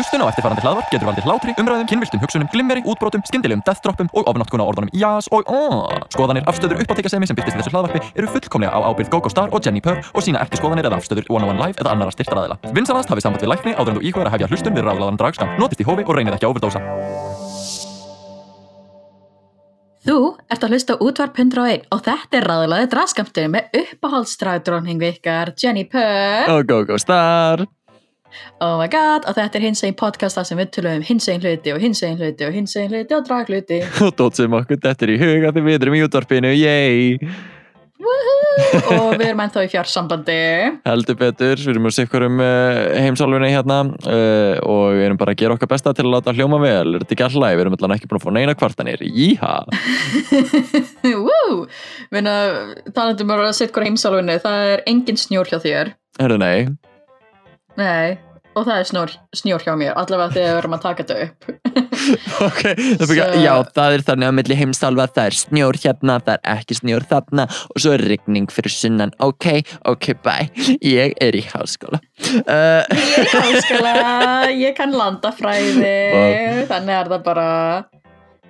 Hlustun 0.00 0.22
á 0.24 0.32
eftirfarandi 0.32 0.62
hlaðvarp 0.64 0.86
getur 0.88 1.08
valdið 1.10 1.26
hlátri, 1.28 1.52
umræðum, 1.60 1.88
kynviltum 1.90 2.20
hugsunum, 2.22 2.48
glimmeri, 2.54 2.80
útbrotum, 2.88 3.20
skyndilegum 3.28 3.60
deathdroppum 3.66 4.08
og 4.16 4.30
ofnáttkuna 4.32 4.64
orðunum 4.64 4.88
jás 4.96 5.28
og 5.28 5.44
aaaah. 5.44 6.06
Skoðanir, 6.14 6.46
afstöður, 6.48 6.80
uppáttekasemi 6.80 7.28
sem 7.28 7.36
byrtist 7.36 7.58
í 7.58 7.60
þessu 7.60 7.74
hlaðvarpi 7.74 8.00
eru 8.16 8.30
fullkomlega 8.32 8.72
á 8.72 8.80
ábyrgð 8.80 9.12
GóGó 9.12 9.28
Star 9.28 9.52
og 9.52 9.60
Jenni 9.60 9.84
Purr 9.84 10.00
og 10.00 10.24
sína 10.24 10.40
ekki 10.40 10.56
skoðanir 10.56 10.88
eða 10.88 11.02
afstöður 11.02 11.28
One 11.28 11.44
on 11.44 11.52
One 11.52 11.66
Live 11.66 11.84
eða 11.84 11.92
annara 11.92 12.16
styrtaræðila. 12.16 12.56
Vinsanast 12.72 13.12
hafið 13.12 13.26
samband 13.26 13.44
við 13.44 13.52
lækni 13.52 13.76
áður 13.76 13.92
en 13.92 14.00
þú 14.00 14.06
íkvæður 14.08 14.30
að 14.30 14.36
hefja 14.38 14.50
hlustun 14.54 14.78
við 14.78 14.88
ráðlaðan 14.88 15.20
dragskam. 15.20 15.52
Notist 15.60 15.84
í 15.84 15.88
hófi 15.90 16.06
og 16.08 16.16
reynið 16.16 16.38
ekki 16.38 16.48
að 16.48 16.54
overdósa. 16.54 16.80
Þú 20.00 20.16
ert 20.48 20.62
að 20.64 20.72
hlusta 20.72 20.96
á 20.96 21.02
útvarp 21.04 21.36
101 21.36 21.82
og 21.92 22.00
þetta 22.06 22.38
er 22.38 22.46
ræðilaði 22.48 22.86
draskamtinu 22.94 23.50
með 23.52 23.76
uppáhaldsdragdróningu 23.82 25.10
ykkar 25.10 25.52
Jenny 25.60 25.84
Purr 25.92 26.54
og 26.54 26.64
GóGó 26.70 26.96
Star 27.02 27.66
Oh 28.60 28.76
my 28.80 28.88
god 28.92 29.28
og 29.28 29.38
þetta 29.38 29.60
er 29.60 29.68
hins 29.68 29.84
egin 29.84 29.98
podcasta 30.00 30.44
sem 30.46 30.58
við 30.60 30.72
tölum 30.78 31.00
um 31.00 31.06
hins 31.06 31.28
egin 31.28 31.44
hluti 31.44 31.74
og 31.74 31.80
hins 31.82 32.02
egin 32.02 32.20
hluti 32.20 32.48
og 32.48 32.56
hins 32.56 32.76
egin 32.76 32.92
hluti 32.94 33.16
og 33.16 33.24
dragluti 33.28 33.80
og 34.06 34.12
dótt 34.18 34.40
sem 34.40 34.60
okkur 34.60 34.82
þetta 34.82 35.06
er 35.06 35.14
í 35.14 35.22
huga 35.22 35.54
þegar 35.54 35.70
við 35.70 35.80
erum 35.80 35.98
í 35.98 36.04
útvarpinu, 36.08 36.52
yey 36.56 37.16
og 38.00 39.14
við 39.18 39.24
erum 39.30 39.42
ennþá 39.44 39.64
í 39.64 39.70
fjársambandi. 39.72 40.36
Heldur 40.86 41.18
betur, 41.20 41.60
við 41.60 41.72
erum 41.74 41.88
að 41.90 41.96
sikkur 41.96 42.26
um 42.26 42.42
heimsálfinni 42.42 43.50
hérna 43.52 43.80
uh, 43.86 44.56
og 44.64 44.84
við 44.96 45.06
erum 45.06 45.20
bara 45.20 45.34
að 45.34 45.42
gera 45.42 45.56
okkar 45.56 45.72
besta 45.72 45.94
til 45.96 46.06
að 46.06 46.14
láta 46.16 46.34
hljóma 46.36 46.60
vel. 46.62 46.96
Er 46.96 47.04
þetta 47.04 47.16
ekki 47.16 47.26
alltaf, 47.28 47.54
við 47.54 47.64
erum 47.64 47.78
alltaf 47.78 47.96
ekki 47.96 48.10
búin 48.10 48.20
að 48.20 48.26
fá 48.26 48.36
neina 48.36 48.56
kvartanir. 48.58 49.06
Jíha 49.06 49.54
við 52.10 52.20
erum 52.20 52.30
talandum 52.94 53.34
að 53.36 53.50
setja 53.58 53.74
hver 53.74 53.90
heimsálfinni, 53.90 54.38
það 54.44 54.70
er 54.76 54.86
engin 54.90 55.20
snjór 55.20 55.50
hjá 55.50 55.60
þér. 55.62 55.94
Herðu 56.20 56.40
nei 56.42 56.89
Nei, 57.78 58.16
og 58.58 58.64
það 58.66 58.78
er 58.82 58.88
snjór, 58.88 59.12
snjór 59.38 59.62
hjá 59.64 59.72
mér 59.78 59.94
allavega 60.00 60.32
þegar 60.34 60.50
við 60.50 60.58
erum 60.60 60.74
að 60.76 60.82
taka 60.88 61.04
þetta 61.06 61.26
upp. 61.26 61.50
Ok, 62.40 62.60
það 62.96 63.10
Svo- 63.10 63.40
já 63.44 63.52
það 63.76 63.94
er 63.94 64.02
þannig 64.06 64.28
að 64.30 64.34
milli 64.38 64.56
heimsálfa 64.56 65.04
það 65.12 65.26
er 65.28 65.34
snjór 65.36 65.76
hérna, 65.82 66.14
það 66.24 66.32
er 66.38 66.54
ekki 66.56 66.76
snjór 66.78 67.04
þarna 67.10 67.44
og 67.50 67.82
svo 67.84 67.92
er 67.94 68.04
rigning 68.08 68.48
fyrir 68.50 68.72
sunnan. 68.72 69.12
Ok, 69.22 69.46
ok, 69.92 70.08
bye, 70.24 70.48
ég 70.80 71.12
er 71.20 71.36
í 71.36 71.42
háskóla. 71.50 72.00
Uh, 72.40 72.82
Ég 72.96 73.18
er 73.20 73.30
háskóla, 73.34 73.94
ég 74.64 74.74
kann 74.80 74.96
landafræði 74.96 75.92
Vá. 76.16 76.64
þannig 76.72 76.96
er 76.96 77.12
það 77.12 77.24
bara. 77.28 77.48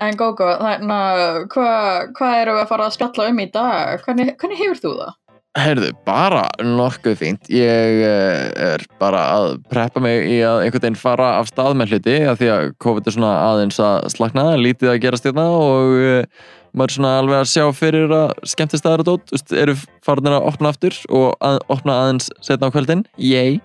En 0.00 0.16
Gógó, 0.16 0.46
þannig 0.62 0.94
að 0.96 1.40
hvað 1.52 2.14
hva 2.16 2.28
erum 2.40 2.56
við 2.56 2.62
að 2.62 2.70
fara 2.70 2.86
að 2.88 2.94
spjalla 2.96 3.26
um 3.34 3.42
í 3.42 3.48
dag? 3.52 4.04
Hvernig, 4.06 4.30
hvernig 4.40 4.62
hefur 4.62 4.80
þú 4.86 4.92
það? 5.02 5.10
Heyrðu, 5.58 5.88
bara 6.06 6.44
nokkuð 6.62 7.16
fínt. 7.18 7.48
Ég 7.50 8.04
uh, 8.06 8.52
er 8.54 8.84
bara 9.00 9.24
að 9.34 9.56
preppa 9.72 9.98
mig 10.02 10.28
í 10.30 10.38
að 10.46 10.62
einhvern 10.62 10.84
veginn 10.84 11.00
fara 11.00 11.32
af 11.40 11.50
stað 11.50 11.74
með 11.80 11.96
hluti 11.96 12.16
af 12.22 12.38
því 12.38 12.50
að 12.54 12.66
COVID 12.84 13.10
er 13.10 13.16
svona 13.16 13.32
aðeins 13.48 13.80
að 13.82 14.06
slakna, 14.14 14.46
lítið 14.62 14.92
að 14.92 15.00
gera 15.02 15.18
stjórna 15.18 15.48
og 15.50 15.96
uh, 15.98 16.46
maður 16.70 16.92
er 16.92 16.96
svona 17.00 17.14
alveg 17.18 17.40
að 17.40 17.50
sjá 17.50 17.64
fyrir 17.74 18.14
að 18.14 18.34
skemmtist 18.52 18.86
aðra 18.86 19.08
dót, 19.10 19.26
þú 19.26 19.38
veist, 19.40 19.56
eru 19.64 19.76
farinir 20.06 20.38
að 20.38 20.50
opna 20.52 20.70
aftur 20.70 21.02
og 21.10 21.28
að, 21.42 21.58
opna 21.74 21.98
aðeins 22.04 22.30
setna 22.46 22.70
á 22.70 22.74
kvöldin, 22.76 23.06
yey, 23.18 23.58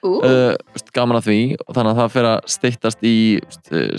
Ú, 0.00 0.16
uh, 0.24 0.80
gaman 0.96 1.18
að 1.20 1.26
því. 1.28 1.40
Og 1.60 1.74
þannig 1.76 1.90
að 1.90 1.98
það 2.00 2.14
fyrir 2.14 2.30
að 2.30 2.52
styttast 2.54 3.02
í 3.04 3.16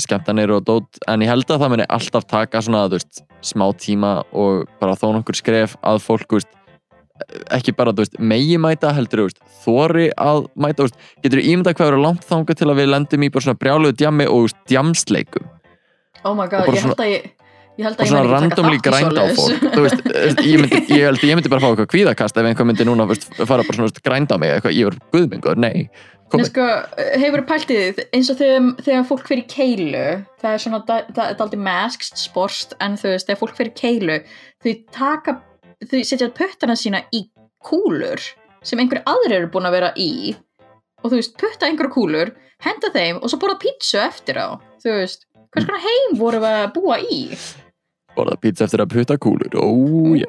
skemmtanir 0.01 0.51
og 0.55 0.63
dót. 0.65 0.99
En 1.07 1.21
ég 1.21 1.29
held 1.29 1.45
að 1.45 1.61
það 1.61 1.75
muni 1.75 1.85
alltaf 1.93 2.25
taka 2.27 2.63
svona 2.65 2.87
veist, 2.91 3.21
smá 3.45 3.67
tíma 3.77 4.15
og 4.33 4.65
bara 4.81 4.97
þó 4.97 5.11
nokkur 5.13 5.37
skref 5.37 5.77
að 5.85 6.01
fólk 6.01 6.39
veist, 6.39 6.49
ekki 7.57 7.75
bara 7.77 7.93
veist, 7.97 8.17
megi 8.19 8.57
mæta 8.61 8.93
heldur 8.95 9.25
veist, 9.27 9.41
þori 9.63 10.09
að 10.19 10.45
mæta 10.55 10.87
veist, 10.87 10.97
getur 11.25 11.43
ímynda 11.43 11.75
hvað 11.75 11.93
eru 11.93 12.01
langt 12.05 12.25
þangað 12.29 12.61
til 12.61 12.69
að 12.71 12.81
við 12.81 12.91
lendum 12.93 13.27
í 13.27 13.31
bara 13.33 13.47
svona 13.47 13.61
brjáluðu 13.61 13.97
djammi 13.99 14.27
og 14.31 14.55
djamsleikum? 14.71 15.47
Oh 16.21 16.35
my 16.37 16.47
god, 16.49 16.69
ég 16.69 16.85
held 16.85 16.99
að 17.01 17.13
ég 17.15 17.29
ég 17.79 17.87
held 17.87 18.01
að 18.01 18.07
ég 18.07 18.13
meni 18.13 18.21
ekki 18.21 18.33
randomly 18.35 18.79
taka 18.83 19.11
þátt 19.15 19.65
í 19.65 19.69
þú 19.73 19.83
veist, 19.85 20.01
ég, 20.45 20.61
myndi, 20.61 20.79
ég 20.91 21.05
held 21.07 21.25
ég 21.25 21.37
myndi 21.37 21.51
bara 21.51 21.63
fá 21.63 21.69
eitthvað 21.71 21.91
kvíðakast 21.93 22.39
ef 22.39 22.47
einhver 22.49 22.67
myndi 22.67 22.87
núna 22.87 23.07
veist, 23.09 23.29
fara 23.39 23.65
bara 23.67 23.77
svona 23.77 24.03
grænda 24.05 24.39
mig 24.41 24.55
eitthvað, 24.55 24.75
ég 24.77 24.89
verður 24.89 25.05
guðmingur, 25.15 25.61
nei. 25.61 25.87
Nei, 26.31 26.45
sko, 26.47 26.65
hefur 27.19 27.43
pælt 27.47 27.71
í 27.73 27.77
því 27.77 28.05
eins 28.15 28.29
og 28.31 28.37
þegar, 28.39 28.67
þegar 28.85 29.07
fólk 29.09 29.25
fyrir 29.27 29.47
keilu 29.51 30.03
það 30.39 30.53
er 30.53 30.61
svona, 30.63 30.81
það, 30.87 31.09
það 31.17 31.23
er 31.25 31.45
aldrei 31.45 31.63
maskst 31.65 32.21
sporst 32.21 32.75
en 32.83 32.95
þú 32.99 33.11
veist, 33.11 33.27
þegar 33.27 33.41
fólk 33.41 33.57
fyrir 33.57 33.73
keilu 33.75 34.19
þau 34.63 34.71
taka, 34.95 35.35
þau 35.89 36.03
setja 36.05 36.29
puttana 36.35 36.77
sína 36.77 37.03
í 37.15 37.25
kúlur 37.63 38.21
sem 38.65 38.81
einhverju 38.81 39.05
aðrir 39.09 39.37
eru 39.39 39.51
búin 39.53 39.69
að 39.69 39.77
vera 39.77 39.91
í 39.97 40.11
og 41.01 41.09
þú 41.09 41.17
veist, 41.17 41.37
putta 41.41 41.67
einhverju 41.67 41.95
kúlur 41.95 42.33
henda 42.61 42.91
þeim 42.93 43.21
og 43.21 43.31
svo 43.31 43.39
borða 43.41 43.57
pítsu 43.63 43.97
eftir 44.01 44.37
á. 44.37 44.53
Þú 44.81 44.97
veist, 44.99 45.25
hvers 45.53 45.67
konar 45.67 45.85
heim 45.85 46.17
voru 46.19 46.41
við 46.43 46.57
að 46.59 46.73
búa 46.75 46.99
í 47.01 47.21
borða 48.15 48.37
pizza 48.41 48.65
eftir 48.67 48.83
að 48.83 48.93
putta 48.95 49.17
kúlur. 49.21 49.55
Ó, 49.55 49.67
já. 50.19 50.27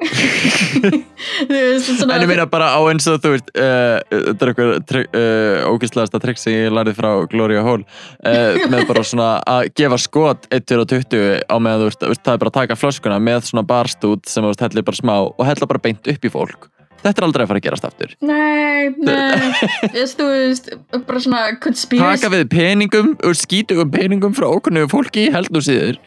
Þú 1.47 1.53
veist, 1.53 1.89
svona 1.99 2.17
En 2.17 2.25
ég 2.25 2.29
meina 2.29 2.45
bara 2.49 2.71
á 2.75 2.79
eins 2.89 3.07
og 3.09 3.21
þú 3.23 3.33
veist 3.35 3.51
uh, 3.55 3.99
þetta 4.11 4.45
er 4.45 4.51
eitthvað 4.51 4.97
uh, 5.03 5.71
ógæslegasta 5.71 6.21
trikk 6.23 6.41
sem 6.41 6.55
ég 6.55 6.73
lærið 6.73 6.97
frá 6.99 7.09
Gloria 7.31 7.63
Hall 7.65 7.83
uh, 7.83 8.65
með 8.71 8.85
bara 8.89 9.05
svona 9.07 9.29
að 9.49 9.71
gefa 9.79 9.99
skot 10.01 10.47
1-20 10.53 11.43
á 11.47 11.55
meðan 11.57 11.85
þú 11.85 11.89
veist, 11.91 12.23
það 12.23 12.35
er 12.35 12.43
bara 12.43 12.53
að 12.53 12.59
taka 12.59 12.79
flöskuna 12.79 13.21
með 13.23 13.49
svona 13.49 13.65
barstút 13.67 14.29
sem 14.29 14.43
þú 14.43 14.53
veist 14.53 14.65
hellir 14.67 14.87
bara 14.89 15.01
smá 15.01 15.15
og 15.23 15.43
hellir 15.47 15.71
bara 15.71 15.83
beint 15.83 16.13
upp 16.13 16.29
í 16.29 16.33
fólk 16.33 16.72
Þetta 17.03 17.19
er 17.19 17.27
aldrei 17.27 17.43
að 17.43 17.49
fara 17.51 17.61
að 17.61 17.65
gerast 17.67 17.87
aftur 17.87 18.13
Nei, 18.23 18.89
nei, 19.03 20.03
þú 20.13 20.27
veist, 20.29 20.69
bara 20.93 21.23
svona 21.23 21.41
conspiracy 21.63 22.23
Taka 22.23 22.31
við 22.33 22.45
peningum 22.53 23.13
og 23.19 23.39
skítugum 23.39 23.91
peningum 23.93 24.35
frá 24.37 24.47
okkurnu 24.49 24.85
fólki 24.91 25.27
held 25.33 25.51
nú 25.53 25.63
síður 25.63 25.99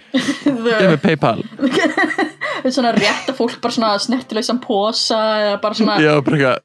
með 0.47 0.97
Paypal 1.05 1.41
svona 2.77 2.95
rétt 2.97 3.29
að 3.31 3.37
fólk 3.39 3.59
bara 3.63 3.77
svona 3.77 3.93
snertileysan 4.03 4.63
posa 4.65 5.21
eða 5.43 5.59
bara 5.63 5.79
svona 5.79 5.99
Já, 6.03 6.15
bara 6.25 6.57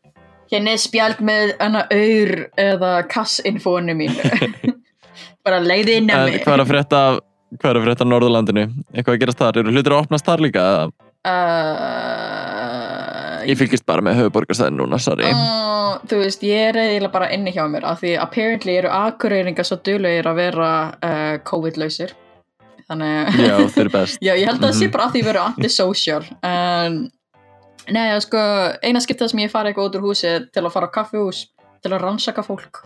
hérna 0.52 0.76
er 0.76 0.82
spjald 0.84 1.22
með 1.24 1.54
hana 1.60 1.86
auður 1.92 2.34
eða 2.60 2.94
kassinfónu 3.12 3.96
mínu 4.00 4.74
bara 5.46 5.62
leiði 5.64 6.00
inn 6.02 6.12
að 6.14 6.30
mig 6.30 6.42
hvað 6.46 6.58
er 6.58 6.66
að 6.66 6.74
frétta 6.74 7.04
hvað 7.60 7.72
er 7.72 7.80
að 7.80 7.86
frétta 7.88 8.08
Norðurlandinu? 8.08 8.66
Eitthvað 8.94 9.16
að 9.16 9.22
gerast 9.26 9.42
þar? 9.42 9.58
Eru 9.62 9.74
hlutir 9.76 9.96
að 9.96 10.04
opnast 10.06 10.28
þar 10.28 10.44
líka? 10.46 10.62
eða? 10.72 10.86
uh, 11.32 13.21
Ég 13.48 13.58
fylgist 13.60 13.86
bara 13.86 14.02
með 14.06 14.20
höfuborgarsæðin 14.22 14.78
núna, 14.80 15.00
sorry. 15.02 15.26
Uh, 15.32 15.98
þú 16.10 16.20
veist, 16.24 16.44
ég 16.46 16.70
er 16.72 16.80
eiginlega 16.82 17.12
bara 17.14 17.30
inni 17.36 17.54
hjá 17.56 17.64
mér 17.72 17.86
af 17.92 18.02
því 18.04 18.16
apparently 18.22 18.76
eru 18.82 18.92
akureyringar 18.94 19.66
svo 19.68 19.78
duglegir 19.86 20.28
að 20.32 20.36
vera 20.42 20.70
uh, 21.04 21.38
COVID-lausir. 21.48 22.14
Þannig 22.92 23.40
Já, 23.40 23.56
þeir 23.72 23.82
eru 23.86 23.94
best. 24.00 24.20
Já, 24.22 24.34
ég 24.36 24.46
held 24.50 24.60
að 24.62 24.68
það 24.70 24.78
sé 24.80 24.86
Mhm. 24.88 24.92
bara 24.98 25.08
að 25.08 25.16
því 25.16 25.24
vera 25.32 25.48
antisocial 25.50 26.24
en 26.44 27.02
Nei, 27.92 28.14
sko, 28.22 28.38
eina 28.86 29.00
skiptað 29.02 29.32
sem 29.32 29.40
ég 29.42 29.50
fara 29.52 29.72
eitthvað 29.72 29.88
út 29.90 29.96
úr 29.98 30.04
húsi 30.12 30.30
til 30.54 30.62
að 30.62 30.72
fara 30.76 30.86
á 30.88 30.94
kaffihús 30.94 31.40
til 31.82 31.90
að 31.92 32.04
rannsaka 32.04 32.44
fólk. 32.46 32.84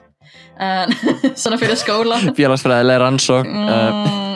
En 0.58 0.90
svona 1.42 1.58
fyrir 1.60 1.76
skóla. 1.78 2.16
Félagsfræðilega 2.38 3.02
rannsók 3.04 3.46
mm, 3.46 3.68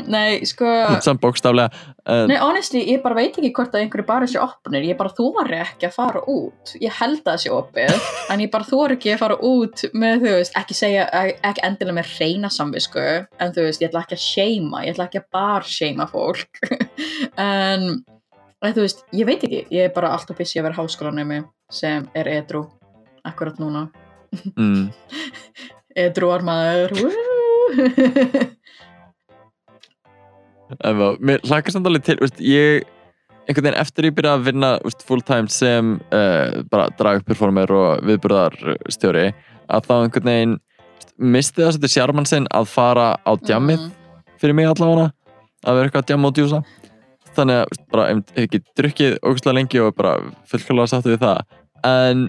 Nei, 0.10 0.42
sko. 0.50 0.66
Samt 1.06 1.22
bókstaflega 1.22 1.70
uh, 1.70 2.24
Nei, 2.30 2.38
honestly, 2.42 2.82
ég 2.90 3.04
bara 3.04 3.18
veit 3.20 3.36
ekki 3.38 3.52
hvort 3.54 3.76
að 3.76 3.84
einhverju 3.84 4.06
bara 4.08 4.30
sé 4.30 4.40
opnir. 4.42 4.88
Ég 4.90 4.98
bara 4.98 5.14
þóri 5.14 5.60
ekki 5.62 5.90
að 5.90 5.96
fara 6.00 6.24
út. 6.34 6.74
Ég 6.82 6.96
held 6.98 7.22
að 7.22 7.30
það 7.30 7.42
sé 7.44 7.54
opið 7.54 8.10
en 8.34 8.44
ég 8.44 8.52
bara 8.54 8.70
þóri 8.70 8.98
ekki 8.98 9.14
að 9.14 9.22
fara 9.22 9.40
út 9.50 9.86
með, 9.94 10.26
þú 10.26 10.36
veist, 10.40 10.60
ekki 10.60 10.78
segja 10.78 11.08
ekki 11.14 11.66
endilega 11.68 12.00
með 12.00 12.14
reyna 12.18 12.52
samvisku 12.54 13.06
en 13.06 13.56
þú 13.56 13.68
veist, 13.68 13.84
ég 13.84 13.92
ætla 13.92 14.06
ekki 14.08 14.18
að 14.18 14.26
seima 14.26 14.84
ég 14.86 14.96
ætla 14.96 15.10
ekki 15.10 15.22
að 15.22 15.30
bar 15.38 15.70
seima 15.78 16.10
fólk. 16.10 16.64
En 18.60 18.74
þú 18.76 18.84
veist, 18.84 19.06
ég 19.16 19.24
veit 19.24 19.44
ekki, 19.46 19.62
ég 19.72 19.88
er 19.88 19.94
bara 19.96 20.10
alltaf 20.12 20.36
busy 20.36 20.60
að 20.60 20.66
vera 20.68 20.82
háskólanemi 20.82 21.38
sem 21.72 22.10
er 22.12 22.28
edru 22.28 22.66
akkurat 23.24 23.56
núna. 23.62 23.86
Mm, 24.58 24.90
edruar 26.04 26.44
maður 26.46 26.98
Woo! 27.00 28.56
Mér 31.20 31.44
hlakar 31.48 31.74
samt 31.74 31.88
alveg 31.90 32.04
til 32.06 32.18
veist, 32.22 32.40
Ég 32.40 32.84
einhvern 33.50 33.66
veginn 33.66 33.82
eftir 33.82 34.06
ég 34.06 34.14
byrja 34.18 34.36
að 34.38 34.44
vinna 34.46 34.72
veist, 34.84 35.02
full 35.08 35.22
time 35.26 35.50
sem 35.50 35.96
uh, 36.14 36.60
bara 36.70 36.90
dragperformer 37.00 37.72
og 37.74 38.04
viðburðarstjóri 38.06 39.32
að 39.70 39.88
þá 39.88 39.94
einhvern 40.04 40.30
veginn 40.30 40.58
misti 41.20 41.64
það 41.64 41.74
svolítið 41.76 41.94
sjarman 41.96 42.28
sinn 42.30 42.46
að 42.56 42.70
fara 42.72 43.08
á 43.26 43.32
djammið 43.42 43.80
Mm. 43.80 43.96
fyrir 44.40 44.56
mig 44.56 44.70
allavega 44.70 45.10
að 45.68 45.76
vera 45.76 45.88
eitthvað 45.90 46.04
að 46.04 46.08
djamma 46.12 46.30
og 46.30 46.36
djúsa. 46.38 46.60
Þannig 47.36 47.58
að 47.60 47.66
veist, 47.72 47.82
bara 47.92 48.06
hef 48.08 48.22
hef 48.36 48.46
ekki 48.46 48.60
drukkið 48.80 49.18
ógustlega 49.28 49.56
lengi 49.58 49.82
og 49.84 49.96
bara 49.98 50.14
fullkvæmlega 50.48 50.92
sáttu 50.94 51.12
við 51.12 51.20
það. 51.26 51.42
En 51.90 52.24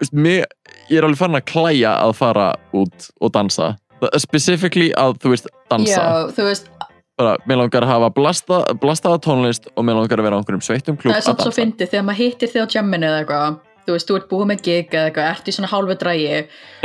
veist, 0.00 0.14
mig, 0.16 0.44
ég 0.88 0.98
er 0.98 1.04
alveg 1.04 1.20
farin 1.20 1.36
að 1.38 1.44
klæja 1.50 1.92
að 2.00 2.14
fara 2.16 2.46
út 2.72 3.10
og 3.20 3.34
dansa. 3.36 3.74
Specifically 4.16 4.90
að 4.96 5.18
þú 5.22 5.34
veist 5.34 5.46
dansa. 5.70 6.00
Já, 6.00 6.32
þú 6.36 6.48
veist, 6.48 6.72
bara, 7.20 7.36
mér 7.48 7.60
langar 7.62 7.86
að 7.86 7.92
hafa 7.92 8.10
blasta, 8.14 8.60
blastaða 8.80 9.20
tónlist 9.22 9.68
og 9.74 9.86
mér 9.86 10.00
langar 10.00 10.20
að 10.20 10.28
vera 10.28 10.38
á 10.38 10.40
einhverjum 10.40 10.64
sveittum 10.64 10.98
klúb 10.98 11.14
það 11.14 11.20
er 11.20 11.26
samt 11.28 11.44
svo 11.44 11.54
fyndið 11.54 11.92
þegar 11.92 12.06
maður 12.08 12.22
hittir 12.22 12.52
þig 12.52 12.64
á 12.64 12.66
jamminu 12.78 13.10
eða 13.10 13.22
eitthvað 13.22 13.60
þú 13.86 13.96
veist, 13.96 14.08
þú 14.08 14.18
ert 14.18 14.28
búið 14.30 14.48
með 14.50 14.62
gig 14.66 14.94
eða 14.94 15.10
eitthvað, 15.10 15.28
ert 15.34 15.48
í 15.48 15.54
svona 15.56 15.70
hálfu 15.72 15.96
drægi 16.00 16.38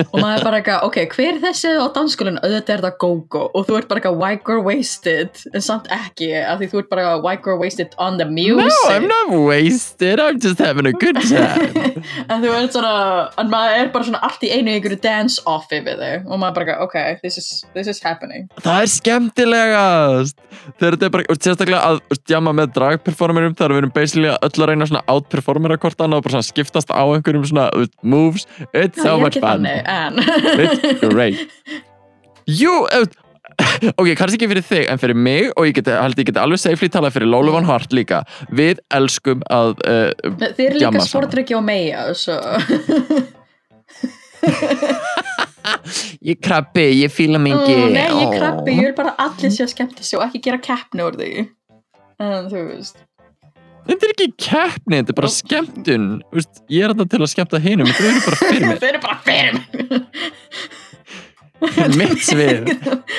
og 0.04 0.16
maður 0.16 0.36
er 0.36 0.46
bara 0.48 0.60
eitthvað, 0.60 0.86
ok, 0.88 0.98
hver 1.16 1.30
er 1.32 1.42
þessi 1.44 1.74
á 1.80 1.86
dansskólinu, 1.96 2.42
auðvitað 2.44 2.76
er 2.76 2.84
það 2.86 2.98
go-go 3.04 3.44
og 3.54 3.68
þú 3.68 3.78
ert 3.80 3.90
bara 3.90 4.02
eitthvað 4.02 4.20
white 4.24 4.46
girl 4.48 4.64
wasted? 4.68 5.44
En 5.54 5.66
samt 5.66 5.90
ekki, 5.94 6.30
af 6.40 6.60
því 6.62 6.70
þú 6.74 6.82
ert 6.84 6.92
bara 6.92 7.16
white 7.24 7.44
girl 7.46 7.60
wasted 7.62 7.96
on 7.98 8.20
the 8.22 8.28
music 8.28 8.70
No, 8.70 8.94
I'm 8.94 9.08
not 9.10 9.34
wasted, 9.48 10.20
I'm 10.20 10.40
just 10.40 10.60
having 10.60 10.88
a 10.90 10.94
good 10.94 11.20
time. 11.24 12.04
En 12.32 12.44
þú 12.44 12.52
ert 12.56 12.76
svona, 12.76 12.94
en 13.42 13.50
maður 13.52 13.78
er 13.80 13.90
bara 13.94 14.08
svona 14.08 14.22
allt 14.26 14.44
í 14.46 14.52
einu 14.54 14.72
einhverju 14.72 15.00
dance-off 15.04 15.72
yfir 15.74 15.98
þig 16.00 16.28
og 16.30 16.40
maður 16.42 16.60
bara, 16.60 16.78
ok, 16.86 16.98
this 17.24 17.40
is, 17.42 17.50
this 17.76 17.90
is 17.92 18.00
happening. 18.06 18.48
Það 18.64 18.84
er 18.84 18.92
skemmtilegast. 18.94 20.38
Þegar 20.80 20.96
þetta 20.96 21.08
er 21.08 21.14
bara, 21.16 21.26
og 21.30 21.40
sérstaklega 21.44 21.82
að 21.90 22.00
jamma 22.30 22.54
með 22.56 22.74
dragperformerum 22.78 23.56
þegar 23.58 23.74
við 23.76 23.82
erum 23.84 23.94
basically 23.96 24.32
öll 24.32 24.64
að 24.64 24.70
reyna 24.72 24.88
svona 24.90 25.04
outperformera 25.12 25.80
hvort 25.82 26.04
annað 26.06 26.22
og 26.22 26.28
bara 26.28 26.38
svona 26.38 26.50
skiptast 26.50 26.89
á 26.92 27.02
einhverjum 27.06 27.46
svona 27.50 27.70
moves. 28.04 28.46
It's 28.74 28.98
Já, 29.00 29.04
so 29.04 29.18
much 29.22 29.40
fun. 29.40 29.66
þannig, 29.66 29.80
It's 30.66 31.08
great. 31.08 31.38
Jú, 32.50 32.74
ok, 34.00 34.14
kannski 34.18 34.40
ekki 34.40 34.50
fyrir 34.52 34.66
þig 34.66 34.88
en 34.92 35.02
fyrir 35.02 35.18
mig 35.18 35.50
og 35.56 35.68
ég 35.70 35.76
geti, 35.78 35.94
held 35.94 36.20
ég 36.22 36.30
geti 36.32 36.42
alveg 36.42 36.62
safely 36.62 36.90
talað 36.94 37.18
fyrir 37.18 37.30
Lólu 37.32 37.54
Van 37.56 37.68
Hart 37.68 37.94
líka. 37.96 38.24
Við 38.56 38.82
elskum 38.96 39.44
að 39.54 39.76
uh, 39.86 40.10
Þið 40.58 40.64
eru 40.70 40.82
líka 40.84 41.04
sportryggi 41.06 41.60
meia 41.66 42.08
svo. 42.18 42.40
ég 46.26 46.40
krabbi, 46.42 46.86
ég 47.04 47.12
fíla 47.14 47.40
mig 47.42 47.54
Ó, 47.54 47.60
ekki. 47.62 47.76
Nei, 47.94 48.08
ég 48.24 48.34
krabbi, 48.38 48.76
ég 48.80 48.90
vil 48.90 48.96
bara 48.98 49.16
allir 49.22 49.52
sé 49.54 49.66
að 49.66 49.74
skemmta 49.76 50.06
sig 50.06 50.20
og 50.20 50.26
ekki 50.30 50.42
gera 50.48 50.62
keppni 50.64 51.06
úr 51.06 51.20
því. 51.20 51.32
En 52.20 52.50
þú 52.52 52.66
veist 52.72 52.98
Þetta 53.90 54.06
er 54.06 54.12
ekki 54.14 54.28
keppni, 54.46 55.00
þetta 55.00 55.14
er 55.14 55.18
bara 55.18 55.32
skemmtun. 55.34 56.04
Þú 56.30 56.38
veist, 56.40 56.60
Ég 56.70 56.86
er 56.86 56.94
þetta 56.94 57.08
til 57.10 57.22
að 57.26 57.32
skemmta 57.32 57.62
hinum 57.64 57.90
Þetta 57.90 58.10
er 58.10 58.20
bara 58.28 58.40
fyrir 58.44 58.68
mér 58.70 58.82
Þeir 58.84 58.92
eru 58.94 59.02
bara 59.06 59.18
fyrir 59.26 59.52
mig. 59.58 59.66
Mitt 62.00 62.22
svið. 62.24 62.70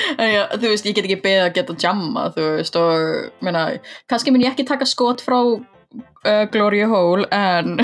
Þú 0.61 0.65
veist, 0.71 0.85
ég 0.87 0.95
get 0.97 1.05
ekki 1.05 1.17
beðið 1.21 1.43
að 1.45 1.51
geta 1.59 1.75
jamma, 1.83 2.23
þú 2.33 2.45
veist, 2.55 2.77
og, 2.79 3.27
meina, 3.45 3.61
kannski 4.09 4.31
mun 4.33 4.41
ég 4.41 4.49
ekki 4.55 4.65
taka 4.65 4.87
skot 4.89 5.21
frá 5.21 5.37
uh, 5.45 6.45
Gloria 6.53 6.87
Hole, 6.89 7.27
en 7.35 7.75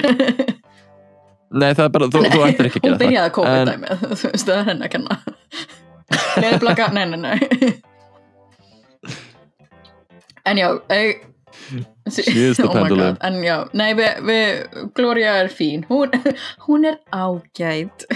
Nei, 1.62 1.70
það 1.78 1.84
er 1.86 1.92
bara, 1.94 2.08
þú, 2.12 2.24
þú 2.34 2.42
ættir 2.48 2.68
ekki 2.72 2.82
að 2.82 2.88
hún 2.88 2.90
gera 2.90 2.98
það. 2.98 3.04
byrjaði 3.04 3.28
að 3.28 3.36
kópa 3.38 3.54
En- 3.54 3.70
dæmið, 3.70 4.02
þú 4.24 4.32
veist, 4.34 4.48
það 4.50 4.58
er 4.58 4.66
henni 4.72 4.88
að 4.88 4.94
kenna. 4.96 5.20
Leðblaka, 6.42 6.88
nei, 6.98 7.06
nei, 7.14 7.20
nei. 7.22 7.38
En 10.48 10.58
já, 10.64 10.68
ég... 10.98 11.22
She 12.10 12.46
is 12.48 12.58
the 12.58 12.64
Oh 12.70 12.74
my 12.74 12.74
pendulum. 12.74 13.14
God, 13.16 13.18
En 13.22 13.42
já, 13.44 13.58
nei, 13.74 13.92
við, 13.98 14.22
við, 14.30 14.92
Gloria 14.96 15.36
er 15.44 15.52
fín, 15.54 15.86
hún, 15.90 16.12
hún 16.68 16.86
er 16.86 17.00
ágæt. 17.12 18.08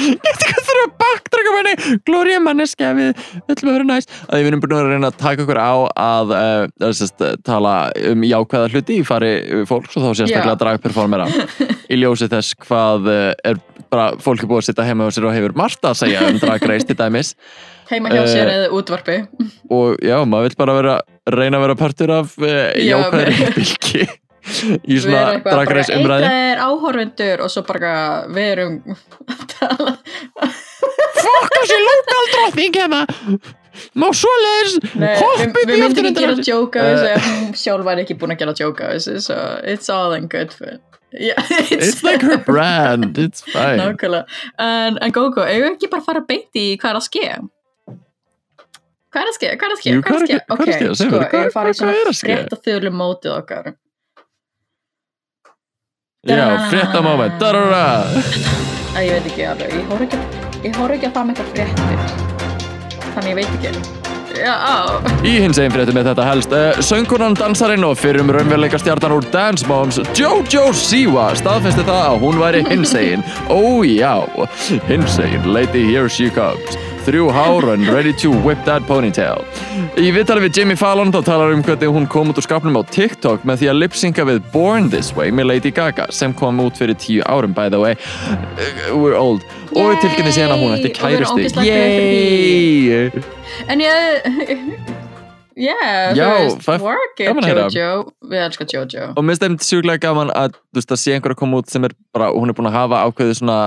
Ég 0.00 0.20
veit 0.24 0.44
ekki 0.44 0.54
hvað 0.54 0.68
þurfa 0.70 0.84
að 0.86 0.94
bakdraga 1.04 1.54
manni 1.56 1.98
Gloria 2.08 2.40
manneskja 2.44 2.92
við 2.96 3.24
öllum 3.52 3.70
að 3.70 3.74
vera 3.76 3.88
næst 3.90 4.14
að 4.28 4.40
við 4.40 4.50
erum 4.50 4.62
búin 4.64 4.76
að 4.78 4.88
reyna 4.94 5.10
að 5.10 5.18
taka 5.20 5.44
okkur 5.46 5.60
á 5.60 5.72
að 6.04 6.34
uh, 6.36 6.92
sest, 6.96 7.24
tala 7.46 7.74
um 8.10 8.24
jákvæða 8.26 8.70
hluti 8.74 9.00
í 9.00 9.06
fari 9.06 9.32
fólks 9.68 9.98
og 9.98 10.06
þá 10.06 10.10
sérstaklega 10.22 10.56
dragperformera. 10.64 11.26
Í 11.90 11.98
ljósi 12.00 12.30
þess 12.32 12.56
hvað 12.66 13.10
uh, 13.10 13.18
er 13.50 13.60
bara 13.90 14.12
fólk 14.22 14.44
er 14.44 14.50
búið 14.50 14.62
að 14.62 14.68
sitta 14.70 14.86
heima 14.86 15.08
og 15.08 15.14
sér 15.16 15.26
og 15.26 15.34
hefur 15.34 15.54
margt 15.58 15.84
að 15.88 15.98
segja 16.04 16.22
um 16.30 16.38
dragreist 16.38 16.86
til 16.90 16.96
dæmis. 17.00 17.34
Heima 17.90 18.12
hjá 18.14 18.22
sér 18.30 18.46
Eh, 18.46 18.56
eða 18.60 18.68
útvarpi. 18.78 19.16
og 19.74 19.96
já, 20.06 20.14
maður 20.22 20.46
vil 20.52 20.58
bara 20.60 20.76
vera 20.78 20.92
reyna 21.34 21.58
að 21.58 21.64
vera 21.66 21.78
partur 21.80 22.12
af 22.20 22.36
uh, 22.38 22.46
Já, 22.78 22.94
jákvæðri 22.94 23.48
bylki 23.56 24.04
í 24.50 24.96
Við 24.96 25.04
svona 25.04 25.22
dragreist 25.44 25.92
umræði 25.94 26.26
eitthvað 26.26 26.50
er 26.50 26.62
áhorfundur 26.66 27.44
og 27.44 27.52
svo 27.54 27.62
bara, 27.68 27.92
við 28.32 28.50
erum 28.54 28.76
að 28.90 29.46
tala. 29.54 29.94
Fokk 31.20 31.56
þessi 31.56 31.80
lokal 31.86 32.28
drottning 32.34 32.78
hérna. 32.80 33.02
Má 33.96 34.08
svoleiðis 34.16 34.76
Nei, 34.98 35.14
við, 35.14 35.20
hoppið 35.22 35.54
við 35.56 35.72
í 35.76 35.80
myndum 35.80 35.84
loftinu 35.84 36.08
ekki 36.10 36.20
gera 36.20 36.36
til- 36.36 36.50
jóka 36.50 36.82
á 36.82 36.84
þessu. 36.90 37.10
Eh. 37.14 37.52
sjálf 37.62 37.86
var 37.86 38.02
ekki 38.02 38.16
búin 38.18 38.34
að 38.34 38.40
gera 38.42 38.54
jóka 38.58 38.88
á 38.88 38.90
þessu 38.96 39.14
so 39.24 39.36
it's 39.64 39.88
all 39.92 40.12
in 40.16 40.26
good 40.28 40.52
fun. 40.52 40.80
Yeah, 41.12 41.34
It's 41.74 42.04
like 42.06 42.22
her 42.22 42.38
brand, 42.38 43.18
it's 43.18 43.42
fine. 43.42 43.78
Nákvæmlega. 43.80 44.26
En, 44.62 44.98
en 45.02 45.14
Gogo, 45.14 45.42
við 45.42 45.66
ekki 45.72 45.88
bara 45.90 46.04
að 46.04 46.10
fara 46.10 46.22
beint 46.26 46.54
í 46.60 46.66
hvað 46.78 46.90
er 46.92 47.00
að 47.00 47.06
ske? 47.08 47.24
Hvað 49.10 49.24
er 49.24 49.30
að 49.32 49.38
ske, 49.38 49.48
hvað 49.58 49.66
er 49.66 49.74
að 49.74 49.80
ske? 49.80 49.94
Hvað 50.06 50.14
er 50.14 50.22
að 50.22 50.28
ske, 50.28 50.36
að 50.38 50.52
ok, 50.54 50.60
sko, 50.60 50.68
eigum 50.70 50.90
við 50.90 51.80
að 51.90 52.10
að 52.12 52.20
frétta 52.20 52.60
þölu 52.68 52.92
mótið 52.94 53.32
okkar 53.40 53.72
Já, 56.28 56.68
frétta 56.68 57.00
moment 57.00 57.32
ég 59.00 59.12
veit 59.14 59.28
ekki 59.30 59.44
alveg, 59.48 59.70
ég 59.72 59.86
horf 59.88 60.02
ekki 60.04 60.18
ég 60.66 60.74
horf 60.76 60.92
ekki 60.92 61.08
að 61.08 61.14
það 61.14 61.24
með 61.24 61.38
eitthvað 61.40 61.54
fréttir. 61.54 62.02
Þannig 63.14 63.30
ég 63.30 63.38
veit 63.38 63.54
ekki. 63.54 63.70
Já, 64.40 64.56
Í 65.24 65.32
hins 65.40 65.60
einn 65.62 65.72
fréttum 65.72 65.96
með 65.96 66.10
þetta 66.10 66.26
helst 66.28 66.52
uh, 66.52 66.82
Söngkonan 66.84 67.38
dansarinn 67.40 67.88
og 67.88 67.96
fyrrum 68.02 68.28
raunveruleika 68.36 68.76
stjartan 68.82 69.16
úr 69.16 69.24
Dance 69.32 69.64
Moms 69.68 69.96
Jojo 70.12 70.66
Siwa 70.76 71.30
staðfesti 71.40 71.88
það 71.88 72.02
að 72.04 72.20
hún 72.26 72.38
væri 72.44 72.62
hinsegin. 72.68 73.24
Ó 73.48 73.80
já, 73.88 74.20
hinsegin 74.92 75.48
Lady 75.56 75.88
here 75.88 76.12
she 76.12 76.28
comes 76.36 76.76
Þrjú 77.00 77.30
hár 77.32 77.64
and 77.72 77.88
ready 77.88 78.12
to 78.20 78.30
whip 78.44 78.60
that 78.68 78.84
ponytail. 78.84 79.40
Í 79.96 80.10
viðtali 80.12 80.44
við 80.44 80.58
Jimmy 80.60 80.76
Fallon 80.76 81.12
þá 81.14 81.22
talar 81.24 81.54
um 81.54 81.62
hvernig 81.64 81.88
hún 81.94 82.06
kom 82.12 82.28
út 82.28 82.38
úr 82.38 82.44
skapnum 82.44 82.76
á 82.76 82.82
TikTok 82.84 83.46
með 83.48 83.62
því 83.62 83.70
að 83.72 83.80
lipsynka 83.80 84.26
við 84.28 84.42
Born 84.52 84.90
This 84.92 85.14
Way 85.16 85.32
með 85.32 85.48
Lady 85.54 85.72
Gaga 85.72 86.10
sem 86.12 86.34
kom 86.36 86.60
út 86.60 86.76
fyrir 86.76 86.98
tíu 87.00 87.24
árum 87.24 87.56
by 87.56 87.70
the 87.72 87.80
way. 87.80 87.96
Uh, 88.28 88.92
We're 89.00 89.16
old. 89.16 89.46
Og 89.72 89.94
Yay! 89.94 90.00
tilkynni 90.04 90.34
síðan 90.36 90.56
að 90.56 90.64
hún 90.64 90.76
ætti 90.76 90.92
Og 90.92 91.40
fyrir 91.40 91.68
Yay! 91.70 93.28
En 93.70 93.80
ég 93.86 94.90
Yeah, 95.60 96.14
Já, 96.16 96.56
það- 96.62 96.84
it 97.04 97.18
gaman 97.18 97.44
að 97.44 97.50
heyra. 97.50 97.64
Við 98.30 98.44
elskar 98.46 98.68
Jojo. 98.72 99.08
Og 99.12 99.24
mér 99.24 99.36
finnst 99.36 99.42
þeim 99.44 99.56
sjúklega 99.66 100.00
gaman 100.06 100.30
að 100.32 100.54
veist 100.72 100.94
að 100.94 101.00
sé 101.02 101.12
einhver 101.16 101.34
að 101.34 101.40
koma 101.42 101.60
út 101.60 101.68
sem 101.68 101.84
er 101.84 101.92
bara, 102.14 102.30
hún 102.32 102.48
er 102.48 102.56
búin 102.56 102.70
að 102.70 102.78
hafa 102.78 103.02
ákveðið 103.04 103.36
svona 103.42 103.58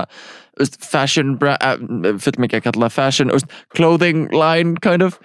veist, 0.59 0.77
fashion, 0.83 1.35
bra- 1.41 1.57
uh, 1.61 2.17
full 2.21 2.37
mikið 2.41 2.61
að 2.61 2.67
kalla 2.71 2.89
fashion, 2.93 3.31
veist, 3.33 3.49
clothing 3.75 4.27
line 4.33 4.75
kind 4.85 5.01
of 5.05 5.19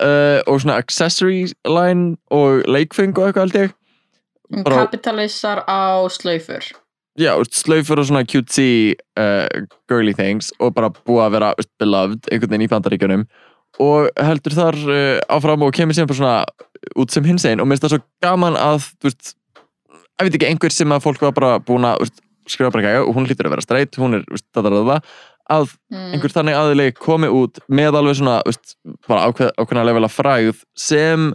uh, 0.00 0.40
og 0.46 0.60
svona 0.62 0.78
accessory 0.82 1.46
line 1.68 2.16
og 2.30 2.64
leikfeng 2.68 3.16
og 3.18 3.30
eitthvað 3.32 3.72
Hún 4.52 4.62
bara- 4.62 4.84
kapitalissar 4.86 5.64
á 5.66 6.06
slaufur. 6.08 6.62
Já, 7.18 7.32
slaufur 7.50 7.98
og 7.98 8.06
svona 8.06 8.22
cutesy 8.28 8.94
uh, 9.18 9.48
girly 9.88 10.12
things 10.14 10.52
og 10.60 10.74
bara 10.76 10.90
búið 10.92 11.24
að 11.24 11.32
vera 11.34 11.48
veist, 11.58 11.72
beloved 11.80 12.28
einhvern 12.30 12.52
veginn 12.52 12.66
í 12.66 12.70
bandaríkjunum. 12.70 13.24
Og 13.82 14.06
heldur 14.22 14.54
þar 14.56 14.76
uh, 14.86 15.18
áfram 15.34 15.64
og 15.66 15.74
kemur 15.74 15.96
síðan 15.96 16.08
bara 16.12 16.20
svona 16.20 16.44
út 16.96 17.10
sem 17.10 17.24
hins 17.26 17.44
einn 17.48 17.60
og 17.60 17.66
mér 17.66 17.76
finnst 17.80 17.88
það 17.88 17.94
svo 17.96 18.04
gaman 18.22 18.56
að 18.60 18.86
þú 19.00 19.08
veist, 19.10 19.32
ég 19.96 20.28
veit 20.28 20.36
ekki, 20.38 20.48
einhver 20.52 20.72
sem 20.76 20.94
að 20.94 21.02
fólk 21.08 21.24
var 21.26 21.34
bara 21.40 21.56
búin 21.58 21.88
að 21.88 21.98
þú 21.98 22.06
veist, 22.06 22.22
skrifa 22.50 22.72
bara 22.74 22.84
ekki 22.84 23.04
og 23.04 23.16
hún 23.16 23.28
hlýtur 23.28 23.48
að 23.48 23.56
vera 23.56 23.64
straight, 23.64 23.98
hún 24.00 24.18
er 24.18 24.24
veist, 24.30 24.46
það, 24.54 24.70
það, 24.70 24.90
það, 24.90 25.12
að 25.56 25.68
mm. 25.92 26.08
einhver 26.16 26.34
þannig 26.34 26.58
aðili 26.58 26.88
komi 26.98 27.30
út 27.32 27.60
með 27.68 28.00
alveg 28.00 28.18
svona 28.20 28.40
veist, 28.46 28.74
bara 29.08 29.28
ákveð, 29.30 29.52
ákveðna 29.60 29.86
level 29.90 30.08
af 30.08 30.16
fræð 30.16 30.64
sem 30.78 31.28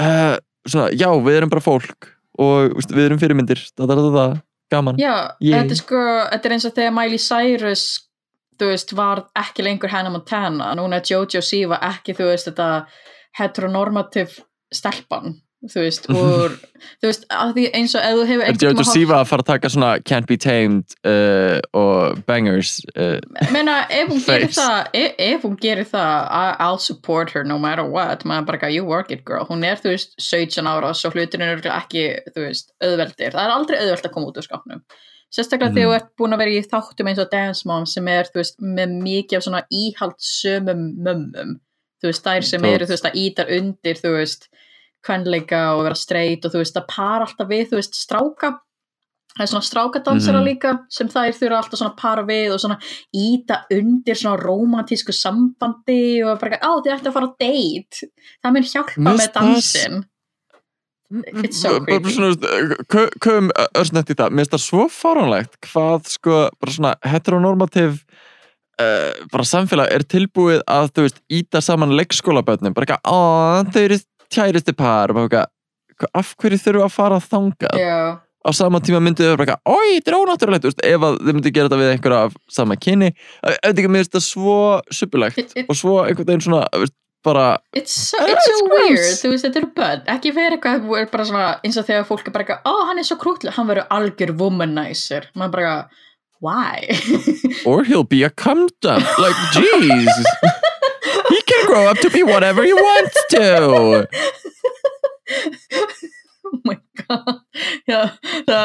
uh, 0.00 0.34
svona, 0.68 0.90
já, 0.92 1.08
við 1.24 1.40
erum 1.40 1.52
bara 1.54 1.64
fólk 1.64 2.12
og 2.38 2.76
veist, 2.76 2.92
við 2.94 3.08
erum 3.08 3.22
fyrirmyndir 3.22 3.64
það, 3.72 3.94
það, 3.94 4.10
það, 4.18 4.36
gaman 4.72 5.00
Já, 5.00 5.14
Yay. 5.40 5.54
þetta 5.54 5.74
er 5.74 5.80
sko 5.80 6.02
Þetta 6.28 6.48
er 6.48 6.54
eins 6.56 6.68
og 6.68 6.76
þegar 6.76 6.94
Miley 6.98 7.22
Cyrus 7.22 7.86
Þú 8.58 8.72
veist, 8.72 8.92
var 8.98 9.22
ekki 9.38 9.64
lengur 9.64 9.92
Hannah 9.92 10.12
Montana 10.12 10.72
Núna 10.76 10.98
er 10.98 11.06
Jojo 11.08 11.42
Siva 11.44 11.78
ekki, 11.88 12.16
þú 12.18 12.32
veist, 12.32 12.50
þetta 12.50 12.68
heteronormative 13.38 14.42
stelpan 14.74 15.38
Þú 15.66 15.80
veist, 15.82 16.04
úr 16.14 16.52
Þú 17.02 17.08
veist, 17.08 17.24
að 17.34 17.48
því 17.56 17.62
eins 17.74 17.94
og 17.98 18.04
ef 18.06 18.12
þú 18.14 18.26
hefur 18.28 18.42
Er 18.44 18.50
einhvern 18.52 18.62
Jojo 18.62 18.74
tímann 18.78 18.86
Siva 18.92 19.16
að 19.18 19.24
fara 19.26 19.42
að 19.42 19.48
taka 19.48 19.70
svona 19.74 19.88
Can't 20.06 20.28
Be 20.28 20.36
Tamed 20.38 20.94
uh, 21.02 21.58
og 21.74 22.20
Bangers 22.28 22.76
uh, 22.94 23.16
meina, 23.50 23.80
ef 23.90 24.12
hún 24.12 24.22
gerir 24.22 24.52
það 24.54 24.92
ef, 25.00 25.16
ef 25.26 25.46
hún 25.48 25.56
gerir 25.58 25.88
það 25.90 26.28
I'll 26.62 26.78
support 26.78 27.34
her 27.34 27.42
no 27.42 27.58
matter 27.58 27.82
what. 27.82 28.22
Maður 28.22 28.46
bara 28.52 28.60
ekki, 28.60 28.76
you 28.76 28.86
work 28.86 29.10
it 29.10 29.24
girl. 29.26 29.48
Hún 29.50 29.66
er, 29.66 29.82
þú 29.82 29.96
veist, 29.96 30.14
17 30.22 30.70
ára 30.70 30.92
svo 30.94 31.10
hlutinu 31.10 31.48
er 31.48 31.66
ekki, 31.74 32.04
þú 32.36 32.44
veist, 32.46 32.70
auðveldir. 32.78 33.34
Það 33.34 33.42
er 33.42 33.54
aldrei 33.56 33.78
auðveld 33.80 34.06
að 34.06 34.14
koma 34.14 34.30
út 34.30 34.38
úr 34.38 34.46
skapnum 34.46 34.84
sérstaklega 35.28 35.68
Mhm. 35.68 35.74
þegar 35.74 35.88
þú 35.88 35.96
ert 35.98 36.12
búin 36.16 36.32
að 36.32 36.38
vera 36.38 36.54
í 36.54 36.62
þáttum 36.64 37.08
eins 37.10 37.18
og 37.20 37.30
Dance 37.34 37.66
Mom 37.68 37.84
sem 37.84 38.06
er, 38.08 38.30
þú 38.30 38.38
veist, 38.40 38.56
með 38.62 38.94
mikið 39.02 39.36
af 39.36 39.42
svona 39.44 39.64
íhaldsömum 39.68 40.86
mömmum. 41.04 41.58
Þú 42.00 42.08
veist, 42.08 42.24
þær 42.24 42.46
sem 42.46 42.64
eru, 42.64 42.86
þú 42.86 44.14
veist, 44.14 44.48
að 45.08 45.24
kvenleika 45.24 45.60
og 45.76 45.84
vera 45.88 45.94
straight 45.98 46.44
og 46.44 46.52
þú 46.52 46.60
veist, 46.62 46.76
að 46.76 46.86
para 46.94 47.24
alltaf 47.26 47.48
við, 47.48 47.68
þú 47.70 47.78
veist, 47.80 47.94
stráka. 47.96 48.58
Það 49.38 49.44
er 49.44 49.50
svona 49.52 49.68
strákadansara 49.68 50.40
Mhm. 50.40 50.46
líka 50.48 50.70
sem 50.90 51.08
þær 51.08 51.34
þurfa 51.36 51.58
alltaf 51.62 51.78
svona 51.78 51.92
að 51.94 52.00
para 52.00 52.22
við 52.26 52.52
og 52.54 52.58
svona 52.60 52.78
íta 53.14 53.58
undir 53.70 54.16
svona 54.18 54.40
romantísku 54.42 55.12
sambandi 55.14 56.24
og 56.26 56.40
bara, 56.40 56.58
á 56.58 56.70
þið 56.82 56.94
ætti 56.96 57.06
að 57.06 57.12
fara 57.12 57.28
á 57.28 57.36
date. 57.38 58.08
Það 58.42 58.52
mun 58.52 58.62
hjálpa 58.62 58.96
Mér 58.98 59.14
með 59.14 59.28
það- 59.28 59.34
dansin 59.34 60.04
It's 61.10 61.56
so 61.62 61.80
creepy. 61.80 62.12
köfum 63.22 63.48
örsnett 63.74 64.10
í 64.12 64.14
það. 64.18 64.28
Mér 64.34 64.44
finnst 64.44 64.52
það 64.56 64.64
svo 64.66 64.82
fáránlegt 64.92 65.54
hvað 65.64 66.06
sko, 66.12 66.50
bara 66.60 66.72
svona 66.74 66.94
heteronormativ 67.02 68.02
uh, 68.80 69.12
bara 69.32 69.42
samfélag 69.48 69.88
er 69.90 70.04
tilbúið 70.04 70.60
að, 70.68 70.90
þú 70.92 71.06
veist, 71.06 71.20
íta 71.32 71.62
saman 71.64 71.96
leikskólabötnum, 71.98 72.74
bara 72.74 72.86
eitthvað, 72.86 73.08
á, 73.08 73.18
þau 73.72 73.80
eru 73.86 73.98
kæristi 74.34 74.74
par, 74.76 75.12
bara 75.12 75.26
eitthvað 75.28 75.46
hvað- 75.98 76.14
af 76.14 76.34
hverju 76.38 76.58
þurfum 76.62 76.80
við 76.82 76.86
að 76.88 76.94
fara 76.94 77.18
þangað? 77.24 77.78
Já, 77.80 77.98
á 78.20 78.50
sama 78.54 78.78
tíma 78.80 79.00
myndið 79.02 79.32
þau 79.32 79.36
bara 79.40 79.46
eitthvað, 79.46 79.74
oi, 79.74 79.88
þetta 79.98 80.12
er 80.12 80.18
ónáttúrulegt. 80.20 80.62
Þú 80.64 80.70
veist, 80.72 80.84
ef 80.92 81.00
að 81.08 81.18
þau 81.26 81.32
myndið 81.38 81.52
gera 81.56 81.68
þetta 81.68 81.80
við 81.82 81.92
einhverja 81.96 82.20
af 82.28 82.36
sama 82.58 82.76
kyni, 82.76 83.10
auðvitað 83.42 83.82
ekki, 83.82 83.90
mér 83.92 84.04
finnst 84.04 84.16
það 84.18 84.24
svo 84.28 84.56
suppulegt 85.00 85.54
og 85.68 85.76
svo 85.76 85.96
einhvern 86.04 86.30
veginn 86.32 86.46
svona, 86.46 86.62
veist, 86.78 86.94
bara 87.26 87.58
it's 87.74 87.90
so, 87.92 88.16
Ah, 88.22 88.28
it's 88.30 88.46
so 88.46 88.68
weird, 88.70 89.18
þú 89.20 89.30
veist, 89.32 89.44
þetta 89.48 89.58
eru 89.58 89.70
börn, 89.74 90.04
ekki 90.14 90.30
vera 90.36 90.56
eitthvað, 90.56 90.86
er 91.02 91.08
bara 91.10 91.24
svona, 91.26 91.48
eins 91.66 91.76
og 91.76 91.84
þegar 91.88 92.06
fólk 92.06 92.28
er 92.28 92.36
bara 92.36 92.44
eitthvað, 92.44 92.62
ó, 92.70 92.86
hann 92.86 92.98
er 93.02 93.08
svo 93.08 93.16
krútlega, 93.18 93.56
hann 93.58 93.66
verður 93.66 93.88
algjör 93.90 94.32
womanizer, 94.38 95.26
maður 95.34 95.50
bara 95.56 95.72
why? 96.40 96.86
or 97.66 97.82
he'll 97.82 98.04
be 98.06 98.22
a 98.22 98.30
cum 98.30 98.68
dump. 98.80 99.04
Like, 99.18 99.34
jeez. 99.58 100.22
Grow 101.68 101.84
up 101.92 101.98
to 102.04 102.08
be 102.10 102.22
whatever 102.24 102.62
he 102.64 102.72
wants 102.72 103.16
to. 103.34 104.08
oh 106.48 106.56
my 106.64 106.78
god, 107.04 107.40
já, 107.88 108.00
það, 108.48 108.64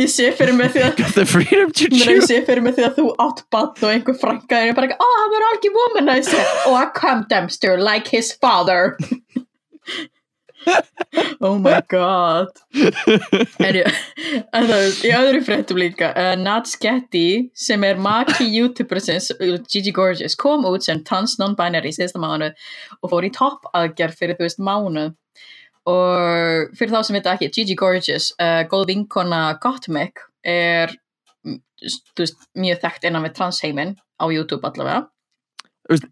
ég 0.00 0.08
sé 0.12 0.30
fyrir 0.38 0.54
mig 0.56 0.70
því 0.72 0.80
að, 0.86 0.92
the 1.18 1.24
freedom 1.28 1.68
to 1.76 1.84
Mér 1.92 1.98
ég 1.98 2.04
choose. 2.08 2.28
sé 2.30 2.36
fyrir 2.46 2.62
mig 2.64 2.74
því 2.78 2.84
að 2.88 2.96
þú 3.00 3.06
átt 3.26 3.40
bann 3.52 3.72
og 3.74 3.88
einhver 3.90 4.16
frænka 4.22 4.56
er 4.64 4.72
bara 4.78 4.86
ekki, 4.88 4.98
ó, 5.02 5.04
hann 5.18 5.32
verður 5.34 5.48
algjör 5.50 5.74
womanizer 5.80 6.46
og 6.70 6.74
a 6.80 6.82
cum 6.96 7.18
dumpster 7.32 7.74
like 7.82 8.08
his 8.08 8.28
father 8.40 8.82
oh 11.40 11.58
my 11.58 11.80
god. 11.88 12.50
En 13.62 13.78
ég 13.78 13.88
en 14.54 14.68
það 14.68 14.76
er 14.76 14.98
í 15.08 15.12
öðru 15.16 15.42
fréttum 15.46 15.80
líka 15.80 16.12
uh, 16.14 16.34
Nat 16.38 16.70
Sketty 16.70 17.50
sem 17.58 17.84
er 17.86 18.00
maki 18.00 18.46
youtubersins 18.48 19.30
uh, 19.34 19.56
Gigi 19.68 19.92
Gorgeous 19.94 20.36
kom 20.38 20.66
út 20.68 20.86
sem 20.86 21.02
trans 21.06 21.38
non-binary 21.40 21.92
í 21.92 21.96
síðasta 21.96 22.22
mánuð 22.22 22.54
og 23.00 23.12
fór 23.12 23.28
í 23.28 23.32
topp 23.34 23.68
aðgerð 23.76 24.18
fyrir 24.18 24.38
þú 24.38 24.48
veist 24.48 24.62
mánuð. 24.62 25.14
Og 25.90 26.74
fyrir 26.78 26.92
þá 26.94 27.00
sem 27.02 27.16
veit 27.18 27.30
ekki 27.32 27.50
Gigi 27.56 27.78
Gorgeous, 27.78 28.30
uh, 28.38 28.62
góð 28.70 28.92
vinkona 28.92 29.44
Gottmik 29.62 30.22
er 30.46 30.94
veist, 31.42 32.38
mjög 32.54 32.84
þekkt 32.84 33.08
innan 33.08 33.26
við 33.26 33.34
transheiminn 33.38 33.96
á 34.22 34.24
YouTube 34.30 34.66
allavega. 34.68 35.08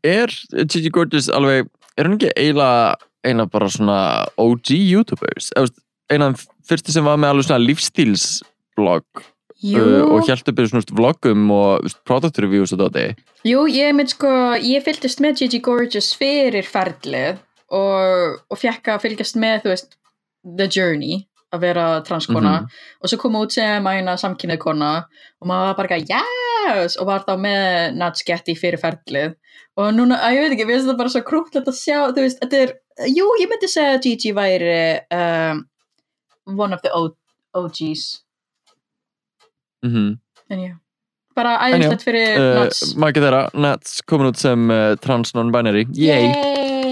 Er 0.02 0.32
Gigi 0.66 0.90
Gorgeous 0.90 1.30
alveg, 1.30 1.70
er 1.96 2.08
hún 2.08 2.18
ekki 2.18 2.32
eiginlega 2.34 2.98
eina 3.26 3.46
bara 3.50 3.68
svona 3.68 3.98
OG 4.40 4.70
YouTubers? 4.76 5.50
Eina 6.10 6.32
fyrstu 6.66 6.92
sem 6.94 7.04
var 7.06 7.18
með 7.20 7.34
alveg 7.34 7.46
svona 7.48 7.64
lífstílsblogg 7.66 9.20
uh, 9.20 10.04
og 10.10 10.24
hjælt 10.26 10.48
upp 10.50 10.58
í 10.62 10.66
svona 10.70 10.96
vloggum 10.96 11.50
og 11.54 11.84
veist, 11.84 12.00
product 12.08 12.38
reviews 12.42 12.72
og 12.74 12.80
dóti. 12.84 13.10
jú 13.46 13.66
ég 13.70 13.94
mynd 13.96 14.10
sko 14.12 14.30
ég 14.58 14.82
fylgdist 14.86 15.20
með 15.22 15.42
Gigi 15.44 15.60
Gorgeous 15.64 16.12
fyrir 16.18 16.66
ferlið 16.66 17.38
og, 17.70 18.40
og 18.50 18.58
fekk 18.58 18.88
að 18.94 19.02
fylgjast 19.06 19.36
með 19.40 19.62
þú 19.64 19.74
veist 19.74 19.96
The 20.56 20.66
Journey 20.72 21.26
að 21.52 21.60
vera 21.66 21.84
transkona 22.06 22.60
Mhm. 22.60 22.68
og 23.02 23.08
svo 23.10 23.18
kom 23.18 23.34
út 23.40 23.52
sem 23.52 23.86
eina 23.86 24.14
samkynnið 24.16 24.58
kona 24.62 24.90
og 25.40 25.48
maður 25.48 25.66
var 25.70 25.76
bara 25.76 25.96
ekki 25.98 26.06
yes 26.60 26.96
og 27.00 27.08
var 27.10 27.24
þá 27.26 27.34
með 27.40 27.96
Nat 28.00 28.20
Sketty 28.20 28.56
fyrir 28.58 28.80
ferlið 28.82 29.36
og 29.80 29.92
núna, 29.96 30.18
að 30.20 30.36
ég 30.36 30.44
veit 30.44 30.54
ekki, 30.56 30.66
við 30.68 30.76
veist 30.76 30.86
þetta 30.86 31.00
bara 31.00 31.12
svo 31.14 31.22
krútlegt 31.26 31.70
að 31.70 31.78
sjá, 31.78 31.98
þú 32.10 32.24
veist, 32.26 32.40
þetta 32.42 32.62
er 32.64 32.74
jú, 33.08 33.28
ég 33.40 33.50
myndi 33.50 33.70
segja 33.70 33.96
að 33.96 34.02
Gigi 34.06 34.34
væri 34.36 34.80
um, 35.16 35.64
one 36.58 36.76
of 36.76 36.82
the 36.84 36.92
OGs 37.54 38.10
Mm 39.80 39.92
-hmm. 39.94 40.18
en 40.48 40.60
já, 40.60 40.76
bara 41.34 41.56
æðislegt 41.56 42.02
fyrir 42.04 42.36
uh, 42.36 42.54
Nats 42.60 42.96
Maki 42.96 43.20
þeirra, 43.20 43.48
Nats 43.54 44.02
komin 44.02 44.28
út 44.28 44.36
sem 44.36 44.70
uh, 44.70 44.96
trans 44.96 45.34
non-binary. 45.34 45.86
Yay! 45.96 46.24
Yay! 46.28 46.89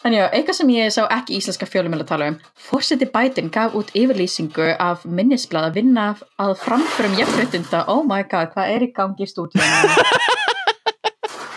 En 0.00 0.14
já, 0.16 0.22
eitthvað 0.32 0.56
sem 0.56 0.70
ég 0.72 0.92
sá 0.94 1.02
ekki 1.12 1.36
íslenska 1.36 1.66
fjölumil 1.68 1.98
að 2.00 2.06
tala 2.08 2.28
um 2.32 2.36
Fórseti 2.56 3.04
Biden 3.12 3.50
gaf 3.52 3.74
út 3.76 3.90
yfirlýsingu 3.92 4.70
af 4.80 5.02
minnisblad 5.04 5.66
að 5.68 5.74
vinna 5.76 6.06
að 6.40 6.54
framförum 6.62 7.18
jafnréttinda 7.18 7.82
Oh 7.92 8.00
my 8.08 8.22
god, 8.30 8.48
hvað 8.54 8.72
er 8.76 8.86
í 8.86 8.88
gangi 8.96 9.26
í 9.26 9.28
stúdíunum? 9.28 9.66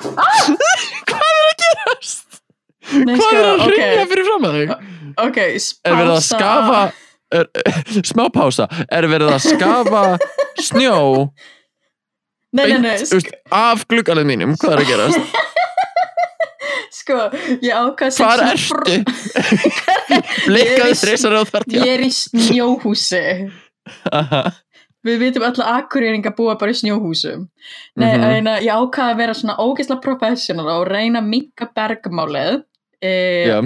Hvað 0.03 1.23
er 1.23 1.39
að 1.39 1.55
gerast? 1.63 2.41
Nei, 2.91 3.15
Hvað 3.15 3.23
sko, 3.23 3.37
er 3.37 3.47
að 3.47 3.63
rinja 3.71 4.03
fyrir 4.11 4.27
fram 4.27 4.49
að 4.49 4.59
þig? 4.59 4.75
Ok, 5.23 5.39
Er 5.39 5.97
verið 6.01 6.13
að 6.17 6.21
skafa 6.27 6.81
er, 7.39 7.49
smá 8.11 8.25
pása, 8.33 8.67
er 8.91 9.07
verið 9.07 9.31
að 9.37 9.41
skafa 9.47 10.03
snjó 10.59 10.99
Nei, 12.53 12.67
nei, 12.75 12.83
nei, 12.83 13.23
af 13.55 13.87
gluggalið 13.89 14.27
mínum, 14.29 14.51
hvað 14.59 14.75
er 14.75 14.83
að 14.83 14.91
gerast? 14.91 15.39
sko 17.03 17.19
ég 17.61 17.71
ákvað 17.75 18.17
Hvar 18.19 18.43
ertu? 18.49 18.97
Er 20.53 20.89
í- 20.89 20.97
þreysar 20.99 21.37
á 21.37 21.41
þart 21.47 21.75
Ég 21.77 21.87
er 21.93 22.03
í 22.05 22.09
snjóhúsi. 22.13 23.23
Við 25.03 25.17
vitum 25.19 25.43
öll 25.43 25.55
að 25.59 25.71
akkurýringa 25.81 26.31
búa 26.37 26.55
bara 26.59 26.71
í 26.71 26.77
snjóhúsum. 26.79 27.47
Nei, 27.99 28.13
en 28.15 28.47
uh, 28.47 28.59
ég 28.63 28.71
ákvaði 28.71 29.15
að 29.15 29.19
vera 29.19 29.33
svona 29.35 29.57
ógeðslega 29.59 30.03
professional 30.05 30.69
og 30.77 30.85
reyna 30.87 31.19
að 31.19 31.31
minka 31.33 31.67
bergmálið 31.75 32.61
e, 33.03 33.11
Já, 33.49 33.57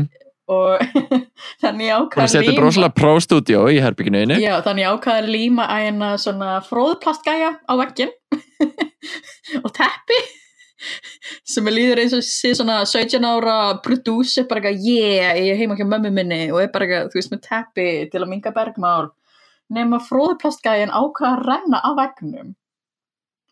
og 0.49 0.81
þannig 1.61 1.89
ég 1.91 1.93
hún 1.93 2.07
ákvaði 2.07 2.33
seti 2.33 2.55
brosalega 2.57 2.95
pro-studio 2.97 3.67
í 3.69 3.77
herbygginu 3.83 4.23
einu 4.23 4.39
Já, 4.41 4.55
þannig 4.65 4.87
ég 4.87 4.95
ákvaði 4.97 5.21
að 5.23 5.31
líma 5.35 5.67
æna 5.77 6.11
svona 6.21 6.55
fróðplastgæja 6.65 7.53
á 7.69 7.73
veggin 7.83 8.13
og 9.65 9.69
teppi 9.77 10.19
sem 11.51 11.67
er 11.67 11.75
líður 11.75 12.01
eins 12.03 12.15
og 12.17 12.23
sé 12.25 12.53
svona 12.57 12.79
17 12.85 13.25
ára 13.27 13.57
prodúsi 13.83 14.45
bara 14.47 14.61
eitthvað, 14.61 14.85
yeah, 14.87 15.33
ég 15.41 15.53
er 15.53 15.59
heima 15.61 15.77
hjá 15.79 15.85
mömmu 15.87 16.11
minni 16.13 16.41
og 16.51 16.61
er 16.63 16.71
bara 16.73 16.85
eitthvað, 16.87 17.11
þú 17.13 17.19
veist, 17.19 17.33
með 17.33 17.43
teppi 17.47 17.87
til 18.11 18.21
að 18.23 18.29
minga 18.33 18.53
bergmál. 18.55 19.09
Nema 19.73 19.99
fróðplastgæjan 19.99 20.93
ákvaði 20.95 21.33
að 21.33 21.45
renna 21.49 21.81
á 21.83 21.89
veggnum 21.97 22.53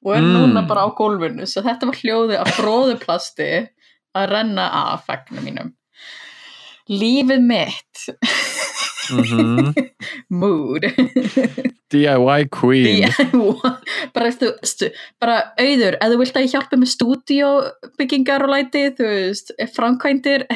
og 0.05 0.12
er 0.15 0.22
Mm. 0.22 0.36
núna 0.38 0.62
bara 0.67 0.86
á 0.86 0.89
gólfinu. 0.96 1.48
Svo 1.50 1.63
þetta 1.65 1.88
var 1.89 1.98
hljóði 1.98 2.38
af 2.39 2.51
fróðuplasti 2.55 3.50
að 4.15 4.29
renna 4.29 4.70
af 4.94 5.08
veggnum 5.10 5.44
mínum. 5.44 5.74
Lífið 6.89 7.41
mitt 7.41 8.05
Mhm. 9.12 9.74
mood. 10.41 10.85
DIY 11.95 12.50
queen. 12.51 13.07
Bara, 14.15 14.31
stu, 14.33 14.50
stu, 14.65 14.89
bara 15.21 15.38
auður, 15.62 15.95
ef 16.01 16.09
þú 16.12 16.17
vilt 16.24 16.39
að 16.39 16.47
ég 16.47 16.55
hjálpi 16.55 16.79
með 16.81 16.91
stúdíóbyggingar 16.95 18.43
og 18.47 18.51
læti 18.55 18.88
þú 18.97 19.05
veist, 19.12 19.53
framkvæmdir 19.75 20.47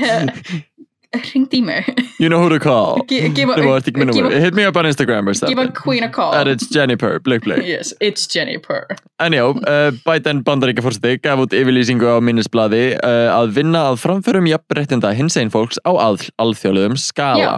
ringd 1.09 1.53
í 1.57 1.61
mig 1.65 1.87
You 2.21 2.27
know 2.29 2.37
who 2.41 2.49
to 2.53 2.59
call. 2.61 2.99
Gi- 3.09 3.31
gefa- 3.33 3.55
Þú 3.57 3.69
ert 3.77 3.87
ekki 3.89 3.97
minn 4.01 4.11
gefa- 4.13 4.27
númer 4.29 4.41
Hit 4.43 4.53
me 4.53 4.65
up 4.69 4.75
on 4.77 4.85
Instagram 4.85 5.25
or 5.29 5.33
give 5.33 5.47
a 5.47 5.53
something. 5.65 5.71
queen 5.73 6.03
a 6.03 6.09
call. 6.09 6.33
And 6.37 6.49
it's 6.49 6.67
Jennifer, 6.69 7.17
blik 7.19 7.41
blik 7.47 7.63
yes, 7.65 7.93
it's 7.99 8.27
Jennifer 8.27 8.85
En 9.19 9.33
já, 9.33 9.41
uh, 9.49 9.89
Biden 10.05 10.43
bandaríka 10.43 10.83
fórseti 10.85 11.15
gaf 11.23 11.39
út 11.45 11.55
yfirlýsingu 11.57 12.05
á 12.05 12.21
minnisbladi 12.21 12.93
uh, 12.99 13.33
að 13.39 13.53
vinna 13.57 13.87
að 13.93 13.97
framförum 14.03 14.45
jafnréttinda 14.51 15.13
hinsegin 15.17 15.49
fólks 15.53 15.79
á 15.85 15.91
al 15.97 16.17
alþjóðlegum 16.37 16.97
skala. 16.97 17.39
Já. 17.41 17.53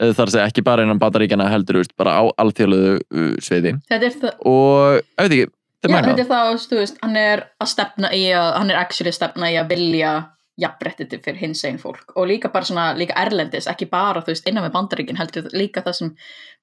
Uh, 0.00 0.10
þar 0.16 0.26
að 0.26 0.34
segja 0.34 0.48
ekki 0.48 0.64
bara 0.64 0.84
innan 0.86 1.00
bandaríkjana 1.00 1.50
heldur, 1.52 1.82
veist, 1.82 1.92
bara 2.00 2.16
á 2.16 2.22
alþjóðlegu 2.40 2.92
uh, 2.96 3.32
sviði. 3.44 3.74
það 3.90 4.06
Og, 4.48 5.00
auðvitað 5.20 5.36
ekki, 5.36 5.52
þetta 5.80 5.90
Já, 5.92 6.04
þetta 6.06 6.24
er 6.24 6.30
það, 6.30 6.52
þú 6.70 6.78
veist, 6.80 7.00
hann 7.04 7.18
er 7.20 7.42
að 7.60 7.72
stefna 7.74 8.12
í 8.16 8.22
að, 8.32 8.50
hann 8.56 8.72
er 8.72 8.80
actually 8.80 9.12
að 9.12 9.18
stefna 9.18 9.50
í 9.52 9.58
að 9.60 9.74
vilja 9.74 10.12
jafnréttiti 10.60 11.20
fyrir 11.24 11.40
hins 11.40 11.62
einn 11.68 11.78
fólk. 11.80 12.14
Og 12.16 12.28
líka 12.28 12.50
bara 12.52 12.68
svona, 12.68 12.86
líka 12.96 13.16
erlendis, 13.20 13.68
ekki 13.70 13.88
bara 13.92 14.24
þú 14.24 14.34
veist, 14.34 14.48
innan 14.48 14.66
með 14.66 14.74
bandaríkin 14.76 15.20
heldur 15.20 15.48
líka 15.56 15.84
það 15.84 15.98
sem 15.98 16.14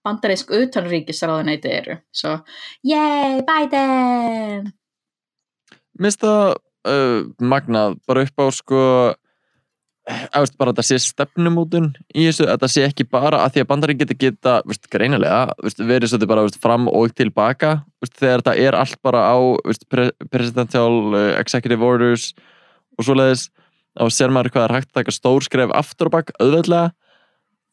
bandarísk 0.06 0.54
utanríkisráðuneyti 0.58 1.74
eru. 1.74 1.98
Svo, 2.16 2.40
yay, 2.86 3.42
Biden! 3.48 4.72
Minnst 5.98 6.22
það 6.22 6.58
uh, 6.90 7.22
magnað 7.42 7.98
bara 8.10 8.26
upp 8.28 8.42
á 8.42 8.46
sko 8.54 8.82
Æfst, 10.08 10.54
bara 10.56 10.72
að 10.72 10.78
þetta 10.78 10.88
sé 10.88 10.98
stefnumótun 11.04 11.88
í 12.16 12.30
þessu, 12.30 12.46
að 12.46 12.54
þetta 12.54 12.68
sé 12.72 12.84
ekki 12.88 13.06
bara 13.12 13.42
að 13.44 13.58
því 13.58 13.64
að 13.64 13.70
bandarík 13.72 13.98
geta 14.00 14.16
geta, 14.16 14.54
veist, 14.70 14.88
greinilega 14.94 15.40
veist, 15.60 15.82
verið 15.84 16.14
svolítið 16.14 16.30
bara 16.32 16.44
veist, 16.46 16.60
fram 16.64 16.86
og 16.88 17.12
tilbaka 17.18 17.72
veist, 18.00 18.14
þegar 18.16 18.44
þetta 18.46 18.54
er 18.64 18.78
allt 18.80 19.02
bara 19.04 19.26
á 19.28 19.36
veist, 19.68 19.84
pre 19.92 20.06
presidential 20.32 20.94
uh, 21.12 21.34
executive 21.42 21.84
orders 21.84 22.30
og 22.96 23.04
svoleiðis 23.04 23.50
þá 23.98 24.16
sér 24.16 24.32
maður 24.32 24.54
hvað 24.54 24.68
er 24.70 24.76
hægt 24.78 24.94
að 24.94 25.00
taka 25.02 25.16
stór 25.16 25.44
skref 25.44 25.74
aftur 25.76 26.08
og 26.08 26.16
bakk, 26.16 26.32
auðveldlega. 26.40 26.94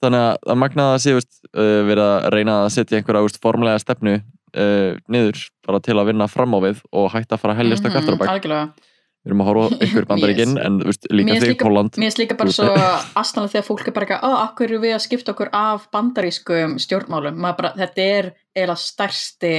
Þannig 0.02 0.24
að 0.24 0.38
það 0.48 0.58
magnaði 0.64 0.96
að 0.96 1.02
sé 1.04 1.14
veist, 1.20 1.36
uh, 1.54 1.76
verið 1.90 2.08
að 2.08 2.26
reyna 2.34 2.56
að 2.64 2.72
setja 2.74 2.98
einhverja 2.98 3.28
veist, 3.28 3.38
formlega 3.44 3.84
stefnu 3.84 4.16
uh, 4.18 4.90
niður 5.06 5.46
bara 5.68 5.82
til 5.86 6.00
að 6.00 6.10
vinna 6.10 6.26
fram 6.32 6.56
á 6.56 6.58
við 6.66 6.82
og 6.90 7.12
hægt 7.14 7.30
að 7.30 7.44
fara 7.44 7.54
að 7.54 7.62
heljast 7.62 7.86
mm 7.86 7.94
Mhm, 7.94 8.02
aftur 8.02 8.18
og 8.18 8.24
bakk 8.24 8.90
við 9.24 9.30
erum 9.32 9.40
að 9.42 9.48
horfa 9.50 9.78
ykkur 9.86 10.06
bandaríkinn 10.10 10.58
en 10.60 10.78
veist, 10.84 11.06
líka 11.10 11.38
þig, 11.40 11.54
Póland 11.62 11.96
Mér 11.96 12.10
finnst 12.10 12.20
líka 12.20 12.36
bara 12.36 12.52
svo 12.52 12.70
astanlega 13.22 13.54
þegar 13.56 13.68
fólk 13.70 13.88
er 13.88 13.96
bara 13.96 14.18
ó, 14.20 14.30
akkur 14.44 14.68
eru 14.68 14.80
við 14.84 14.96
að 14.98 15.04
skipta 15.06 15.32
okkur 15.32 15.52
af 15.56 15.88
bandarískum 15.94 16.78
stjórnmálum, 16.82 17.40
bara, 17.56 17.72
þetta 17.78 18.08
er 18.18 18.32
eiginlega 18.54 18.76
stærsti, 18.84 19.54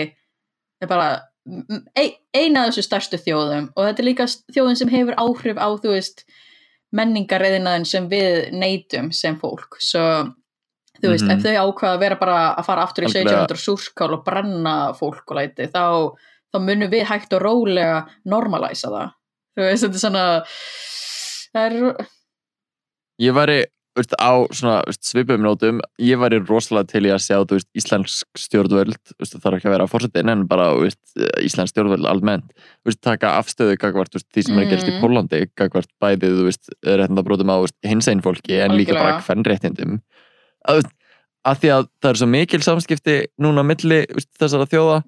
er 0.81 0.88
bara 0.91 1.10
ein, 1.98 2.13
eina 2.34 2.63
af 2.65 2.72
þessu 2.74 2.86
stærstu 2.88 3.19
þjóðum. 3.22 3.67
Og 3.75 3.86
þetta 3.89 4.01
er 4.01 4.07
líka 4.07 4.25
þjóðin 4.55 4.79
sem 4.79 4.89
hefur 4.93 5.17
áhrif 5.22 5.60
á, 5.62 5.67
þú 5.81 5.91
veist, 5.93 6.24
menningarreðinaðin 6.95 7.86
sem 7.89 8.07
við 8.10 8.50
neytum 8.55 9.12
sem 9.13 9.38
fólk, 9.41 9.77
svo 9.84 10.05
þú 11.01 11.12
veist, 11.12 11.25
Mhm. 11.27 11.36
ef 11.36 11.43
þau 11.43 11.55
ákvaða 11.74 11.93
að 11.98 12.00
vera 12.00 12.15
bara 12.15 12.55
að 12.55 12.65
fara 12.65 12.84
aftur 12.84 13.03
í 13.03 13.07
Algjörlega. 13.07 13.45
1700 13.45 13.60
súrskál 13.65 14.13
og 14.13 14.24
brenna 14.25 14.93
fólk 14.95 15.24
og 15.27 15.38
læti, 15.38 15.67
þá, 15.67 16.15
þá 16.53 16.57
munum 16.63 16.89
við 16.89 17.05
hægt 17.10 17.34
og 17.34 17.41
rólega 17.43 18.07
normalæsa 18.25 18.89
það, 18.89 19.12
þú 19.56 19.70
veist, 19.70 19.86
þetta 19.88 19.96
er 19.96 20.04
svona 20.04 20.26
það 21.56 21.66
er 21.66 22.06
ég 23.26 23.36
væri 23.38 23.58
veist, 23.96 24.12
á 24.20 24.32
svona 24.52 24.82
svipum 25.00 25.40
nótum 25.46 25.78
ég 26.04 26.20
væri 26.20 26.42
rosalega 26.44 26.90
til 26.92 27.06
í 27.08 27.12
að 27.16 27.22
sjá 27.24 27.38
þú 27.48 27.56
veist, 27.56 27.70
íslensk 27.80 28.42
stjórnvöld 28.42 28.98
veist, 29.16 29.38
þarf 29.40 29.56
ekki 29.60 29.70
að 29.70 29.76
vera 29.78 29.88
fórsetin 29.88 30.32
en 30.34 30.44
bara 30.52 30.66
veist, 30.82 31.00
íslensk 31.40 31.72
stjórnvöld 31.72 32.10
almennt 32.12 32.52
veist, 32.84 33.00
taka 33.06 33.38
afstöðu 33.40 33.78
gagvart 33.80 34.12
því 34.20 34.44
sem 34.50 34.60
er 34.60 34.66
að 34.66 34.74
gerast 34.74 34.92
í 34.92 34.96
Mhm. 34.98 35.02
Pólandi 35.06 35.42
gagvart 35.56 35.92
bæðið 36.04 36.44
réttindabrótum 36.84 37.52
á 37.52 37.56
þú 37.56 37.66
veist, 37.70 37.78
hins 37.88 38.08
einn 38.12 38.22
fólki 38.26 38.60
en 38.60 38.76
líka 38.76 38.94
bara 39.00 39.16
Algjörlega. 39.16 39.26
hvern 39.30 39.48
réttindum 39.48 39.98
að, 40.68 40.84
að 41.46 41.60
því 41.62 41.70
að 41.78 41.88
það 42.02 42.10
er 42.12 42.20
svo 42.20 42.28
mikil 42.36 42.60
samskipti 42.68 43.18
núna 43.40 43.64
milli 43.64 44.04
þessara 44.40 44.68
þjóða 44.68 45.04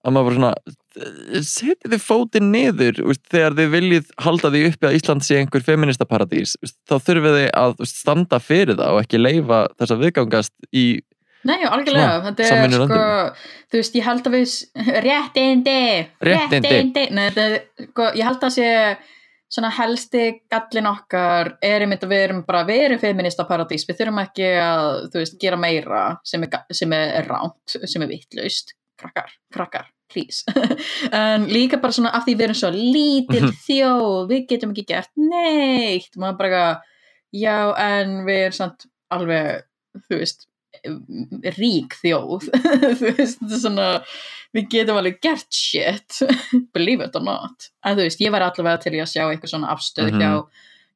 að 0.00 0.14
maður 0.16 0.28
bara 0.28 0.38
svona 0.38 1.42
setið 1.46 1.92
þið 1.92 2.02
fótinn 2.02 2.50
niður. 2.54 3.02
Veist, 3.10 3.22
þegar 3.30 3.56
þið 3.58 3.70
viljið 3.74 4.10
halda 4.24 4.50
því 4.54 4.64
uppi 4.70 4.88
að 4.88 4.96
Ísland 4.98 5.26
sé 5.26 5.38
einhver 5.38 5.66
feminista 5.66 6.08
paradís 6.08 6.56
veist, 6.62 6.78
þá 6.88 6.96
þurfið 7.06 7.38
þið 7.38 7.46
að 7.62 7.76
veist, 7.82 8.00
standa 8.02 8.40
fyrir 8.42 8.80
það 8.80 8.96
og 8.96 9.04
ekki 9.04 9.22
leifa 9.22 9.62
þess 9.76 9.94
að 9.94 10.04
viðgangast 10.06 10.56
í 10.72 10.86
Nei, 11.48 11.62
algjörlega, 11.64 12.16
þetta 12.26 12.48
er 12.52 12.74
sko, 12.74 13.04
þú 13.72 13.78
veist, 13.78 13.94
ég 13.96 14.04
held 14.04 14.26
að 14.28 14.34
við, 14.34 14.56
réttindi, 15.06 15.76
Réttindi. 16.28 17.06
nei, 17.16 17.30
þetta 17.30 17.46
er, 17.46 17.54
sko, 17.86 18.08
ég 18.18 18.28
held 18.28 18.44
að 18.44 18.52
sé 18.58 18.66
svona 19.50 19.70
helsti 19.74 20.24
gallin 20.52 20.90
okkar 20.90 21.54
er 21.64 21.86
einmitt 21.86 22.04
að 22.06 22.12
við 22.12 22.24
erum 22.26 22.42
bara, 22.46 22.60
við 22.68 22.84
erum 22.90 23.00
feminista 23.02 23.46
paradís, 23.48 23.86
við 23.88 24.02
þurfum 24.02 24.20
ekki 24.22 24.50
að, 24.62 24.90
þú 25.14 25.22
veist, 25.22 25.38
gera 25.40 25.58
meira 25.64 26.02
sem 26.28 26.44
er, 26.44 27.06
er 27.22 27.30
ránt, 27.32 27.78
sem 27.88 28.04
er 28.04 28.12
vittlaust, 28.12 28.76
krakkar, 29.00 29.32
krakkar, 29.54 29.88
please, 30.12 30.44
en 31.16 31.46
líka 31.50 31.80
bara 31.80 31.96
svona 31.96 32.12
af 32.18 32.26
því 32.28 32.34
við 32.36 32.46
erum 32.48 32.60
svo 32.60 32.70
lítil 32.76 33.42
Mhm. 33.48 33.56
þjóð, 33.66 34.28
við 34.30 34.46
getum 34.52 34.72
ekki 34.74 34.86
gert 34.92 35.10
neitt, 35.16 36.12
maður 36.20 36.38
bara, 36.44 36.62
já, 37.32 37.56
en 37.80 38.20
við 38.28 38.44
erum 38.46 38.58
samt 38.60 38.86
alveg, 39.10 39.62
þú 40.08 40.18
veist, 40.22 40.46
rík 41.58 41.96
þjóð. 41.98 42.44
Þú 43.00 43.08
veist, 43.18 43.40
er 43.42 43.58
svona 43.58 43.86
við 44.54 44.68
getum 44.70 44.96
alveg 45.00 45.16
gert 45.20 45.50
shit. 45.52 46.20
Believe 46.76 47.02
it 47.04 47.16
or 47.18 47.24
not. 47.26 47.66
En 47.84 47.96
þú 47.98 48.06
veist, 48.06 48.22
ég 48.22 48.30
væri 48.32 48.46
allavega 48.46 48.78
til 48.84 48.92
að 49.02 49.10
sjá 49.10 49.24
eitthvað 49.26 49.50
svona 49.52 49.72
afstöð 49.74 50.12
Mhm. 50.12 50.20
hjá 50.22 50.30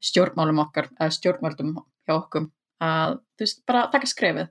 stjórnmálum 0.00 0.62
okkar 0.62 0.88
eða 1.00 1.10
stjórnmálum 1.18 1.74
hjá 2.06 2.14
okkur 2.14 2.46
að 2.80 3.18
þú 3.34 3.44
veist, 3.44 3.60
bara 3.66 3.86
taka 3.92 4.06
skrefið 4.06 4.48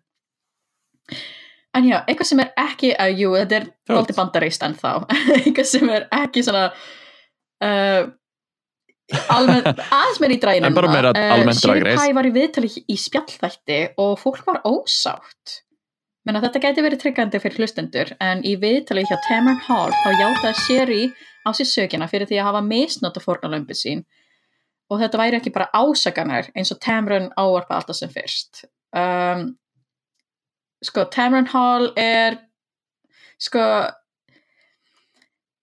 en 1.77 1.87
já, 1.89 1.99
eitthvað 2.05 2.29
sem 2.29 2.41
er 2.43 2.51
ekki 2.63 2.91
að 2.99 3.21
jú, 3.21 3.31
þetta 3.37 3.59
er 3.59 3.69
alltaf 3.97 4.19
bandareist 4.19 4.65
en 4.65 4.75
þá 4.77 4.91
eitthvað 5.39 5.69
sem 5.69 5.89
er 5.93 6.07
ekki 6.13 6.43
svona 6.45 6.67
uh, 6.69 8.11
almennt, 9.33 9.83
aðeins 9.99 10.21
meir 10.23 10.35
í 10.35 10.39
dræðinu 10.43 10.69
En 10.69 10.77
bara 10.77 10.93
meira 10.93 11.11
almennt 11.13 11.61
Drag 11.63 11.81
Race. 11.81 11.97
Sherry 11.97 12.13
Pie 12.13 12.17
var 12.17 12.29
í 12.29 12.33
viðtali 12.37 12.71
í 12.85 12.97
spjallþætti 12.99 13.79
og 14.03 14.17
fólk 14.21 14.43
var 14.47 14.61
ósátt. 14.67 15.59
Menna 16.23 16.39
þetta 16.45 16.61
gæti 16.63 16.83
verið 16.85 17.01
tryggandi 17.01 17.41
fyrir 17.43 17.59
hlustendur 17.59 18.13
en 18.23 18.43
í 18.47 18.55
viðtali 18.59 19.03
hjá 19.09 19.17
Tamron 19.27 19.59
Hall 19.65 19.91
þá 19.91 20.09
játaði 20.21 20.53
Sherry 20.61 21.01
á 21.43 21.49
sér 21.51 21.67
sökina 21.67 22.07
fyrir 22.11 22.29
því 22.29 22.39
að 22.39 22.47
hafa 22.51 22.61
misnóta 22.63 23.23
fórnalömbu 23.23 23.75
sín. 23.75 24.05
Og 24.91 25.01
þetta 25.01 25.19
væri 25.19 25.39
ekki 25.39 25.51
bara 25.55 25.71
ásakanar 25.75 26.47
eins 26.55 26.71
og 26.71 26.79
Tamron 26.83 27.27
ávarpa 27.39 27.79
alltaf 27.79 27.97
sem 27.99 28.11
fyrst. 28.13 28.63
Um, 28.95 29.51
sko 30.83 31.05
Tamron 31.13 31.49
Hall 31.51 31.91
er 31.99 32.37
sko 33.41 33.63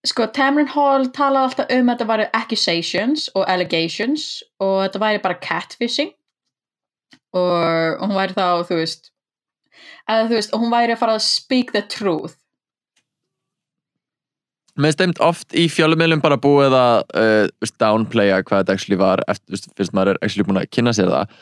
sko 0.06 0.26
Tamron 0.32 0.70
Hall 0.72 1.10
talaði 1.12 1.50
alltaf 1.50 1.72
um 1.76 1.88
að 1.88 1.98
þetta 1.98 2.10
væri 2.12 2.28
accusations 2.36 3.28
og 3.34 3.44
allegations 3.46 4.42
og 4.60 4.76
þetta 4.86 5.04
væri 5.04 5.22
bara 5.24 5.40
catfishing. 5.44 6.12
Og 7.36 8.00
hún 8.02 8.16
væri 8.16 8.34
þá 8.34 8.66
þú 8.66 8.80
veist 8.80 9.10
að 10.10 10.30
þú 10.30 10.38
veist, 10.38 10.54
og 10.54 10.62
hún 10.64 10.72
væri 10.72 10.94
að 10.94 11.02
fara 11.02 11.16
að 11.18 11.26
speak 11.26 11.74
the 11.76 11.82
truth. 11.86 12.36
Með 14.80 14.94
steimt 14.96 15.20
oft 15.22 15.54
í 15.56 15.66
fjölumilum 15.68 16.22
bara 16.24 16.38
búið 16.40 16.74
að 16.76 17.00
uh, 17.20 17.70
downplaya 17.82 18.40
hvað 18.46 18.62
þetta 18.62 18.76
actually 18.76 18.98
var 19.00 19.22
eftir, 19.28 19.60
fyrst 19.76 19.94
maður 19.96 20.14
er 20.14 20.22
actually 20.24 20.46
búin 20.48 20.60
að 20.62 20.70
kynna 20.72 20.94
sér 20.96 21.10
það 21.12 21.34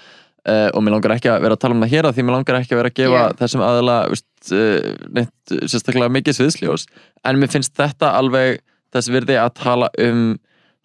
uh, 0.49 0.69
og 0.73 0.83
mér 0.85 0.97
langar 0.97 1.15
ekki 1.15 1.31
að 1.33 1.45
vera 1.45 1.59
að 1.59 1.63
tala 1.65 1.77
um 1.77 1.85
það 1.85 1.95
hér 1.95 2.09
að 2.09 2.17
því 2.17 2.25
mér 2.27 2.37
langar 2.39 2.59
ekki 2.59 2.75
að 2.75 2.81
vera 2.83 2.93
að 2.93 2.99
gefa 2.99 3.23
Yeah. 3.23 3.37
þessum 3.43 3.65
aðila 3.69 3.97
veist, 4.13 4.27
uh, 4.51 4.91
neitt 5.19 5.55
sérstaklega 5.69 6.15
mikið 6.17 6.39
sviðsljós. 6.39 6.87
En 7.29 7.41
mér 7.41 7.53
finnst 7.53 7.75
þetta 7.79 8.13
alveg 8.19 8.63
þess 8.95 9.13
virði 9.13 9.39
að 9.41 9.51
tala 9.61 9.91
um 10.09 10.23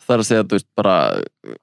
þar 0.03 0.19
að 0.19 0.27
segja, 0.29 0.47
þú 0.47 0.59
veist, 0.59 0.69
bara 0.75 0.97
uh, 1.19 1.59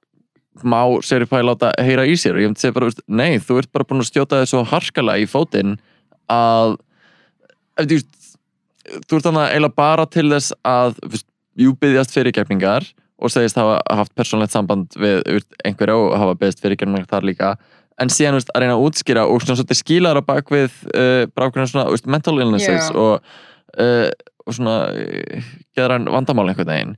má 0.67 0.79
Seri 1.05 1.25
Pæ 1.29 1.39
láta 1.45 1.71
heyra 1.81 2.05
í 2.09 2.17
sér. 2.19 2.35
Og 2.35 2.43
ég 2.43 2.51
myndi 2.51 2.61
segja 2.65 2.75
bara, 2.75 2.89
veist, 2.89 3.03
nei, 3.07 3.39
þú 3.39 3.61
ert 3.61 3.71
bara 3.71 3.87
búin 3.87 4.03
að 4.03 4.09
stjóta 4.11 4.41
þið 4.41 4.49
svo 4.51 4.63
harkalega 4.73 5.23
í 5.23 5.29
fótinn 5.29 5.77
að 6.31 6.75
ef 7.79 7.85
þú 7.87 7.95
veist 7.95 8.17
þú 9.07 9.17
ert 9.17 9.27
þannig 9.27 9.45
eiginlega 9.53 9.77
bara 9.77 10.07
til 10.09 10.27
þess 10.31 10.55
að 10.67 10.97
þú 10.97 11.11
veist, 11.13 11.27
jú 11.61 11.73
byggjast 11.83 12.15
fyrirgefningar 12.15 12.87
og 13.21 13.31
segist 13.31 13.59
hafa 13.59 13.77
haft 13.93 14.13
persónlegt 14.17 14.53
samband 14.55 14.95
við 14.99 15.43
einhverja 15.67 15.97
og 15.99 16.15
hafa 16.17 16.37
byggjast 16.39 16.63
fyrirgefningar 16.63 17.09
þar 17.11 17.27
líka 17.27 17.51
en 17.99 18.11
síðan 18.11 18.35
þú 18.35 18.41
veist, 18.41 18.51
að 18.53 18.63
reyna 18.63 18.75
að 18.77 18.83
útskýra 18.87 19.23
og 19.29 19.43
svona 19.43 19.59
svolítið 19.59 19.79
skýlar 19.81 20.19
á 20.19 20.23
bak 20.25 20.51
við 20.53 20.75
uh, 20.93 21.23
ákveðin 21.35 21.71
svona 21.71 21.87
þú 21.89 21.95
veist, 21.95 22.11
mental 22.15 22.35
illnesses 22.39 22.89
Já. 22.89 22.97
og, 22.97 23.33
uh, 23.77 24.07
og 24.45 24.57
svona 24.57 24.77
uh, 24.91 25.49
geðran 25.77 26.07
vandamál 26.11 26.47
einhvern 26.51 26.71
veginn 26.71 26.95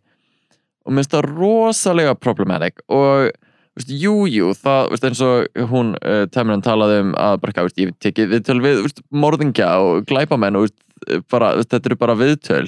og 0.83 0.91
mér 0.91 1.03
finnst 1.03 1.15
það 1.15 1.29
rosalega 1.31 2.13
problematic 2.19 2.83
og 2.87 3.31
þú 3.33 3.81
veist, 3.81 3.93
jú, 4.03 4.15
jú, 4.29 4.53
það 4.59 4.85
þú 4.85 4.95
veist, 4.95 5.09
eins 5.09 5.25
og 5.25 5.67
hún, 5.73 5.93
uh, 6.03 6.23
Temran 6.33 6.65
talaði 6.65 7.01
um 7.07 7.17
að 7.19 7.39
bara, 7.43 7.57
þú 7.57 7.67
veist, 7.69 7.83
ég 7.83 7.97
tekið 8.03 8.31
viðtöl 8.37 8.59
við 8.63 8.79
þú 8.79 8.87
veist, 8.87 9.03
morðingja 9.25 9.73
og 9.81 10.07
glæpamenn 10.09 10.59
og 10.59 10.67
þú 10.67 10.69
veist, 10.69 11.27
bara, 11.31 11.53
þú 11.55 11.63
veist, 11.63 11.73
þetta 11.73 11.91
eru 11.91 12.01
bara 12.05 12.19
viðtöl 12.19 12.67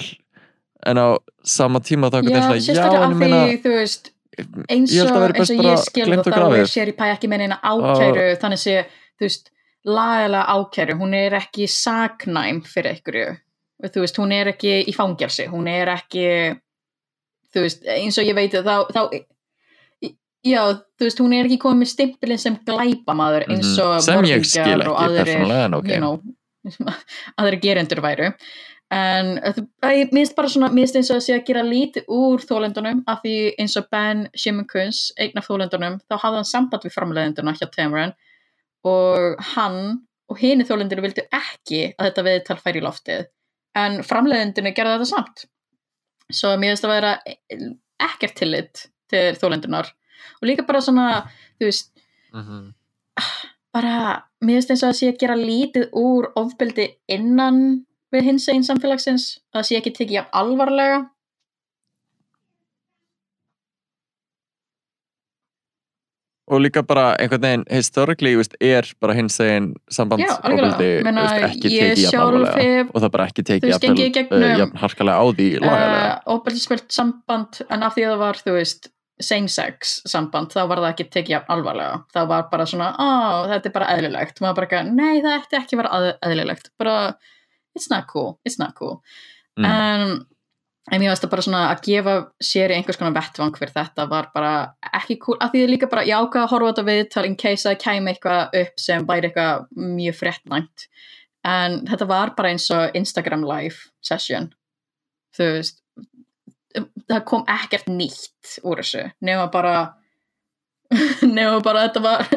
en 0.86 1.00
á 1.00 1.08
sama 1.46 1.80
tíma 1.80 2.10
þá 2.12 2.20
Já, 2.20 2.22
einhvern 2.22 2.34
veginn 2.34 2.50
svona, 2.50 2.66
sérstaklega 2.66 3.00
já, 3.00 3.06
af 3.06 3.10
en 3.10 3.16
því, 3.16 3.16
ég 3.16 3.30
meina 3.30 3.40
þú 3.46 3.46
veist 3.46 3.56
eins 3.56 3.56
Ég 3.56 3.62
held 3.62 3.64
og, 3.64 3.72
að 3.72 3.76
veri 3.76 4.15
eins 4.68 4.94
og 5.02 5.10
bara 5.14 5.32
ég 5.32 5.78
skil 5.82 6.12
það 6.16 6.30
þá 6.32 6.58
er. 6.60 6.66
Sherry 6.70 6.92
Pie 6.98 7.12
ekki 7.14 7.28
með 7.32 7.38
neina 7.44 7.58
ákæru 7.62 8.26
þannig 8.42 8.58
sé, 8.62 8.76
þú 9.18 9.26
veist 9.28 9.50
lagalega 9.86 10.44
ákæru, 10.56 10.96
hún 10.98 11.14
er 11.14 11.36
ekki 11.38 11.68
saknæm 11.70 12.62
fyrir 12.66 12.92
einhverju 12.96 13.36
þú 13.92 14.00
veist, 14.04 14.16
hún 14.18 14.32
er 14.32 14.50
ekki 14.54 14.76
í 14.88 14.94
fangelsi 14.96 15.46
hún 15.52 15.68
er 15.70 15.88
ekki 15.94 16.26
þú 17.54 17.64
veist, 17.66 17.84
eins 17.86 18.18
og 18.18 18.24
ég 18.28 18.34
veit 18.36 18.52
þá, 18.56 18.86
þá 18.92 19.02
já, 20.46 20.62
þú 20.98 21.06
veist, 21.08 21.20
hún 21.22 21.34
er 21.36 21.48
ekki 21.48 21.58
komið 21.62 21.80
með 21.82 21.90
stimpilin 21.92 22.38
sem 22.42 22.56
glæpamaður 22.66 23.46
eins 23.50 23.72
Mhm. 23.76 23.86
og 23.86 24.02
Sem 24.02 24.24
ég 24.24 24.44
skil 24.46 24.80
ekki 24.82 25.16
persónulega, 25.16 25.64
en 25.64 25.74
ok. 25.74 25.88
you 25.88 25.98
know, 25.98 26.20
aðrir 27.38 27.60
gerendur 27.62 28.00
væru 28.02 28.32
en 28.94 29.32
uh, 29.42 29.56
ég 29.90 30.12
minnst 30.14 30.36
bara 30.36 30.48
svona 30.48 30.68
minnst 30.70 30.94
eins 30.98 31.10
og 31.10 31.18
að 31.18 31.24
sé 31.26 31.34
að 31.34 31.46
gera 31.48 31.62
lítið 31.66 32.04
úr 32.12 32.44
þólendunum 32.46 33.00
af 33.10 33.22
því 33.24 33.34
eins 33.58 33.74
og 33.80 33.88
Ben 33.90 34.26
Shimminkins 34.38 35.08
einn 35.18 35.40
af 35.40 35.48
þólendunum, 35.48 35.96
þá 36.06 36.14
hafði 36.22 36.40
hann 36.42 36.50
samband 36.52 36.86
við 36.86 36.94
framleiðenduna 36.94 37.56
hjá 37.58 37.66
Tamron 37.74 38.14
og 38.86 39.42
hann 39.54 39.80
og 40.30 40.38
hini 40.38 40.66
þólendunum 40.66 41.06
vildu 41.08 41.24
ekki 41.34 41.82
að 41.96 42.08
þetta 42.08 42.24
viðtal 42.28 42.56
færi 42.62 42.80
í 42.80 42.84
loftið. 42.86 43.26
En 43.76 44.00
framleiðendunni 44.06 44.72
gerði 44.74 44.96
þetta 44.96 45.10
samt. 45.10 45.44
Svo 46.32 46.54
mér 46.58 46.72
finnst 46.74 46.86
að 46.86 46.94
vera 46.94 47.12
ekkert 48.06 48.38
tillit 48.38 48.86
til 49.10 49.34
þólendunar 49.38 49.90
og 50.40 50.48
líka 50.48 50.66
bara 50.66 50.80
svona 50.82 51.08
þú 51.58 51.68
veist, 51.68 51.90
Mhm. 52.34 52.74
bara 53.72 54.24
mér 54.42 54.58
finnst 54.60 54.70
eins 54.70 54.82
og 54.82 54.90
að 54.90 54.98
sé 54.98 55.10
að 55.12 55.18
gera 55.18 55.36
lítið 55.36 55.90
úr 55.92 56.30
ofbeldi 56.36 56.88
innan 57.08 57.84
við 58.14 58.22
hins 58.30 58.48
einn 58.52 58.64
samfélagsins 58.66 59.26
að 59.52 59.58
það 59.60 59.68
sé 59.70 59.78
ekki 59.80 59.92
tekið 59.98 60.16
jafn 60.20 60.34
alvarlega. 60.42 60.98
Og 66.46 66.60
líka 66.62 66.82
bara 66.86 67.08
einhvern 67.18 67.42
veginn 67.42 67.62
historically 67.74 68.36
veist, 68.38 68.52
er 68.62 68.86
bara 69.02 69.16
hins 69.18 69.34
eginn 69.42 69.72
samband. 69.90 70.22
Meina, 70.22 71.24
ekki 71.48 71.72
tekið 71.72 72.02
jafn 72.04 72.20
alvarlega. 72.22 72.84
og 72.92 73.00
það 73.02 73.10
bara 73.16 73.24
ekki 73.26 73.44
tekið 73.48 73.72
jafn, 73.72 73.96
gegnum- 74.14 74.44
uh, 74.44 74.58
jafn 74.60 74.76
harkalega 74.78 75.16
á 75.18 75.24
því 75.40 75.48
lagalega. 75.64 76.04
uh, 76.12 76.36
ofbeldismöld 76.36 76.86
samband 76.98 77.60
en 77.68 77.82
af 77.82 77.96
því 77.96 78.04
að 78.06 78.12
það 78.14 78.22
var 78.22 78.34
þú 78.46 78.54
veist 78.60 78.88
same-sex 79.18 79.96
samband 80.06 80.52
þá 80.54 80.68
var 80.70 80.78
það 80.84 80.90
ekki 80.92 81.08
tekið 81.16 81.34
jafn 81.34 81.50
alvarlega. 81.56 81.98
Það 82.14 82.28
var 82.28 82.46
bara 82.52 82.64
svona, 82.70 82.92
á, 82.94 83.08
þetta 83.50 83.66
er 83.66 83.74
bara 83.80 83.90
eðlilegt. 83.96 84.40
Maður 84.40 84.54
bara, 84.62 84.82
nei 84.84 85.20
það 85.24 85.40
ætti 85.42 85.58
ekki 85.58 85.74
að 85.74 85.82
vera 85.82 85.98
eð- 85.98 86.18
eðlilegt. 86.30 86.70
Bara, 86.78 86.96
it's 87.76 87.90
not 87.92 88.08
cool. 88.10 88.38
It's 88.44 88.58
not 88.58 88.74
cool. 88.78 89.02
Mm. 89.56 89.64
en, 89.64 90.26
en 90.92 91.00
mér 91.00 91.14
veist 91.14 91.24
það 91.24 91.32
bara 91.32 91.44
svona 91.46 91.60
að 91.70 91.86
gefa 91.86 92.14
sér 92.44 92.74
einhvers 92.74 92.98
konar 93.00 93.14
vettvang 93.16 93.54
fyrir 93.56 93.72
þetta 93.72 94.04
var 94.10 94.28
bara 94.34 94.50
ekki 94.98 95.16
cool, 95.22 95.38
af 95.40 95.54
því 95.54 95.62
það 95.62 95.72
líka 95.72 95.88
bara 95.92 96.04
ég 96.04 96.20
ákvað 96.20 96.44
að 96.44 96.52
horfa 96.52 96.72
þetta 96.72 96.84
viðtal 96.90 97.24
in 97.28 97.38
case 97.40 97.64
að 97.64 97.70
það 97.70 97.80
kæmi 97.86 98.12
eitthvað 98.12 98.58
upp 98.60 98.82
sem 98.84 99.06
væri 99.08 99.30
eitthvað 99.30 99.64
mjög 99.96 100.18
frettnæmt 100.20 100.86
en 101.48 101.78
þetta 101.88 102.10
var 102.10 102.34
bara 102.36 102.52
eins 102.52 102.68
og 102.74 102.98
Instagram 102.98 103.46
live 103.48 103.80
session. 104.04 104.50
Þú 105.36 105.48
veist 105.56 105.80
það 107.08 107.24
kom 107.28 107.46
ekkert 107.50 107.88
nýtt 107.88 108.58
úr 108.66 108.82
þessu 108.82 109.06
nema 109.24 109.48
bara 109.52 109.76
nema 111.38 111.62
bara 111.64 111.86
þetta 111.88 112.04
var 112.04 112.28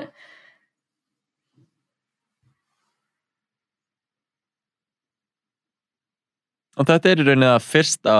Og 6.80 6.88
þetta 6.88 7.12
er 7.12 7.22
í 7.22 7.28
rauninni 7.28 7.50
að 7.50 7.64
fyrsta 7.68 8.18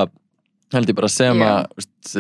held 0.74 0.92
ég 0.92 0.98
bara 0.98 1.10
sem 1.12 1.40
Já. 1.40 1.50
að 1.50 1.82
úst, 1.82 2.14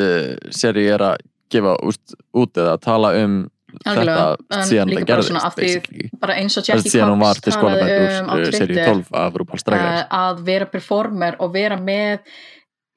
seri 0.55 0.85
er 0.89 1.03
að 1.11 1.23
gefa 1.51 1.75
úst, 1.85 2.15
út 2.37 2.59
eða 2.59 2.77
tala 2.81 3.13
um 3.19 3.41
Algjörlega, 3.85 4.21
þetta 4.39 4.57
en 4.57 4.65
síðan 4.65 4.91
það 4.91 5.03
gerðist 5.09 6.87
síðan 6.89 7.11
hún 7.13 7.21
var 7.21 7.39
til 7.43 7.53
seri 7.53 8.73
Twitter 8.73 8.79
12 8.87 9.11
af 9.19 9.35
Drag 9.37 9.83
Race 9.83 9.99
uh, 9.99 10.15
að 10.19 10.41
vera 10.47 10.67
performer 10.71 11.37
og 11.43 11.53
vera 11.53 11.77
með 11.77 12.23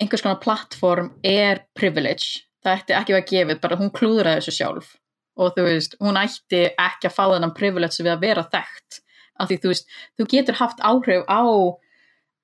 einhvers 0.00 0.24
konar 0.24 0.40
plattform 0.42 1.12
er 1.22 1.66
privilege. 1.76 2.42
Það 2.64 2.78
ætti 2.78 2.96
ekki 2.96 3.16
að 3.18 3.28
gefið, 3.28 3.60
bara 3.62 3.78
hún 3.78 3.92
klúðraði 3.94 4.40
þessu 4.40 4.56
sjálf. 4.56 4.90
Og 5.36 5.54
þú 5.56 5.66
veist, 5.66 5.96
hún 6.00 6.18
ætti 6.20 6.64
ekki 6.70 7.08
að 7.08 7.16
fá 7.18 7.22
þennan 7.34 7.54
privilege 7.56 8.00
við 8.00 8.12
að 8.14 8.24
vera 8.24 8.46
þekkt. 8.52 9.00
Af 9.40 9.50
því 9.50 9.60
þú 9.62 9.72
veist, 9.72 9.94
þú 10.18 10.28
getur 10.32 10.60
haft 10.60 10.82
áhrif 10.84 11.24
á 11.28 11.42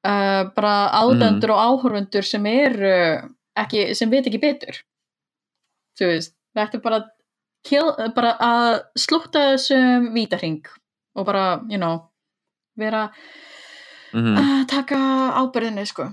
uh, 0.04 0.44
bara 0.54 0.74
áðendur 1.02 1.50
og 1.54 1.58
áhorfundur 1.82 2.24
sem 2.24 2.46
eru 2.46 2.92
ekki, 3.56 3.94
sem 3.94 4.10
veit 4.10 4.26
ekki 4.26 4.40
betur. 4.42 4.76
Þú 5.98 6.06
veist, 6.12 6.34
það 6.54 6.64
ætti 6.66 6.82
bara 6.82 7.00
kill, 7.64 7.90
bara 8.14 8.36
að 8.38 8.82
slúta 8.96 9.46
þessum 9.54 10.12
vítahring 10.14 10.62
og 11.16 11.26
bara, 11.26 11.60
you 11.68 11.78
know 11.78 12.10
vera 12.78 13.10
Mhm. 14.14 14.36
að 14.38 14.66
taka 14.68 14.96
ábyrðinni 15.36 15.84
sko. 15.86 16.08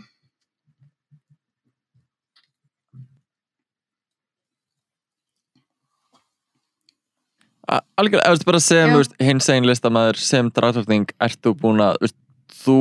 Algjörlega, 7.97 8.29
eða 8.29 8.45
bara 8.45 8.59
sem 8.61 8.91
þú 8.93 8.99
hins 9.25 9.47
einn 9.49 9.65
listamæður 9.65 10.19
sem 10.21 10.49
dragtörning 10.53 11.07
ert 11.25 11.39
þú 11.41 11.53
búin 11.63 11.81
að 11.81 12.11
þú 12.53 12.75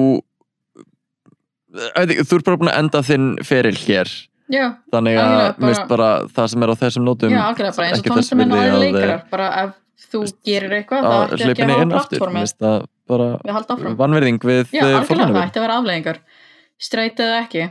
þú 1.74 2.38
ert 2.38 2.44
bara 2.48 2.60
búin 2.62 2.70
að 2.72 2.78
enda 2.84 3.02
þinn 3.02 3.28
feril 3.44 3.76
hér. 3.84 4.10
Já, 4.52 4.64
þannig 4.92 5.16
að 5.18 5.58
bara- 5.58 5.86
bara 5.88 6.08
það 6.28 6.48
sem 6.52 6.62
er 6.62 6.68
á 6.68 6.74
þessum 6.76 7.04
nótum 7.08 7.30
já, 7.32 7.40
algjörlega 7.48 7.76
bara 7.76 7.86
eins 7.88 7.98
og 8.02 8.04
tónstamenn 8.12 8.52
og 8.52 8.58
virði 8.58 8.74
aðri 8.74 8.88
að- 8.88 8.92
leikarar 8.92 9.22
bara 9.30 9.46
ef 9.64 9.70
þú 10.12 10.20
gerir 10.44 10.74
eitthvað 10.78 11.00
þá 11.00 11.14
að 11.14 11.22
ætti 11.24 11.46
ekki 11.48 11.64
að 11.64 11.70
hafa 11.70 12.44
það 12.60 12.84
bara 13.08 13.28
við 13.44 13.52
halda 13.56 13.74
áfram. 13.74 13.96
vannverðing 14.02 14.38
við 14.44 14.68
já, 14.70 14.82
algjörlega, 14.84 15.32
það 15.32 15.46
ætti 15.48 15.58
að 15.58 15.64
vera 15.64 15.78
afleðingar 15.80 16.18
straight 16.78 17.18
eða 17.24 17.38
ekki. 17.46 17.64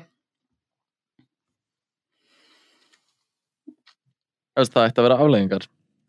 Það 4.58 4.84
ætti 4.88 5.00
að 5.02 5.06
vera 5.08 5.18
afleggingar 5.24 5.64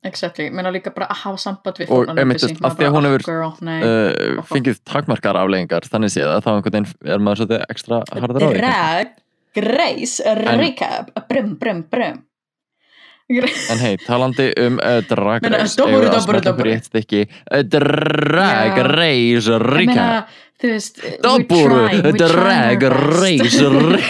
exactly, 0.09 0.49
menn 0.55 0.69
líka 0.75 0.93
bara 0.95 1.09
að 1.13 1.23
hafa 1.25 1.41
samband 1.45 1.81
við 1.81 1.93
Og 1.95 2.13
einmitt, 2.13 2.45
af 2.45 2.77
því 2.79 2.89
að 2.89 2.95
hún 2.97 3.09
oh, 3.09 3.17
hefur, 3.17 3.47
uh, 3.65 4.45
fengið 4.51 4.83
takmarkar 4.89 5.39
afleggingar 5.41 5.89
þannig 5.91 6.15
séð 6.15 6.35
að 6.35 6.45
þá 6.45 6.51
einhvern 6.55 6.77
veginn 6.77 7.17
er 7.17 7.25
maður 7.25 7.43
svolítið 7.43 7.67
ekstra 7.75 8.03
harður 8.13 8.45
á 8.45 8.49
því 8.49 8.61
drag, 8.61 9.17
reis, 9.65 10.15
recap 10.45 11.11
brum, 11.31 11.59
brum, 11.61 11.83
brum. 11.91 12.23
En 13.73 13.79
hei, 13.81 13.95
talandi 14.05 14.51
um 14.61 14.75
uh, 14.85 14.99
Drag 15.09 15.47
Race 15.49 15.81
við 15.81 16.11
að 16.11 16.27
dobberu. 16.29 16.57
fyrir 16.59 16.75
eitt 16.75 16.89
stykki. 16.91 17.23
Uh, 17.49 17.63
Drag. 17.73 18.81
Race 18.93 19.59
Recap. 19.65 20.35
Dobburu, 21.25 22.13
Drag. 22.21 22.85
Race 22.93 23.71
Re- 23.73 24.05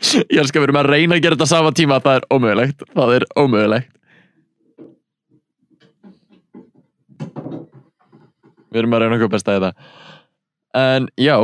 Ég 0.32 0.40
elskar 0.40 0.60
að 0.60 0.64
við 0.64 0.68
erum 0.70 0.80
að 0.80 0.90
reyna 0.94 1.16
að 1.16 1.24
gera 1.24 1.36
þetta 1.36 1.48
sama 1.50 1.72
tíma 1.76 1.98
Það 2.00 2.14
er 2.18 2.26
ómögulegt 2.32 2.84
Það 2.96 3.10
er 3.18 3.26
ómögulegt 3.36 3.90
Við 8.70 8.82
erum 8.82 8.96
að 8.96 9.04
reyna 9.04 9.18
okkur 9.18 9.34
besta 9.34 9.56
í 9.56 9.60
þetta. 9.60 9.90
En 10.80 11.08
já, 11.18 11.34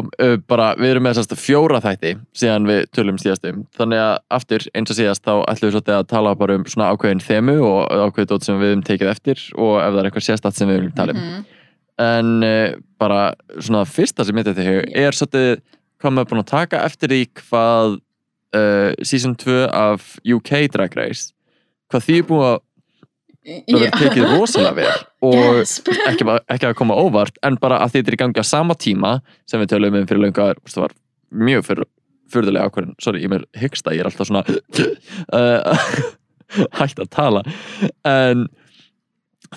bara 0.46 0.68
við 0.78 0.92
erum 0.92 1.02
með 1.02 1.16
þessast 1.16 1.40
fjóra 1.42 1.80
þætti 1.82 2.12
síðan 2.38 2.68
við 2.68 2.84
tölum 2.94 3.16
síðast 3.18 3.48
um 3.50 3.64
þannig 3.74 3.98
að 3.98 4.12
aftur 4.38 4.66
eins 4.70 4.92
og 4.92 4.98
síðast 5.00 5.24
þá 5.24 5.32
ætlum 5.50 5.66
við 5.66 5.74
svolítið 5.74 5.96
að 5.96 6.06
tala 6.12 6.34
bara 6.38 6.58
um 6.60 6.66
svona 6.70 6.92
ákveðin 6.94 7.24
þemu 7.26 7.56
og 7.66 7.80
ákveðin 7.90 8.30
dót 8.30 8.46
sem 8.46 8.60
við 8.60 8.70
höfum 8.70 8.84
tekið 8.86 9.10
eftir 9.10 9.42
og 9.56 9.72
ef 9.80 9.88
það 9.88 9.98
er 9.98 10.08
eitthvað 10.10 10.26
sérstætt 10.28 10.60
sem 10.60 10.70
við 10.70 10.78
viljum 10.78 10.94
tala 11.00 11.16
um. 11.16 11.24
Mhm. 11.24 11.42
en 12.06 12.30
uh, 12.46 12.78
bara 13.02 13.20
svona 13.58 13.82
fyrsta 13.88 14.28
sem 14.28 14.38
mitt 14.38 14.46
þetta 14.46 14.68
hefur 14.68 14.86
er 15.02 15.18
svolítið 15.18 15.50
hvað 15.98 16.14
maður 16.14 16.26
er 16.26 16.30
búin 16.30 16.44
að 16.44 16.52
taka 16.52 16.84
eftir 16.86 17.10
því 17.10 17.20
hvað 17.40 17.98
uh, 18.56 18.92
season 19.02 19.34
2 19.34 19.66
af 19.72 20.18
UK 20.22 20.68
Drag 20.72 20.96
Race. 20.96 21.32
Hvað 21.90 22.06
því 22.06 22.18
er 22.20 22.28
búin 22.30 22.46
að 22.46 22.56
það 23.46 23.80
verður 23.80 24.00
tekið 24.00 24.32
rosalega 24.32 24.76
vel 24.80 24.94
og 25.26 25.62
ekki, 26.10 26.28
ekki 26.54 26.70
að 26.70 26.78
koma 26.78 26.98
óvart 26.98 27.40
en 27.46 27.58
bara 27.62 27.80
að 27.84 27.98
þetta 27.98 28.12
er 28.12 28.18
í 28.18 28.22
gangi 28.24 28.44
á 28.44 28.46
sama 28.46 28.76
tíma 28.78 29.18
sem 29.48 29.62
við 29.62 29.74
tölum 29.74 30.00
um 30.00 30.08
fyrir 30.08 30.24
löngar 30.26 30.60
það 30.66 30.86
var 30.86 30.96
mjög 31.46 31.66
fyrir, 31.70 31.90
fyrirlega 32.32 32.70
ákvörðin 32.70 32.94
sorry, 33.02 33.24
ég 33.24 33.32
mér 33.32 33.48
hyggsta, 33.58 33.94
ég 33.96 34.04
er 34.04 34.10
alltaf 34.10 34.30
svona 34.30 34.44
uh, 35.38 36.14
hægt 36.80 37.00
að 37.02 37.10
tala. 37.14 37.42
En 38.06 38.46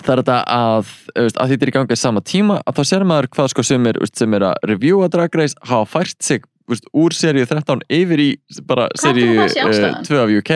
það 0.00 0.12
er 0.12 0.22
þetta 0.22 0.38
að, 0.54 0.94
að 1.18 1.52
þetta 1.52 1.66
er 1.66 1.72
í 1.72 1.74
gangi 1.74 1.98
á 1.98 2.04
sama 2.04 2.22
tíma 2.22 2.60
að 2.62 2.78
þá 2.78 2.92
sér 2.92 3.04
maður 3.08 3.30
hvað 3.34 3.52
sko 3.54 3.66
sem 3.66 3.90
er, 3.90 3.98
sem 4.14 4.38
er 4.38 4.46
að 4.50 4.70
reviewa 4.70 5.10
Drag 5.12 5.34
Race 5.38 5.58
hafa 5.66 5.88
fært 5.98 6.18
sig 6.24 6.46
úr 6.94 7.14
seríu 7.16 7.46
13 7.50 7.82
yfir 7.90 8.22
í 8.22 8.28
bara 8.68 8.86
seríu 8.98 9.40
heldur 9.40 9.40
þú 9.40 9.46
að 9.48 9.54
sé 9.56 9.64
ástæðan? 9.64 10.04
2 10.06 10.20
af 10.20 10.34
UK 10.38 10.52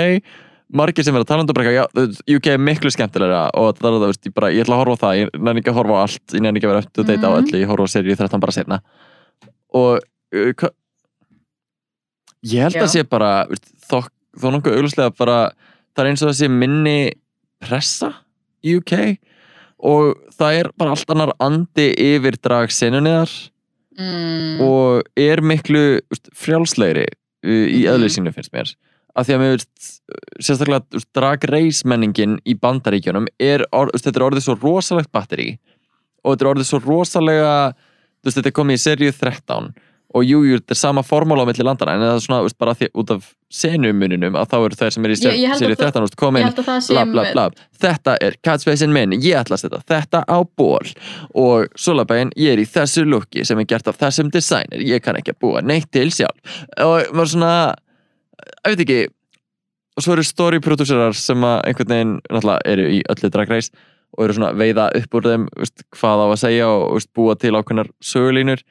margir 0.74 1.04
sem 1.06 1.14
verða 1.14 1.28
talandi 1.30 1.52
og 1.52 1.56
bara 1.58 1.70
eitthvað, 1.70 1.78
já, 1.78 1.84
þú 1.94 2.04
veist, 2.06 2.22
UK 2.37 2.46
er 2.54 2.62
miklu 2.68 2.90
skemmtilegra 2.94 3.42
og 3.60 3.76
það 3.78 3.88
er 3.90 3.94
það, 3.98 4.06
veist, 4.10 4.26
ég 4.28 4.34
bara, 4.34 4.50
ég 4.54 4.64
ætla 4.64 4.74
að 4.78 4.82
horfa 4.84 4.94
á 4.94 5.02
það 5.04 5.18
ég 5.20 5.37
nenni 5.38 5.62
ekki 5.62 5.70
að 5.72 5.78
horfa 5.78 5.94
á 5.94 6.02
allt, 6.04 6.24
ég 6.34 6.42
nenni 6.44 6.58
ekki 6.60 6.68
að 6.68 6.72
vera 6.74 6.84
upp 6.84 6.92
til 6.98 7.04
þetta 7.10 7.26
á 7.26 7.32
Mhm. 7.34 7.38
öllu, 7.44 7.60
ég 7.62 7.70
horfa 7.70 7.84
á 7.87 7.92
seríu 7.94 8.16
13 8.18 8.40
bara 8.44 8.52
setna 8.56 8.80
og 9.74 10.00
uh, 10.34 10.70
ég 12.44 12.60
held 12.66 12.76
Já. 12.76 12.82
að 12.84 12.92
sé 12.92 13.04
bara 13.08 13.30
veist, 13.50 13.70
þó, 13.88 14.02
þó 14.37 14.46
nokkuð 14.54 14.76
auglustlega 14.78 15.14
bara 15.16 15.38
það 15.94 16.02
er 16.04 16.10
eins 16.10 16.22
og 16.24 16.30
það 16.32 16.38
sé 16.40 16.48
minni 16.52 16.96
pressa 17.64 18.10
í 18.64 18.76
UK 18.80 18.94
og 19.84 20.14
það 20.37 20.58
er 20.60 20.70
bara 20.80 20.94
allt 20.96 21.10
annar 21.14 21.32
andi 21.44 21.87
yfir 22.00 22.37
dragsenunniðar 22.44 23.32
mm, 23.98 24.60
og 24.64 25.04
er 25.20 25.42
miklu 25.44 25.84
úst, 26.12 26.28
frjálslegri 26.37 27.06
uh, 27.08 27.48
í 27.48 27.84
Mhm. 27.84 27.94
eðli 27.94 28.10
sínu 28.12 28.34
finnst 28.34 28.52
mér 28.52 28.74
af 29.14 29.27
því 29.29 29.35
að 29.37 29.42
mér 29.44 29.55
veist 29.55 29.90
sérstaklega 30.42 31.03
drag 31.14 31.44
race 31.53 31.87
menningin 31.88 32.38
í 32.46 32.57
bandaríkjunum 32.59 33.29
er, 33.38 33.64
or, 33.72 33.92
úst, 33.94 34.05
þetta 34.09 34.20
er 34.20 34.27
orðið 34.31 34.46
svo 34.48 34.59
rosalegt 34.62 35.12
batteri 35.14 35.53
og 36.24 36.35
þetta 36.35 36.44
er 36.48 36.53
orðið 36.55 36.70
svo 36.72 36.83
rosalega 36.85 37.57
veist, 38.24 38.37
þetta 38.38 38.50
er 38.50 38.57
komið 38.61 38.81
í 38.81 38.85
seríu 38.85 39.12
13 39.14 39.74
og 40.14 40.22
jú, 40.22 40.44
jú, 40.46 40.59
þetta 40.61 40.74
er 40.77 40.79
sama 40.79 41.03
formúla 41.03 41.42
á 41.42 41.46
milli 41.48 41.64
landana 41.66 41.96
en 41.96 42.03
það 42.05 42.12
er 42.14 42.20
svona, 42.22 42.42
úst, 42.46 42.55
bara 42.62 42.74
því, 42.79 42.87
út 43.03 43.11
af 43.16 43.24
senumuninum 43.50 44.37
að 44.38 44.46
þá 44.53 44.55
eru 44.61 44.77
þeir 44.79 44.92
sem 44.94 45.07
er 45.09 45.11
í 45.11 45.16
að 45.16 45.24
það- 45.74 45.81
13 45.81 46.05
úst, 46.07 46.14
ég 46.14 46.20
komin 46.22 46.46
að 46.46 46.61
það 46.68 46.79
sé 46.87 46.94
bla 46.94 47.05
bla 47.11 47.24
bla, 47.33 47.46
þetta 47.83 48.14
er 48.22 48.37
catchphrasein 48.46 48.92
minn, 48.94 49.16
ég 49.18 49.35
ætla 49.40 49.59
að 49.59 49.64
setja 49.64 49.81
þetta 49.90 50.20
á 50.31 50.38
ból 50.57 50.87
og 51.35 51.66
solabæin, 51.74 52.31
ég 52.38 52.53
er 52.55 52.62
í 52.62 52.66
þessu 52.66 53.03
looki 53.11 53.44
sem 53.44 53.59
er 53.59 53.66
gert 53.66 53.88
af 53.90 53.98
þessum 53.98 54.31
designer 54.31 54.79
ég 54.87 55.03
kann 55.03 55.18
ekki 55.18 55.35
að 55.35 55.40
búa 55.42 55.62
neitt 55.66 55.90
til 55.90 56.07
sjálf. 56.14 56.38
Og 56.79 57.11
maður 57.11 57.33
svona, 57.35 57.74
ég 58.44 58.74
veit 58.74 58.85
ekki. 58.85 59.00
Og 59.94 60.02
svo 60.02 60.16
eru 60.16 60.24
story 60.26 60.59
producerar 60.62 61.14
sem 61.14 61.44
að 61.46 61.61
einhvern 61.68 61.92
veginn, 61.92 62.14
náttúrulega 62.26 62.72
eru 62.72 62.87
í 62.90 63.02
öllu 63.14 63.30
drag 63.30 63.52
race 63.52 63.85
og 64.14 64.24
eru 64.24 64.37
svona 64.37 64.54
veiða 64.59 64.88
upp 64.98 65.14
úr 65.18 65.28
þeim 65.28 65.44
veist, 65.59 65.85
hvað 65.94 66.22
á 66.22 66.26
að 66.26 66.40
segja 66.42 66.70
og 66.70 66.96
veist, 66.96 67.12
búa 67.14 67.37
til 67.38 67.54
ákveðnar 67.54 67.90
sögulínur. 68.02 68.64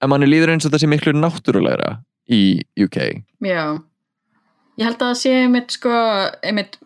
En 0.00 0.12
manni 0.12 0.28
líður 0.28 0.54
eins 0.54 0.64
og 0.64 0.72
það 0.72 0.84
sé 0.84 0.88
miklu 0.88 1.12
náttúrulegra 1.16 1.98
í 2.30 2.62
UK 2.80 2.96
Já, 3.44 3.76
ég 4.78 4.86
held 4.86 5.00
að 5.02 5.06
það 5.10 5.18
sé 5.20 5.34
einmitt 5.42 5.74
sko, 5.76 5.92
einmitt 6.46 6.78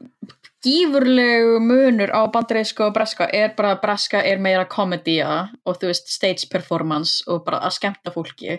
gífurlegu 0.64 1.59
munur 1.61 2.11
á 2.11 2.24
bandaríska 2.33 2.88
og 2.88 2.94
breska. 2.96 3.28
Er 3.28 3.52
bara 3.57 3.74
að 3.74 3.83
breska 3.85 4.22
er 4.24 4.40
meira 4.42 4.64
komedía 4.64 5.50
og 5.64 5.78
þú 5.78 5.90
veist 5.92 6.11
stage 6.12 6.48
performance 6.50 7.22
og 7.28 7.44
bara 7.46 7.61
að 7.66 7.76
skemmta 7.78 8.14
fólki. 8.14 8.59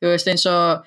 Þú 0.00 0.12
veist 0.14 0.30
eins 0.30 0.46
og 0.50 0.86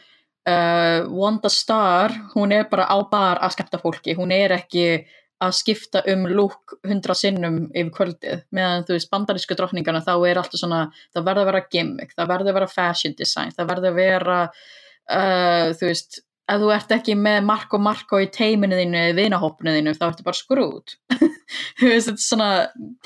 uh, 0.50 1.06
Wanda 1.12 1.52
Star, 1.52 2.14
hún 2.36 2.54
er 2.56 2.68
bara 2.72 2.88
á 2.90 2.98
bar 3.10 3.42
að 3.44 3.56
skemmta 3.58 3.82
fólki, 3.82 4.16
hún 4.18 4.34
er 4.36 4.56
ekki 4.58 5.06
að 5.44 5.56
skipta 5.58 6.02
um 6.14 6.24
lúk 6.32 6.78
hundra 6.88 7.14
sinnum 7.18 7.66
yfir 7.76 7.92
kvöldið. 7.98 8.46
Meðan 8.56 8.86
þú 8.88 8.96
veist 8.96 9.12
bandarísku 9.12 9.58
drottningana 9.58 10.04
þá 10.06 10.14
er 10.30 10.40
alltaf 10.40 10.62
svona 10.62 10.86
það 11.14 11.26
verður 11.28 11.42
að 11.42 11.50
vera 11.52 11.66
gimmick, 11.74 12.16
það 12.16 12.32
verður 12.32 12.54
að 12.54 12.60
vera 12.60 12.72
fashion 12.72 13.18
design, 13.20 13.52
það 13.58 13.70
verður 13.74 13.92
að 13.92 14.00
vera 14.00 14.40
uh, 14.48 15.76
þú 15.76 15.92
veist 15.92 16.22
ef 16.46 16.62
þú 16.62 16.72
ert 16.76 16.94
ekki 16.94 17.16
með 17.18 17.40
Marko 17.48 17.80
Marko 17.82 18.22
í 18.22 18.30
teiminu 18.34 18.78
þínu 18.78 19.02
eða 19.02 19.18
vinahopnu 19.18 19.76
þínu 19.78 19.94
þá 19.98 20.06
ertu 20.08 20.26
bara 20.28 20.40
skrút 20.40 20.96
þú 21.80 21.90
veist 21.90 22.10
þetta 22.12 22.20
er 22.20 22.26
svona 22.26 22.50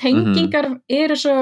tengingar 0.00 0.70
eru 1.00 1.16
svo 1.18 1.36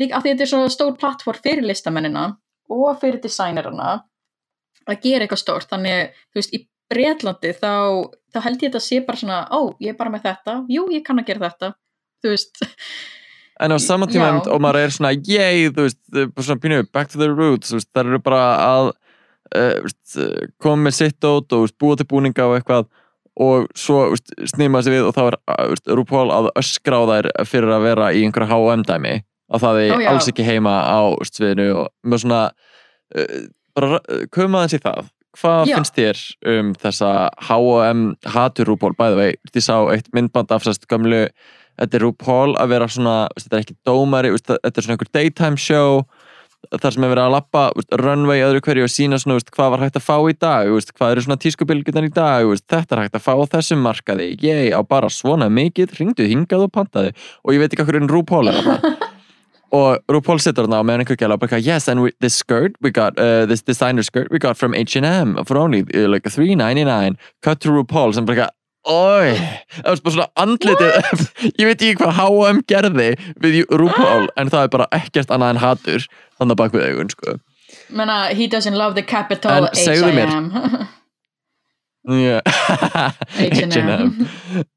líka 0.00 0.18
af 0.18 0.24
því 0.24 0.34
þetta 0.34 0.46
er 0.46 0.52
svo 0.52 0.62
stór 0.72 0.96
plattform 1.00 1.44
fyrir 1.44 1.66
listamennina 1.66 2.26
og 2.72 3.00
fyrir 3.00 3.22
designerina 3.24 4.02
að 4.88 5.00
gera 5.06 5.26
eitthvað 5.26 5.42
stórt. 5.42 5.70
Þannig 5.70 6.12
þú 6.32 6.40
veist 6.40 6.54
í 6.56 6.62
Breitlandi 6.92 7.54
þá, 7.56 7.72
þá 8.34 8.38
held 8.46 8.60
ég 8.60 8.68
þetta 8.68 8.84
sé 8.84 9.00
bara 9.06 9.20
svona 9.20 9.40
ó 9.48 9.72
ég 9.80 9.94
er 9.94 9.98
bara 9.98 10.12
með 10.12 10.26
þetta, 10.28 10.56
jú 10.72 10.86
ég 10.92 11.04
kann 11.06 11.22
að 11.22 11.30
gera 11.30 11.48
þetta. 11.48 11.74
Þú 12.22 12.34
veist. 12.34 12.64
En 13.62 13.74
á 13.74 13.78
saman 13.82 14.10
tíma 14.10 14.32
og 14.50 14.60
maður 14.64 14.80
er 14.82 14.94
svona 14.94 15.12
yay, 15.14 15.68
þú 15.70 15.86
veist, 15.86 16.00
svona 16.40 16.62
pínu 16.62 16.82
back 16.92 17.12
to 17.12 17.20
the 17.20 17.30
roots, 17.30 17.70
þú 17.70 17.78
veist, 17.78 17.90
það 17.94 18.10
eru 18.10 18.20
bara 18.24 18.42
að 18.64 18.90
uh, 19.56 20.42
koma 20.62 20.88
með 20.88 20.98
sitt 20.98 21.24
át 21.24 21.56
og 21.56 21.72
búa 21.80 21.98
til 21.98 22.08
búninga 22.08 22.48
og 22.48 22.58
eitthvað 22.58 22.88
og 23.42 23.70
svo 23.78 24.12
snýma 24.52 24.82
sig 24.84 24.92
við 24.92 25.08
og 25.08 25.16
þá 25.16 25.22
er 25.24 25.38
uh, 25.38 25.64
veist, 25.72 25.88
RuPaul 25.88 26.26
að 26.34 26.50
öskra 26.60 27.00
á 27.00 27.04
þær 27.10 27.30
fyrir 27.48 27.72
að 27.72 27.86
vera 27.86 28.10
í 28.12 28.24
einhverja 28.26 28.52
H&M 28.52 28.84
dæmi 28.88 29.14
að 29.52 29.64
það 29.64 29.80
er 29.82 29.94
Ó, 29.94 29.98
alls 30.12 30.28
ekki 30.32 30.46
heima 30.46 30.74
á 30.84 31.00
sviðinu 31.28 31.68
og 31.82 31.90
með 32.04 32.24
svona 32.24 32.42
uh, 32.52 33.42
bara 33.78 33.98
uh, 34.00 34.22
koma 34.34 34.62
aðeins 34.62 34.78
í 34.78 34.82
það. 34.84 35.10
Hvað 35.40 35.70
Já. 35.70 35.74
finnst 35.78 35.96
þér 35.96 36.22
um 36.52 36.70
þessa 36.76 37.10
H&M 37.48 38.00
hatur 38.34 38.68
RuPaul? 38.68 38.92
Bæði 38.98 39.16
vei, 39.16 39.30
þið 39.54 39.64
sá 39.64 39.76
eitt 39.94 40.10
myndband 40.12 40.52
af 40.52 40.66
sérst 40.66 40.84
gamlu 40.90 41.24
þetta 41.80 41.98
er 41.98 42.04
RuPaul 42.06 42.56
að 42.60 42.74
vera 42.74 42.88
svona 42.90 43.14
þetta 43.38 43.56
er 43.56 43.64
ekki 43.64 43.78
dómari, 43.88 44.32
þetta 44.36 44.72
er 44.72 44.84
svona 44.84 44.96
einhver 44.96 45.10
daytime 45.16 45.60
show 45.60 46.02
þar 46.70 46.94
sem 46.94 47.04
er 47.04 47.10
verið 47.10 47.24
að 47.24 47.32
lappa 47.34 47.62
runway 47.98 48.42
öðru 48.46 48.60
hverju 48.62 48.84
og 48.86 48.92
sína 48.92 49.18
svona, 49.18 49.42
hvað 49.50 49.72
var 49.74 49.82
hægt 49.82 49.98
að 49.98 50.04
fá 50.06 50.16
í 50.30 50.36
dag, 50.38 50.68
hvað 50.92 51.14
eru 51.14 51.24
svona 51.24 51.38
tískubilgunar 51.42 52.06
í 52.06 52.12
dag, 52.14 52.52
þetta 52.70 52.96
er 52.96 53.02
hægt 53.02 53.18
að 53.18 53.24
fá 53.24 53.32
þessum 53.56 53.82
markaði, 53.82 54.28
ég 54.44 54.76
á 54.76 54.80
bara 54.86 55.10
svona 55.10 55.50
mikið 55.52 55.96
ringdu 55.98 56.28
hingað 56.30 56.68
og 56.68 56.74
pantaði 56.76 57.16
og 57.42 57.56
ég 57.56 57.64
veit 57.64 57.72
ekki 57.72 57.82
hvað 57.82 57.90
hverju 57.90 58.12
RuPaul 58.12 58.52
er 58.52 58.60
þarna 58.60 59.08
og 59.72 60.02
RuPaul 60.12 60.40
situr 60.42 60.66
þarna 60.66 60.80
og 60.82 60.88
meðan 60.88 61.04
einhver 61.04 61.18
gæla 61.20 61.36
og 61.38 61.44
bara 61.44 61.60
yes 61.60 61.88
and 61.88 62.04
we, 62.04 62.12
this 62.20 62.36
skirt 62.40 62.76
we 62.84 62.90
got 62.90 63.18
uh, 63.18 63.46
this 63.48 63.62
designer 63.62 64.04
skirt 64.04 64.28
we 64.30 64.38
got 64.38 64.56
from 64.56 64.74
H&M 64.74 65.38
for 65.44 65.56
only 65.56 65.84
uh, 65.94 66.08
like 66.08 66.28
$3.99 66.28 67.16
cut 67.42 67.60
to 67.60 67.72
RuPaul 67.72 68.14
sem 68.14 68.28
bara 68.28 68.50
Ói, 68.82 69.36
það 69.78 69.84
var 69.86 70.00
bara 70.02 70.12
svona 70.16 70.24
andlitið 70.42 71.52
ég 71.54 71.66
veit 71.68 71.84
ekki 71.86 71.98
hvað 72.00 72.16
H&M 72.18 72.62
gerði 72.66 73.12
við 73.38 73.60
RuPaul. 73.70 74.26
En 74.34 74.50
það 74.50 74.66
er 74.66 74.72
bara 74.72 74.88
ekkert 74.96 75.30
annað 75.30 75.52
en 75.54 75.60
hatur. 75.62 76.08
Þannig 76.40 76.58
bak 76.58 76.74
við 76.74 76.88
augun 76.88 77.12
sko. 77.14 77.36
Menna 77.94 78.16
he 78.34 78.48
doesn't 78.50 78.74
love 78.74 78.98
the 78.98 79.06
capital. 79.06 79.68
H&M 79.70 80.88
yeah. 82.08 82.40
H&M. 83.38 84.14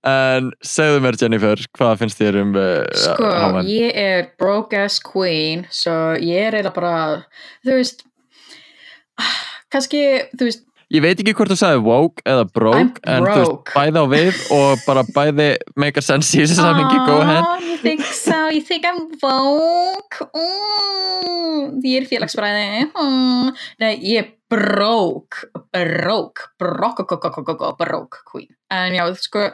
en 0.06 0.52
segðu 0.66 1.02
mér 1.06 1.18
Jennifer 1.22 1.64
hvað 1.78 2.02
finnst 2.04 2.22
þér 2.22 2.42
um 2.44 2.54
uh, 2.60 2.84
Sko, 2.98 3.30
H&M 3.30 3.62
ég 3.70 3.98
er 3.98 4.30
broke 4.42 4.86
ass 4.86 5.02
queen 5.04 5.66
svo 5.74 6.16
ég 6.20 6.50
er 6.50 6.60
eiginlega 6.60 6.76
bara 6.76 6.96
þú 7.66 7.80
veist 7.80 8.06
kannski, 9.74 10.06
þú 10.36 10.50
veist 10.50 10.66
ég 10.94 11.02
veit 11.02 11.20
ekki 11.20 11.34
hvort 11.38 11.50
þú 11.52 11.58
sagði 11.60 11.82
woke 11.86 12.24
eða 12.30 12.46
broke 12.54 13.02
I'm 13.02 13.16
en 13.16 13.26
þú 13.26 13.36
veist 13.40 13.52
broke. 13.52 13.76
bæði 13.76 14.02
á 14.02 14.06
við 14.12 14.42
og 14.56 14.84
bara 14.86 15.04
bæði 15.16 15.50
make 15.82 15.98
a 16.02 16.06
sense 16.06 16.36
í 16.38 16.44
þessu 16.44 16.60
samingi 16.60 17.00
go 17.08 17.20
ahead. 17.24 17.44
you 17.66 17.78
think 17.82 18.06
so, 18.06 18.38
you 18.54 18.62
think 18.62 18.86
I'm 18.86 19.08
woke? 19.22 20.30
Mm, 20.36 21.80
Því 21.82 21.94
er 21.98 22.08
félagsfræði. 22.10 22.66
Mm. 22.94 23.52
Nei, 23.82 23.92
ég 24.06 24.22
er 24.24 24.32
broke. 24.52 25.50
Broke, 25.74 27.06
broke 27.10 27.72
broke 27.80 28.22
queen. 28.30 28.52
En 28.72 28.94
já, 28.96 29.04
sko, 29.22 29.48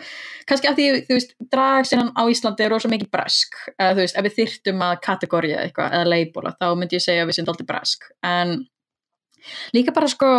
kannski 0.47 0.69
að 0.69 0.77
því, 0.79 0.87
þú 1.07 1.17
veist, 1.17 1.33
dragsinnan 1.51 2.11
á 2.15 2.23
Íslandi 2.31 2.65
er 2.65 2.71
rosa 2.73 2.91
mikið 2.91 3.11
bresk 3.13 3.57
eða 3.75 3.95
þú 3.95 4.03
veist, 4.03 4.17
ef 4.19 4.27
við 4.27 4.37
þyrftum 4.39 4.83
að 4.87 4.99
kategória 5.07 5.63
eitthvað 5.65 5.95
eða 5.97 6.11
leibola, 6.11 6.53
þá 6.59 6.67
myndi 6.79 6.97
ég 6.99 7.03
segja 7.05 7.25
að 7.25 7.31
við 7.31 7.39
sem 7.39 7.51
alltaf 7.51 7.69
bresk, 7.71 8.07
en 8.27 8.55
líka 9.75 9.93
bara 9.95 10.09
sko 10.11 10.31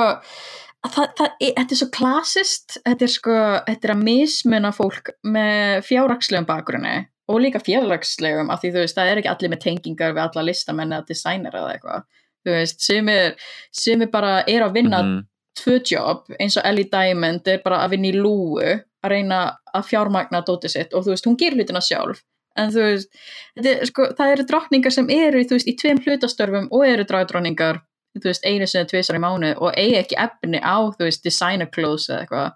það, 0.89 1.09
það, 1.19 1.29
er- 1.41 1.55
þetta 1.59 1.73
er 1.77 1.81
svo 1.81 1.89
klassist 1.95 2.79
þetta 2.87 3.03
er 3.07 3.13
sko, 3.13 3.37
þetta 3.69 3.89
er 3.89 3.95
að 3.95 4.03
mismuna 4.09 4.73
fólk 4.75 5.11
með 5.25 5.83
fjárrakslegum 5.87 6.47
bakgrunni 6.49 6.95
og 7.29 7.41
líka 7.41 7.61
fjárrakslegum 7.63 8.51
af 8.51 8.61
því 8.63 8.73
þú 8.75 8.81
veist, 8.83 8.97
það 8.99 9.11
er 9.13 9.21
ekki 9.23 9.31
allir 9.31 9.53
með 9.55 9.61
tengingar 9.63 10.13
við 10.17 10.23
alla 10.27 10.43
listamenn 10.49 10.93
eða 10.93 11.07
designer 11.07 11.55
eða 11.55 11.75
eitthvað. 11.77 12.03
Þú 12.43 12.51
veist, 12.57 12.81
sumir, 12.83 13.37
sumir 13.73 14.11
bara 14.11 14.33
er 14.49 14.63
að 14.67 14.75
vinna 14.75 15.03
Mhm. 15.03 15.21
tvö 15.57 15.79
jobb 15.87 16.25
eins 16.41 16.57
og 16.57 16.65
Ellie 16.67 16.89
Diamond 16.91 17.47
er 17.49 17.59
bara 17.65 17.79
að 17.87 17.91
vinna 17.91 18.09
í 18.09 18.13
lúu 18.19 18.59
að 19.05 19.11
reyna 19.11 19.57
að 19.75 19.87
fjármagna 19.87 20.43
dótið 20.45 20.71
sitt 20.71 20.93
og 20.95 21.05
þú 21.05 21.11
veist, 21.15 21.25
hún 21.27 21.37
gerir 21.39 21.57
hlutina 21.63 21.81
sjálf. 21.81 22.23
En 22.57 22.71
þú 22.71 22.83
veist, 22.91 23.09
þetta 23.57 23.81
er, 23.81 23.87
sko, 23.87 24.07
það 24.19 24.33
eru 24.33 24.45
drottningar 24.45 24.93
sem 24.93 25.09
eru 25.11 25.45
þú 25.45 25.57
veist, 25.57 25.69
í 25.69 25.77
tveim 25.77 25.99
hlutastörfum 26.05 26.69
og 26.73 26.85
eru 26.87 27.05
dragdrottningar 27.05 27.81
þú 28.19 28.29
veist, 28.29 28.45
einu 28.45 28.67
sinni 28.69 28.89
tvisar 28.91 29.17
í 29.17 29.23
mánu 29.23 29.55
og 29.57 29.73
eigi 29.79 29.97
ekki 30.03 30.19
efni 30.21 30.61
á, 30.61 30.77
þú 30.97 31.07
veist, 31.09 31.23
designer 31.25 31.67
clothes 31.73 32.09
eða 32.11 32.21
eitthvað. 32.27 32.53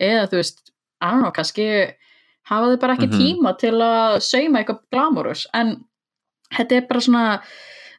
Eða 0.00 0.26
þú 0.30 0.40
veist, 0.42 0.60
I 1.00 1.10
don't 1.10 1.22
know, 1.22 1.30
kannski 1.32 1.68
hafa 2.48 2.66
þau 2.72 2.80
bara 2.80 2.94
ekki 2.96 3.08
Mhm. 3.08 3.18
tíma 3.20 3.58
til 3.58 3.72
að 3.78 4.20
sauma 4.22 4.58
eitthvað 4.62 4.80
glamurus 4.92 5.46
en 5.54 5.84
þetta 6.54 6.72
er 6.76 6.86
bara 6.88 7.00
svona 7.00 7.42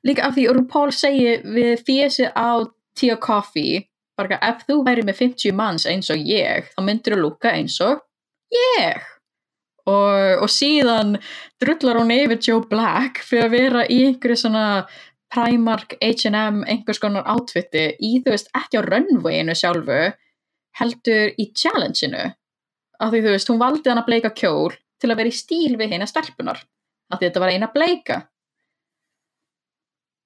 líka 0.06 0.24
af 0.26 0.36
því 0.36 0.48
RuPaul 0.56 0.91
segir 0.91 1.43
við 1.43 1.84
fésið 1.86 2.34
á 2.36 2.65
Tea 2.95 3.15
Coffee 3.15 3.86
bara 4.17 4.39
ef 4.41 4.65
þú 4.67 4.84
væri 4.86 5.04
með 5.04 5.15
50 5.22 5.52
manns 5.54 5.86
eins 5.86 6.10
og 6.10 6.17
ég, 6.17 6.65
þá 6.76 6.82
myndir 6.84 7.15
þú 7.15 7.22
lúka 7.22 7.54
eins 7.54 7.80
og 7.82 8.02
ég. 8.52 9.02
Og, 9.89 10.43
og 10.43 10.50
síðan 10.50 11.15
drullar 11.62 11.98
hún 11.98 12.12
yfir 12.13 12.38
Joe 12.43 12.62
Black 12.69 13.24
fyrir 13.26 13.45
að 13.48 13.52
vera 13.56 13.86
í 13.89 14.02
einhverju 14.06 14.38
svona 14.38 14.65
Primark, 15.29 15.95
H&M, 16.01 16.63
einhvers 16.65 16.99
konar 17.01 17.27
átfitti 17.29 17.85
í 18.01 18.17
þú 18.23 18.33
veist 18.33 18.49
ekki 18.57 18.79
á 18.79 18.81
runwayinu 18.85 19.55
sjálfu 19.57 19.99
heldur 20.79 21.35
í 21.37 21.49
challengeinu. 21.53 22.25
Af 22.99 23.13
því 23.13 23.21
þú 23.23 23.33
veist, 23.35 23.51
hún 23.51 23.61
valdi 23.61 23.91
hann 23.91 24.01
að 24.01 24.09
bleika 24.09 24.33
kjól 24.35 24.73
til 24.99 25.11
að 25.11 25.21
vera 25.21 25.31
í 25.31 25.37
stíl 25.37 25.77
við 25.79 25.93
hérna 25.93 26.09
stelpunar 26.09 26.59
af 27.09 27.19
því 27.19 27.27
þetta 27.27 27.43
var 27.43 27.53
eina 27.53 27.69
bleika 27.73 28.17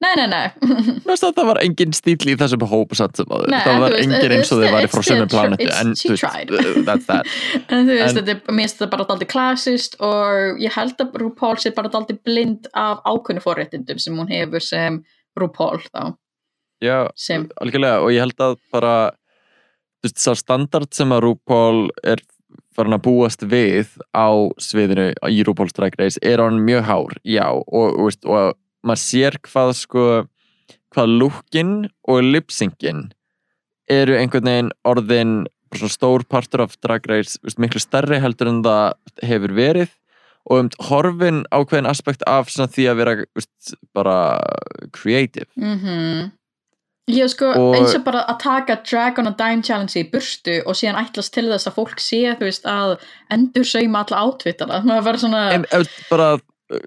Nei, 0.03 0.11
nei, 0.19 0.25
nei. 0.27 0.47
Það 1.07 1.41
var 1.47 1.59
engin 1.63 1.93
stíl 1.95 2.17
í 2.27 2.35
þessum 2.39 2.65
hóp 2.67 2.95
satt 2.97 3.19
sem 3.19 3.29
áður. 3.29 3.53
Það 3.53 3.81
var 3.83 3.95
veist, 3.95 4.09
engin 4.09 4.35
eins 4.37 4.51
og 4.51 4.63
þau 4.63 4.73
væri 4.75 4.89
frá 4.91 5.05
sömu 5.07 5.27
planetu 5.31 5.69
en 5.79 5.93
þú 5.99 6.11
veist, 6.15 6.53
uh, 6.57 6.81
that's 6.87 7.07
that. 7.09 7.29
En 7.69 7.87
þú 7.87 7.99
veist, 7.99 8.19
þetta 8.19 8.35
er, 8.35 8.41
mér 8.49 8.67
finnst 8.67 8.81
þetta 8.81 8.91
bara 8.95 9.07
daldið 9.11 9.31
klassist 9.31 9.95
og 10.03 10.61
ég 10.63 10.75
held 10.75 11.05
að 11.05 11.15
RuPaul 11.23 11.55
sé 11.61 11.71
bara 11.77 11.91
daldið 11.93 12.19
blind 12.27 12.67
af 12.73 12.99
ákveðnu 13.07 13.45
forréttindum 13.45 14.01
sem 14.01 14.19
hún 14.19 14.31
hefur 14.33 14.63
sem 14.63 14.99
RuPaul 15.39 15.79
þá, 15.87 16.13
Já, 16.83 17.07
sem, 17.15 17.45
algjörlega 17.63 18.03
og 18.03 18.11
ég 18.11 18.25
held 18.25 18.41
að 18.43 18.57
bara 18.73 18.95
þú 20.03 20.09
veist, 20.09 20.19
sá 20.19 20.33
standard 20.35 20.91
sem 20.95 21.13
að 21.15 21.29
RuPaul 21.29 21.85
er 22.03 22.23
farin 22.75 22.97
að 22.97 23.05
búast 23.05 23.45
við 23.47 23.93
á 24.11 24.27
sviðinu 24.61 25.11
í 25.29 25.45
RuPaul's 25.45 25.75
Drag 25.77 25.95
Race 25.99 26.19
er 26.25 26.41
hann 26.43 26.59
mjög 26.65 26.83
hár, 26.89 27.15
já 27.23 27.45
og, 27.53 27.99
og, 28.01 28.27
og 28.27 28.57
maður 28.83 29.03
sér 29.03 29.39
hvað 29.47 29.73
sko 29.79 30.05
hvað 30.93 31.17
lúkin 31.19 31.73
og 32.07 32.21
lipsyngin 32.23 33.07
eru 33.91 34.15
einhvern 34.17 34.47
veginn 34.49 34.71
orðin 34.87 35.33
stór 35.89 36.23
partur 36.29 36.61
af 36.67 36.75
Drag 36.81 37.05
Race 37.09 37.39
veist, 37.43 37.57
miklu 37.57 37.81
stærri 37.81 38.19
heldur 38.21 38.51
en 38.51 38.61
það 38.65 38.93
hefur 39.25 39.55
verið. 39.57 39.89
Og 40.51 40.59
um 40.59 40.69
horfin 40.89 41.43
ákveðin 41.55 41.87
aspekt 41.87 42.23
af 42.27 42.51
því 42.51 42.87
að 42.91 42.97
vera 42.99 43.15
veist, 43.33 43.75
bara 43.95 44.39
creative. 44.91 45.47
Mhm. 45.57 46.31
Ég 47.09 47.27
sko, 47.27 47.49
Og- 47.51 47.75
eins 47.75 47.95
og 47.95 48.03
bara 48.05 48.25
að 48.29 48.39
taka 48.39 48.75
Drag 48.83 49.19
on 49.19 49.27
a 49.27 49.31
Dime 49.31 49.61
Challenge 49.61 49.91
í 49.91 50.09
burstu 50.09 50.61
og 50.65 50.75
síðan 50.75 50.95
ætlast 50.95 51.33
til 51.33 51.49
þess 51.49 51.67
að 51.67 51.75
fólk 51.75 51.99
sé, 51.99 52.37
veist, 52.39 52.63
að 52.63 52.99
endur 53.29 53.65
sauma 53.65 54.05
alla 54.05 54.31
átvitana. 54.31 54.83
Maður 54.87 55.03
verður 55.03 55.19
svona, 55.19 55.51
en 55.53 55.65
bara, 56.09 56.37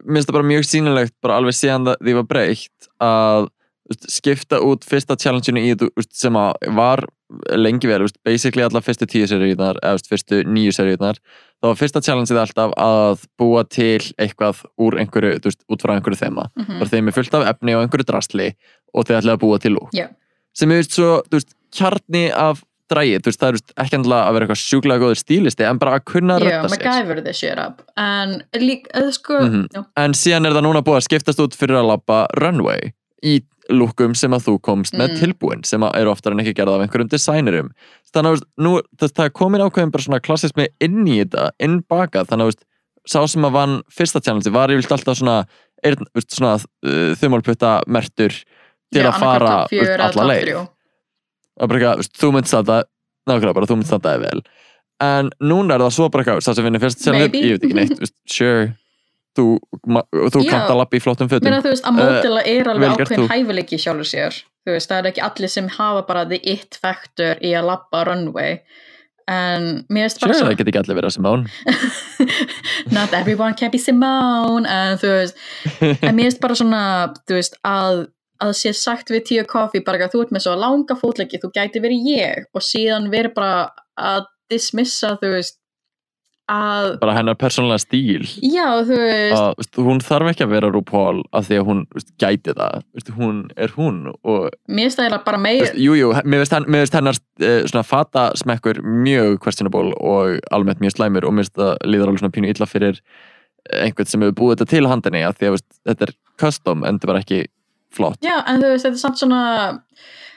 minnst 0.04 0.30
það 0.30 0.38
bara 0.38 0.50
mjög 0.52 0.66
sýnilegt 0.68 1.14
bara 1.24 1.36
alveg 1.40 1.56
síðan 1.56 1.90
það 1.90 2.02
því 2.06 2.16
var 2.18 2.26
breytt 2.30 2.88
að 3.02 3.48
veist, 3.90 4.08
skipta 4.16 4.60
út 4.64 4.86
fyrsta 4.86 5.16
challengeinu 5.20 5.62
í 5.62 5.74
veist, 5.80 6.12
sem 6.16 6.36
að 6.38 6.70
var 6.76 7.04
lengi 7.58 7.88
vel, 7.90 8.02
veist, 8.04 8.18
basically 8.26 8.64
alla 8.66 8.82
fyrstu 8.84 9.08
tíu 9.10 9.26
seríunar 9.30 9.80
eða 9.82 10.04
fyrstu 10.10 10.42
nýju 10.46 10.74
seríunar 10.76 11.18
þá 11.18 11.68
var 11.70 11.80
fyrsta 11.80 12.02
challengeið 12.06 12.42
alltaf 12.42 12.76
að 12.82 13.26
búa 13.40 13.64
til 13.66 14.02
eitthvað 14.22 14.62
úr 14.82 14.98
einhverju 15.02 15.40
veist, 15.44 15.64
út 15.70 15.82
frá 15.82 15.96
einhverju 15.96 16.22
þema. 16.22 16.48
Mhm, 16.54 16.78
bara 16.80 16.92
þeim 16.92 17.10
er 17.10 17.18
fullt 17.18 17.38
af 17.38 17.50
efni 17.54 17.76
og 17.76 17.84
einhverju 17.84 18.08
drasli 18.10 18.52
og 18.94 19.06
þeir 19.06 19.20
ætla 19.20 19.36
að 19.36 19.42
búa 19.44 19.60
til 19.62 19.76
lúk 19.76 19.94
Já. 19.96 20.08
sem 20.54 20.72
er 20.72 20.86
svo, 20.86 21.20
kjarni 21.74 22.28
af 22.32 22.62
drægi, 22.92 23.18
þú 23.18 23.30
veist, 23.30 23.40
það 23.40 23.48
er 23.48 23.58
ekki 23.84 23.96
endilega 23.98 24.28
að 24.28 24.32
vera 24.36 24.46
eitthvað 24.46 24.62
sjúklega 24.62 25.02
góður 25.02 25.20
stílisti 25.20 25.66
en 25.66 25.78
bara 25.82 25.96
að 25.98 26.04
kunna 26.12 26.36
að 26.36 26.44
Já, 26.46 26.48
retta 26.62 26.68
sér 26.74 26.84
MacGyver 26.86 27.24
this 27.24 27.36
shit 27.42 27.58
up 27.58 27.82
En 27.96 28.36
líka, 28.54 28.90
eða 28.94 29.12
sko 29.16 29.40
Mhm. 29.42 29.66
já, 29.74 29.84
en 29.96 30.12
síðan 30.12 30.46
er 30.46 30.52
það 30.56 30.66
núna 30.68 30.82
búið 30.86 31.00
að 31.00 31.06
skiptast 31.08 31.40
út 31.42 31.56
fyrir 31.58 31.80
að 31.80 31.88
labba 31.90 32.26
runway 32.40 32.92
í 33.24 33.40
lúkum 33.70 34.14
sem 34.14 34.30
að 34.30 34.44
þú 34.46 34.60
komst 34.62 34.94
með 34.94 35.10
Mm. 35.10 35.18
tilbúin 35.18 35.64
sem 35.66 35.82
eru 35.82 36.10
oftar 36.12 36.32
en 36.32 36.38
ekki 36.38 36.54
gerða 36.54 36.76
af 36.76 36.82
einhverjum 36.86 37.08
designerum. 37.10 37.70
Þannig 38.14 38.36
að 38.36 38.42
nú, 38.62 38.80
það, 38.96 39.10
það 39.16 39.24
er 39.24 39.30
komin 39.30 39.60
ákveðin 39.64 39.90
bara 39.90 40.02
svona 40.04 40.20
klassismi 40.22 40.68
inn 40.80 41.04
í 41.06 41.24
þetta 41.24 41.50
inn 41.58 41.80
baka, 41.88 42.22
þannig 42.24 42.52
að 42.52 42.62
sá 43.08 43.26
sem 43.26 43.42
að 43.42 43.52
vann 43.52 43.82
fyrsta 43.90 44.22
challenge 44.22 44.52
var 44.52 44.68
ég 44.70 44.78
vilt 44.78 44.92
alltaf 44.94 45.18
svona, 45.18 45.46
svona 46.28 46.54
uh, 46.84 47.14
þumálputta 47.18 47.82
mertur 47.88 48.30
til 48.92 49.02
já, 49.02 49.10
að 49.10 49.18
fara 49.18 49.66
eða 49.72 50.10
alla 50.12 50.28
leið 50.30 50.68
bara 51.60 51.96
veist, 52.00 52.14
þú 52.20 52.32
mynd 52.36 52.50
standa 52.50 52.82
nákvæmlega 53.26 53.56
bara, 53.58 53.68
þú 53.68 53.78
mynd 53.80 53.90
standaði 53.90 54.24
vel. 54.24 54.42
En 55.04 55.30
núna 55.44 55.76
er 55.76 55.84
það 55.84 55.94
svo 55.98 56.08
bara 56.12 56.24
eitthvað, 56.24 56.42
það 56.46 56.58
sem 56.58 56.66
finnir 56.66 56.82
fyrst 56.82 57.04
challenge, 57.04 57.26
Maybe. 57.26 57.44
ég 57.44 57.56
veit 57.56 57.66
ekki 57.68 57.78
neitt, 57.78 58.02
veist, 58.02 58.16
sure. 58.32 58.66
Þú, 59.36 59.44
þú 60.32 60.42
að 60.72 60.78
lappa 60.78 60.96
í 60.96 61.02
flottum 61.04 61.28
fötum. 61.28 61.44
Meina, 61.44 61.60
veist, 61.66 61.84
að 61.84 61.98
mótila 61.98 62.44
er 62.48 62.70
alveg 62.72 62.94
gert 62.96 63.10
ákveðin 63.12 63.28
hæfileiki 63.34 63.78
sjálfur 63.82 64.08
sér. 64.08 64.38
Þú 64.64 64.72
veist, 64.72 64.88
það 64.88 65.02
er 65.02 65.08
ekki 65.10 65.24
allir 65.26 65.52
sem 65.52 65.68
hafa 65.76 66.06
bara 66.08 66.24
the 66.30 66.40
it 66.40 66.78
factor 66.80 67.42
í 67.44 67.52
að 67.58 67.68
lappa 67.68 68.06
runway. 68.08 68.56
En 69.28 69.84
mér 69.92 70.06
finnst 70.06 70.22
bara 70.22 70.38
Sure, 70.38 70.46
það 70.46 70.60
get 70.62 70.70
ekki 70.70 70.80
allir 70.80 70.98
verið 71.00 71.10
að 71.10 71.16
Simone. 71.18 71.44
Not 72.96 73.14
everyone 73.18 73.58
can 73.58 73.72
be 73.74 73.80
Simone 73.82 74.64
en 74.70 75.00
þú 75.02 75.12
veist, 75.12 75.40
en 75.82 76.14
mér 76.14 76.30
finnst 76.30 76.40
bara 76.40 76.56
svona 76.56 76.82
veist, 77.28 77.58
að 77.66 78.06
að 78.42 78.54
sé 78.58 78.72
sagt 78.76 79.12
við 79.12 79.26
tíu 79.30 79.44
koffi 79.48 79.82
bara 79.84 80.06
að 80.06 80.16
þú 80.16 80.24
ert 80.24 80.34
með 80.34 80.46
svo 80.46 80.56
langa 80.60 80.96
fótleggi, 80.98 81.40
þú 81.42 81.52
gæti 81.54 81.82
verið 81.84 82.10
ég 82.12 82.48
og 82.52 82.64
síðan 82.64 83.10
verið 83.12 83.36
bara 83.36 83.54
að 83.96 84.26
dismissa, 84.52 85.14
þú 85.20 85.36
veist 85.36 85.58
að, 86.52 86.92
bara 87.02 87.14
hennar 87.16 87.36
persónulega 87.38 87.82
stíl. 87.82 88.26
Já, 88.44 88.66
þú 88.86 88.98
veist. 89.00 89.40
Að, 89.66 89.80
hún 89.86 90.02
þarf 90.04 90.30
ekki 90.30 90.44
að 90.46 90.52
vera 90.52 90.70
RuPaul 90.70 91.24
af 91.34 91.48
því 91.48 91.60
að 91.60 91.70
hún 91.70 91.80
veist, 91.96 92.12
gæti 92.22 92.54
það. 92.54 92.84
Veist, 92.94 93.12
hún 93.16 93.40
er 93.56 93.74
hún 93.74 94.02
og 94.14 94.50
mér 94.68 94.86
finnst 94.86 95.00
það 95.02 95.16
bara 95.26 95.40
meir 95.42 95.64
veist, 95.64 95.80
jú, 95.82 95.96
jú, 95.98 96.12
mér 96.24 96.44
finnst 96.44 96.98
hennar 96.98 97.18
uh, 97.18 97.62
svona 97.66 97.86
fata 97.86 98.28
smekkur 98.38 98.82
mjög 98.84 99.40
questionable 99.42 99.96
og 99.98 100.38
almennt 100.54 100.84
mjög 100.84 100.98
slæmur 100.98 101.26
og 101.26 101.34
mér 101.34 101.48
finnst 101.48 101.58
það 101.58 101.74
líður 101.88 102.12
alveg 102.12 102.22
svona 102.22 102.36
pínu 102.38 102.52
illa 102.52 102.70
fyrir 102.70 103.02
einhvern 103.74 104.08
sem 104.08 104.22
hefur 104.22 104.38
búið 104.38 104.56
þetta 104.56 104.70
til 104.70 104.88
handinni 104.90 105.22
af 105.26 105.38
því 105.38 105.50
að 105.50 105.60
þetta 105.88 106.06
er 106.06 106.12
custom 106.38 106.84
en 106.86 106.98
þetta 106.98 107.10
bara 107.10 107.22
ekki 107.24 107.40
flott. 107.96 108.20
Já, 108.24 108.36
en 108.46 108.60
þú 108.62 108.70
veist, 108.72 108.84
þetta 108.86 108.98
er 109.00 109.02
samt 109.02 109.18
svona 109.22 109.40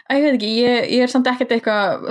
að 0.10 0.18
ég 0.18 0.24
veit 0.26 0.38
ekki, 0.40 0.52
ég, 0.58 0.88
ég 0.96 1.04
er 1.06 1.12
samt 1.12 1.28
ekkert 1.30 1.52
eitthvað 1.54 2.08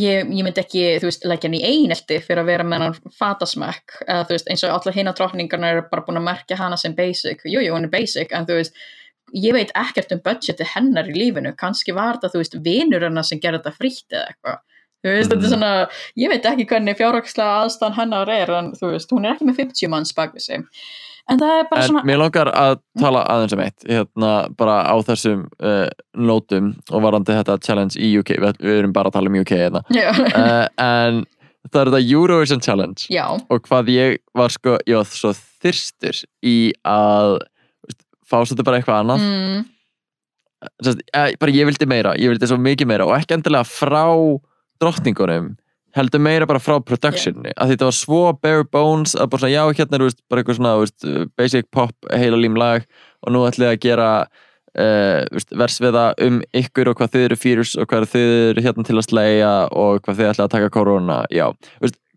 ég, 0.00 0.30
ég 0.30 0.44
myndi 0.46 0.62
ekki, 0.62 0.84
þú 1.02 1.08
veist, 1.10 1.26
leggja 1.28 1.50
hann 1.50 1.58
í 1.58 1.64
einelti 1.68 2.16
fyrir 2.24 2.40
að 2.44 2.48
vera 2.54 2.64
með 2.64 2.84
hann 2.86 2.96
fatasmekk 3.18 3.98
eða 4.06 4.24
þú 4.28 4.36
veist, 4.36 4.48
eins 4.54 4.64
og 4.64 4.72
allar 4.78 4.96
hina 4.96 5.12
drottningarna 5.18 5.74
eru 5.74 5.82
bara 5.90 6.04
búin 6.06 6.20
að 6.22 6.28
merkja 6.30 6.56
hana 6.56 6.78
sem 6.80 6.94
basic. 6.96 7.42
Jú, 7.44 7.60
jú, 7.60 7.74
hún 7.76 7.84
er 7.90 7.92
basic, 7.92 8.32
en 8.32 8.46
þú 8.48 8.56
veist 8.62 8.74
ég 9.36 9.52
veit 9.54 9.70
ekkert 9.78 10.10
um 10.16 10.22
budgeti 10.24 10.64
hennar 10.72 11.06
í 11.06 11.14
lífinu. 11.14 11.52
Kannski 11.60 11.92
var 11.94 12.16
þetta, 12.18 12.32
þú 12.32 12.40
veist, 12.40 12.56
vinur 12.64 13.04
hennar 13.06 13.26
sem 13.28 13.38
gerði 13.42 13.60
þetta 13.60 13.76
frítt 13.76 14.16
eða 14.16 14.32
eitthvað. 14.32 14.58
Þú 15.00 15.12
veist, 15.14 15.30
þetta 15.30 15.36
er 15.36 15.44
Mhm. 15.44 15.52
svona, 15.52 15.88
ég 16.18 16.28
veit 16.28 16.48
ekki 16.50 16.66
hvernig 16.72 16.96
fjárhagslega 16.98 17.60
aðstæðan 17.64 17.94
hennar 18.00 18.28
er 18.28 18.50
en 18.50 18.72
þú 18.72 18.90
veist, 18.96 19.10
hún 19.12 19.24
er 19.28 19.34
ekki 19.36 19.46
með 19.48 19.56
50 19.60 19.88
manns 19.88 20.12
bak 20.16 20.34
við 20.34 20.40
sig 20.42 20.64
en 21.28 21.40
það 21.40 21.56
er 21.56 21.66
bara 21.70 21.82
En 21.82 21.90
svona 21.90 22.04
mér 22.08 22.20
langar 22.22 22.52
að 22.52 22.76
tala 23.00 23.24
aðeins 23.32 23.56
um 23.56 23.64
eitt 23.64 23.88
hérna 23.88 24.30
bara 24.58 24.78
á 24.88 24.94
þessum 25.10 25.42
uh, 25.60 25.88
nótum 26.16 26.72
og 26.90 27.04
varandi 27.04 27.36
þetta 27.36 27.58
challenge 27.66 28.00
í 28.00 28.12
UK 28.20 28.36
við, 28.40 28.62
við 28.62 28.80
erum 28.80 28.94
bara 28.96 29.12
að 29.12 29.18
tala 29.18 29.32
um 29.32 29.38
UK 29.42 29.52
hérna. 29.58 29.84
Uh, 29.90 30.64
en 30.80 31.24
það 31.68 31.80
er 31.82 31.90
þetta 31.92 32.02
Eurovision 32.06 32.62
Challenge. 32.64 33.06
Já, 33.12 33.26
og 33.36 33.66
hvað 33.68 33.92
ég 33.94 34.20
var 34.36 34.54
sko, 34.54 34.78
ég 34.88 35.00
var 35.00 35.10
svo 35.10 35.34
þyrstur 35.60 36.22
í 36.46 36.56
að 36.88 37.36
veist, 37.86 38.00
fá 38.24 38.40
svolítið 38.40 38.68
bara 38.70 38.80
eitthvað 38.80 39.02
annað. 39.04 39.26
Mm, 39.26 39.68
Sest, 40.84 41.00
eh, 41.16 41.32
bara 41.40 41.52
ég 41.56 41.64
vildi 41.64 41.86
meira, 41.88 42.12
ég 42.20 42.28
vildi 42.28 42.48
svo 42.48 42.58
mikið 42.60 42.88
meira 42.90 43.06
og 43.08 43.14
ekki 43.16 43.32
endilega 43.32 43.64
frá 43.64 44.04
drottningunum 44.80 45.54
heldur 45.96 46.22
meira 46.22 46.46
bara 46.48 46.62
frá 46.62 46.76
productionni 46.82 47.50
yeah. 47.50 47.56
að 47.62 47.74
þetta 47.74 47.88
var 47.88 47.96
svo 47.96 48.20
bare 48.42 48.66
bones 48.76 49.16
að 49.16 49.32
bara 49.32 49.44
svona, 49.44 49.54
já, 49.54 49.80
hérna 49.80 49.98
er 49.98 50.06
veist, 50.06 50.20
bara 50.30 50.42
eitthvað 50.42 50.60
svona 50.60 50.76
veist, 50.82 51.08
basic 51.38 51.70
pop 51.74 52.12
heila 52.12 52.38
lím 52.40 52.58
lag 52.60 52.86
og 53.24 53.34
nú 53.34 53.42
ætlum 53.48 53.68
ég 53.68 53.78
að 53.78 53.82
gera 53.84 54.10
uh, 54.26 55.22
veist, 55.34 55.54
vers 55.62 55.80
við 55.82 55.96
það 55.98 56.24
um 56.28 56.38
ykkur 56.62 56.92
og 56.92 57.00
hvað 57.00 57.14
þið 57.16 57.26
eru 57.28 57.40
fyrir 57.40 57.72
og 57.74 57.90
hvað 57.90 58.08
þið 58.14 58.34
eru 58.50 58.66
hérna 58.68 58.86
til 58.86 58.98
að 58.98 59.08
slegja 59.08 59.54
og 59.84 60.04
hvað 60.04 60.20
þið 60.20 60.32
ætla 60.34 60.46
að 60.46 60.54
taka 60.56 60.72
korona 60.76 61.20
já, 61.34 61.46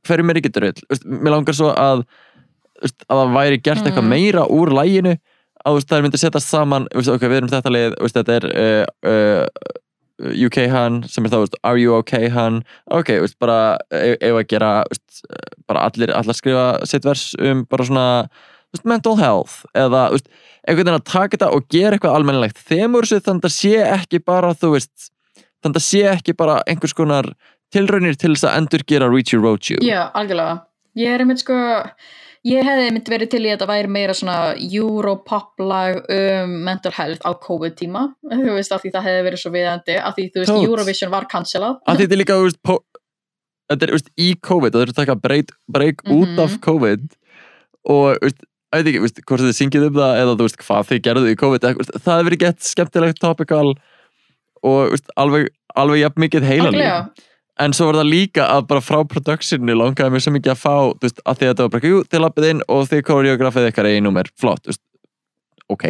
hverjum 0.07 0.33
er 0.33 0.41
ekki 0.41 0.53
veist, 0.59 1.07
mér 1.07 1.37
langar 1.37 1.57
svo 1.57 1.73
að 1.73 2.05
að 2.83 3.19
það 3.21 3.37
væri 3.37 3.61
gert 3.63 3.85
eitthvað 3.85 4.03
Mm. 4.03 4.11
meira 4.11 4.43
úr 4.49 4.73
læginu 4.75 5.17
að 5.63 5.79
það 5.87 6.01
myndi 6.03 6.19
setjast 6.19 6.49
saman 6.51 6.87
veist, 6.93 7.09
ok, 7.09 7.23
við 7.23 7.37
erum 7.39 7.51
þetta 7.51 7.71
veist, 7.71 8.17
þetta 8.17 8.35
er 8.35 8.47
uh, 8.51 8.85
uh, 9.07 9.79
UK 10.21 10.67
hann 10.69 11.01
sem 11.09 11.25
er 11.25 11.33
þá, 11.33 11.39
veist, 11.43 11.59
are 11.65 11.79
you 11.81 11.95
okay 11.97 12.29
hann 12.29 12.61
ok, 12.93 13.15
veist, 13.23 13.37
bara 13.41 13.77
e- 13.89 14.17
eigum 14.21 14.41
að 14.43 14.49
gera 14.53 14.71
veist, 14.91 15.23
eh, 15.29 15.53
bara 15.67 15.87
allir, 15.89 16.13
allir 16.13 16.37
skrifa 16.37 16.65
sitt 16.89 17.07
vers 17.07 17.31
um 17.41 17.63
bara 17.69 17.87
svona 17.87 18.07
veist, 18.73 18.85
mental 18.85 19.17
health 19.17 19.63
eða 19.73 20.09
veist, 20.13 20.29
einhvern 20.67 20.85
veginn 20.85 20.99
að 20.99 21.09
taka 21.09 21.37
þetta 21.37 21.49
og 21.55 21.65
gera 21.73 21.97
eitthvað 21.97 22.17
almennilegt. 22.17 22.61
Þemur 22.69 23.07
þessu 23.07 23.25
þannig 23.25 23.49
að 23.49 23.55
sé 23.57 23.73
ekki 23.83 24.21
bara 24.23 24.53
þú 24.55 24.75
veist, 24.77 25.09
þannig 25.63 25.81
að 25.81 25.87
sé 25.87 26.03
ekki 26.13 26.37
bara 26.39 26.61
einhvers 26.69 26.95
konar 26.95 27.31
tilraunir 27.73 28.17
til 28.19 28.35
þess 28.35 28.47
að 28.47 28.59
endurgera 28.61 29.09
Reach 29.11 29.33
Your 29.33 29.43
Road 29.43 29.69
You 29.69 29.81
Já, 29.83 30.05
algjörlega. 30.13 30.61
Ég 30.99 31.09
er 31.09 31.23
einmitt 31.23 31.41
sko, 31.41 31.57
ég 32.45 32.65
hefði 32.67 32.85
einmitt 32.89 33.09
verið 33.11 33.29
til 33.31 33.41
í 33.45 33.49
að 33.49 33.53
þetta 33.57 33.67
væri 33.71 33.91
meira 33.95 34.13
svona 34.17 34.37
Europop-lag 34.59 36.01
um 36.15 36.55
mental 36.67 36.91
health 36.95 37.23
á 37.23 37.31
COVID-tíma, 37.39 38.01
þú 38.31 38.55
veist, 38.57 38.73
af 38.75 38.81
því 38.83 38.91
það 38.95 39.07
hefði 39.09 39.25
verið 39.29 39.41
svo 39.43 39.51
viðandi, 39.53 39.97
af 39.99 40.15
því 40.17 40.25
þú 40.33 40.41
veist, 40.43 40.53
Tót. 40.53 40.65
Eurovision 40.67 41.13
var 41.13 41.27
cancelað. 41.31 41.77
að 41.87 42.01
þetta 42.03 42.17
er 42.17 42.21
líka 42.23 42.39
þú 42.39 42.47
veist, 42.49 42.61
þetta 43.73 43.87
er 43.87 43.93
þú 43.93 43.99
veist, 43.99 44.11
í 44.19 44.29
COVID 44.49 44.73
það 44.75 44.85
er 44.87 44.93
að 44.93 44.99
taka 45.01 45.15
breyk, 45.27 45.53
breyk 45.71 46.03
út 46.07 46.33
Mhm. 46.33 46.39
af 46.45 46.57
COVID 46.67 47.05
og 47.89 48.17
þú 48.19 48.27
veist, 48.27 48.43
ég 48.43 48.79
veit 48.79 48.87
ekki, 48.89 48.99
þú 48.99 49.05
veist, 49.07 49.19
hvort 49.27 49.41
þið 49.47 49.57
syngið 49.61 49.87
um 49.87 49.97
það 50.01 50.13
eða 50.23 50.35
þú 50.39 50.47
veist 50.47 50.61
hvað 50.63 50.87
þið 50.91 51.01
gerðu 51.07 51.31
í 51.33 51.39
COVID 51.43 51.67
veist, 51.77 51.91
það 52.03 52.15
hefur 52.17 52.29
verið 52.29 52.43
gett 52.43 52.59
skemmtilegt 52.73 53.19
topical 53.21 53.69
og 54.63 54.79
þú 54.87 54.91
veist, 54.95 55.09
alveg, 55.19 55.47
alveg 55.75 55.99
jafn 56.03 56.21
mikið 56.27 56.47
heilalíf 56.47 56.73
Algjörlega. 56.73 57.31
En 57.61 57.75
svo 57.75 57.89
var 57.89 57.99
það 58.01 58.09
líka 58.09 58.47
að 58.49 58.65
bara 58.71 58.83
frá 58.83 59.01
productionu 59.09 59.75
langaði 59.77 60.15
mér 60.15 60.25
svo 60.25 60.33
mikið 60.33 60.55
að 60.55 60.63
fá 60.63 60.75
veist, 61.03 61.21
að 61.21 61.37
því 61.37 61.45
að 61.45 61.53
þetta 61.53 61.67
var 61.67 61.75
bara, 61.75 61.91
jú, 61.91 62.01
þið 62.09 62.23
lappið 62.23 62.49
inn 62.49 62.65
og 62.73 62.87
þið 62.89 63.05
koreografið 63.09 63.69
eitthvað 63.69 63.91
í 63.93 64.01
númer, 64.05 64.31
flott 64.41 64.69
veist, 64.69 64.81
ok, 65.71 65.85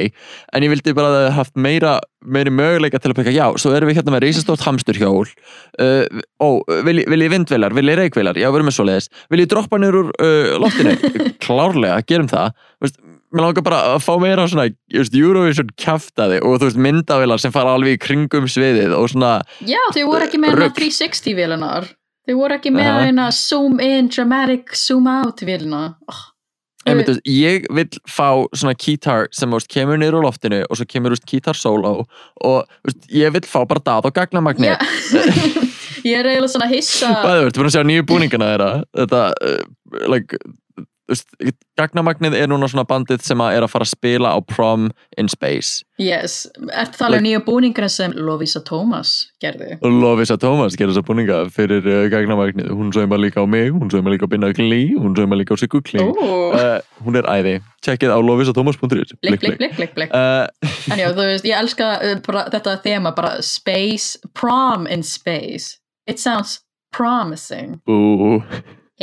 en 0.54 0.66
ég 0.66 0.72
vildi 0.74 0.94
bara 0.96 1.10
að 1.10 1.16
það 1.16 1.24
hefði 1.24 1.38
haft 1.38 1.62
meira, 1.66 1.94
meiri 2.36 2.54
möguleika 2.54 3.00
til 3.02 3.12
að 3.12 3.18
peka, 3.20 3.34
já, 3.34 3.46
svo 3.60 3.74
erum 3.76 3.90
við 3.90 4.00
hérna 4.00 4.16
með 4.16 4.26
reisastórt 4.28 4.64
hamsturhjól. 4.66 5.26
Uh, 5.82 6.22
ó, 6.44 6.62
vil, 6.86 7.04
vil 7.10 7.26
ég 7.26 7.34
vindvilar, 7.34 7.76
vil 7.76 7.90
ég 7.90 8.00
reikvilar 8.00 8.40
já, 8.40 8.48
við 8.50 8.60
erum 8.60 8.70
með 8.70 8.78
svoleiðis, 8.78 9.10
vil 9.34 9.42
ég 9.44 9.52
droppa 9.52 9.80
niður 9.82 10.00
úr 10.04 10.12
uh, 10.14 10.54
loftinu, 10.64 10.96
klárlega, 11.46 12.00
gerum 12.10 12.30
það. 12.32 12.54
Veist, 12.84 13.00
mér 13.34 13.48
langar 13.48 13.66
bara 13.66 13.82
að 13.94 14.04
fá 14.06 14.14
meira 14.22 14.46
svona, 14.50 14.68
veist, 14.94 15.16
Eurovision 15.18 15.72
kjaftaði 15.80 16.40
og 16.46 16.60
þú 16.62 16.70
veist, 16.70 16.82
myndavilar 16.86 17.42
sem 17.42 17.54
fara 17.56 17.74
alveg 17.78 17.98
í 17.98 18.02
kringum 18.04 18.46
sviðið 18.52 18.94
og 18.98 19.10
svona, 19.14 19.36
Já, 19.66 19.80
þau 19.96 20.04
voru 20.12 20.28
ekki 20.28 20.42
með 20.44 20.60
Rugl. 20.60 20.76
360 20.78 21.40
vélunar. 21.40 21.90
Þau 22.24 22.36
voru 22.40 22.56
ekki 22.56 22.72
með 22.72 22.92
Aha. 22.92 23.08
hérna 23.08 23.32
zoom 23.36 23.82
in, 23.84 24.08
dramatic, 24.14 24.78
zoom 24.80 25.10
out 25.12 25.44
véluna. 25.44 25.90
Oh, 26.08 26.22
Einmitt, 26.88 27.08
þú 27.08 27.16
veist, 27.16 27.28
ég 27.32 27.68
vil 27.72 27.88
fá 28.12 28.28
svona 28.52 28.76
keytar 28.76 29.30
sem 29.36 29.52
þú 29.52 29.60
veist, 29.60 29.72
kemur 29.72 30.00
niður 30.00 30.20
úr 30.20 30.28
loftinu 30.28 30.64
og 30.68 30.80
svo 30.80 30.88
kemur 30.88 31.16
þú 31.16 31.56
solo 31.56 31.94
og 32.44 32.58
þú 32.68 32.90
veist, 32.90 33.06
ég 33.12 33.36
vil 33.36 33.46
fá 33.48 33.62
bara 33.68 33.84
dað 33.84 34.10
og 34.10 34.16
gagnamagni 34.18 34.72
Já. 34.72 34.78
ég 36.08 36.20
er 36.20 36.28
eiginlega 36.28 36.52
svona 36.52 36.68
hissa. 36.72 37.12
Bæði, 37.24 37.40
þú 37.40 37.48
ert 37.48 37.60
búin 37.60 37.70
að 37.70 37.76
sjá 37.78 37.84
nýju 37.88 38.08
búningana 38.10 38.50
þeirra 38.52 38.70
þetta, 39.00 39.22
uh, 39.48 39.64
like 40.12 40.40
þú 40.40 40.54
gagnamagnið 41.80 42.36
er 42.38 42.48
núna 42.48 42.70
svona 42.72 42.86
bandið 42.88 43.24
sem 43.26 43.42
að 43.44 43.58
er 43.58 43.66
að 43.66 43.72
fara 43.74 43.88
að 43.88 43.92
spila 43.92 44.32
á 44.32 44.40
prom 44.40 44.86
in 45.20 45.30
space. 45.32 45.84
Yes, 46.02 46.46
ertu 46.72 46.98
það 47.00 47.08
alveg 47.08 47.24
nýja 47.26 47.42
búningurinn 47.46 47.92
sem 47.92 48.16
Lovisa 48.16 48.62
Thomas 48.66 49.12
gerði? 49.44 49.76
Lovisa 49.84 50.38
Thomas 50.42 50.78
gerir 50.80 50.94
þessa 50.94 51.06
búninga 51.06 51.42
fyrir 51.54 51.86
uh, 51.86 52.06
gagnamagnið, 52.14 52.72
hún 52.74 52.94
sögum 52.96 53.18
líka 53.22 53.44
á 53.44 53.48
mig 53.50 53.70
hún 53.76 53.92
sögum 53.92 54.10
líka 54.14 54.26
á 54.26 54.32
Binna 54.32 54.50
Klí, 54.56 54.82
hún 54.96 55.14
sögum 55.18 55.36
líka 55.38 55.54
á 55.54 55.58
Siggu 55.60 55.84
Klí 55.86 56.02
Ó, 56.02 56.08
uh, 56.10 56.80
hún 57.06 57.20
er 57.20 57.28
æði, 57.30 57.58
tjekkið 57.86 58.16
á 58.16 58.20
lovisathomas.is 58.24 59.14
blikk, 59.22 59.44
blikk, 59.44 59.78
blikk, 59.78 59.96
blikk. 60.00 60.16
Uh, 60.16 60.48
En 60.92 61.00
já, 61.00 61.10
þú 61.14 61.28
veist, 61.30 61.48
ég 61.48 61.60
elska 61.60 61.90
bara, 62.26 62.48
þetta 62.54 62.78
þema, 62.84 63.14
bara 63.16 63.38
space, 63.46 64.18
prom 64.34 64.88
in 64.88 65.04
space. 65.04 65.78
It 66.08 66.20
sounds 66.20 66.62
promising. 66.92 67.80
bú 67.86 68.42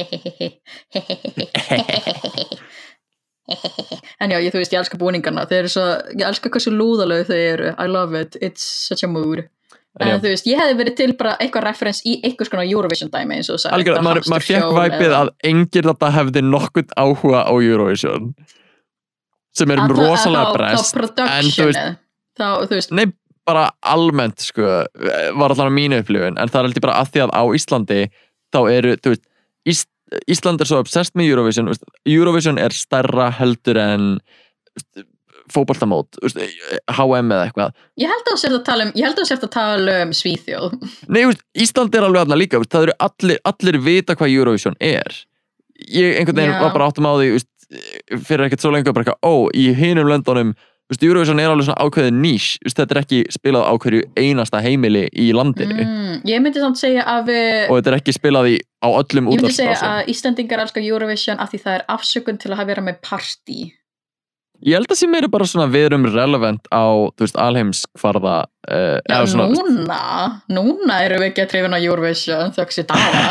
en 4.21 4.31
já, 4.31 4.39
ég, 4.39 4.53
þú 4.53 4.59
veist, 4.61 4.73
ég 4.75 4.81
elska 4.81 4.99
búningarna. 5.01 5.47
Þeir 5.51 5.61
eru 5.65 5.71
svo, 5.73 5.87
ég 6.15 6.27
elska 6.29 6.49
hversu 6.53 6.71
lúðalegu 6.75 7.25
þau 7.31 7.41
eru. 7.41 7.69
I 7.75 7.87
love 7.91 8.13
it. 8.21 8.33
It's 8.41 8.63
such 8.63 9.03
a 9.07 9.09
mood. 9.11 9.39
En 9.99 10.07
já. 10.13 10.19
Þú 10.23 10.29
veist, 10.31 10.47
ég 10.47 10.61
hefði 10.61 10.77
verið 10.79 10.95
til 11.01 11.13
bara 11.19 11.33
eitthvað 11.43 11.65
reference 11.67 12.05
í 12.07 12.13
einhvers 12.23 12.47
konar 12.53 12.69
Eurovision 12.69 13.11
dæmi 13.11 13.35
eins 13.41 13.49
og 13.51 13.57
algjörlega, 13.59 14.05
eitthvað 14.05 14.31
maður, 14.31 14.45
fekk 14.47 14.71
væpið 14.77 15.13
að 15.19 15.29
engir 15.51 15.85
þetta 15.91 16.09
hefði 16.15 16.43
nokkurt 16.47 16.91
áhuga 16.95 17.41
á 17.43 17.53
Eurovision 17.59 18.29
sem 19.59 19.67
er 19.75 19.83
Alla- 19.83 19.97
rosalega 19.99 20.53
brest 20.55 20.95
en 20.95 21.03
þú 21.51 21.67
veist, 21.73 21.83
þá, 22.39 22.47
þú 22.71 22.75
veist, 22.77 22.95
nei, 22.95 23.07
bara 23.51 23.65
almennt 23.83 24.39
sko, 24.47 24.63
var 25.43 25.51
allan 25.57 25.75
á 25.75 25.77
mínu 25.81 25.99
upplifun 26.05 26.39
en 26.39 26.47
það 26.53 26.61
er 26.61 26.67
alltaf 26.71 26.85
bara 26.87 26.99
að 27.03 27.11
því 27.11 27.19
að 27.25 27.35
á 27.35 27.43
Íslandi 27.59 27.99
þá 28.55 28.61
eru, 28.71 28.93
þú 29.03 29.09
veist 29.17 29.25
Ís, 29.69 29.85
Ísland 30.31 30.63
er 30.63 30.71
svo 30.71 30.81
obsessed 30.83 31.17
með 31.19 31.33
Eurovision 31.35 31.71
Eurovision 32.09 32.61
er 32.61 32.75
stærra 32.75 33.31
heldur 33.41 33.81
en 33.81 34.11
veist, 36.23 36.41
HM 36.95 37.33
eða 37.35 37.47
eitthvað 37.49 37.73
ég 38.01 38.13
held 38.13 38.25
að 38.25 38.33
þú 38.33 38.41
sért 38.43 38.59
að 38.59 38.65
tala 38.69 38.87
um, 38.87 38.93
að 39.49 39.53
tala 39.55 39.97
um 40.05 40.13
Svíþjóð. 40.15 40.77
Nei, 41.11 41.23
Ísland 41.67 41.95
er 41.95 42.07
alveg 42.07 42.25
alltaf 42.25 42.41
líka 42.41 42.63
það 42.67 42.89
eru 42.89 42.97
allir, 43.07 43.43
allir 43.53 43.81
vita 43.87 44.17
hvað 44.19 44.37
Eurovision 44.37 44.79
er 44.81 45.23
ég 45.89 46.19
einhvern 46.21 46.43
veginn 46.43 46.57
Já. 46.57 46.63
var 46.65 46.75
bara 46.77 46.91
áttum 46.91 47.09
á 47.09 47.13
því 47.17 47.31
fyrir 48.27 48.47
ekkert 48.47 48.65
svo 48.65 48.73
lengur 48.75 48.95
bara 48.97 49.07
eitthvað, 49.07 49.23
ó, 49.23 49.35
í 49.55 49.71
hinum 49.77 50.11
löndunum 50.11 50.55
veist, 50.91 51.05
Eurovision 51.07 51.41
er 51.43 51.53
alveg 51.53 51.69
svona 51.69 51.87
ákveðið 51.87 52.17
nýs 52.21 52.49
þetta 52.67 52.97
er 52.97 53.01
ekki 53.03 53.21
spilað 53.33 53.67
á 53.67 53.73
hverju 53.85 54.07
einasta 54.19 54.63
heimili 54.65 55.07
í 55.15 55.31
landinu. 55.37 55.81
Mm, 55.87 56.15
ég 56.29 56.45
myndi 56.45 56.63
samt 56.63 56.81
segja 56.81 57.07
að 57.09 57.31
við, 57.31 57.51
og 57.69 57.81
þetta 57.81 57.93
er 57.93 57.99
ekki 58.01 58.17
spilað 58.17 58.51
í, 58.53 58.57
á 58.85 58.89
öllum 58.91 59.31
ég 59.31 59.45
myndi 59.45 59.57
segja 59.57 59.79
að 59.87 60.15
Íslandingar 60.15 60.65
elskar 60.65 60.87
Eurovision 60.87 61.43
af 61.43 61.53
því 61.53 61.63
það 61.65 61.79
er 61.79 61.87
afsökun 61.97 62.41
til 62.43 62.53
að 62.53 62.61
hafa 62.61 62.73
vera 62.75 62.87
með 62.91 63.01
partí. 63.07 63.71
Ég 64.67 64.77
held 64.79 64.91
að 64.91 65.01
sé 65.01 65.09
meira 65.11 65.31
bara 65.33 65.47
svona 65.49 65.69
við 65.73 65.91
erum 65.91 66.09
relevant 66.11 66.67
á, 66.73 66.85
þú 67.15 67.27
veist, 67.27 67.39
alheimskvarða 67.41 68.35
uh, 68.45 68.99
Já, 69.09 69.17
svona, 69.31 69.47
núna, 69.55 70.01
núna 70.53 70.99
erum 71.07 71.23
við 71.23 71.31
ekki 71.31 71.45
að 71.45 71.51
trefina 71.55 71.81
Eurovision 71.81 72.53
þöggs 72.57 72.83
í 72.83 72.85
daga. 72.91 73.23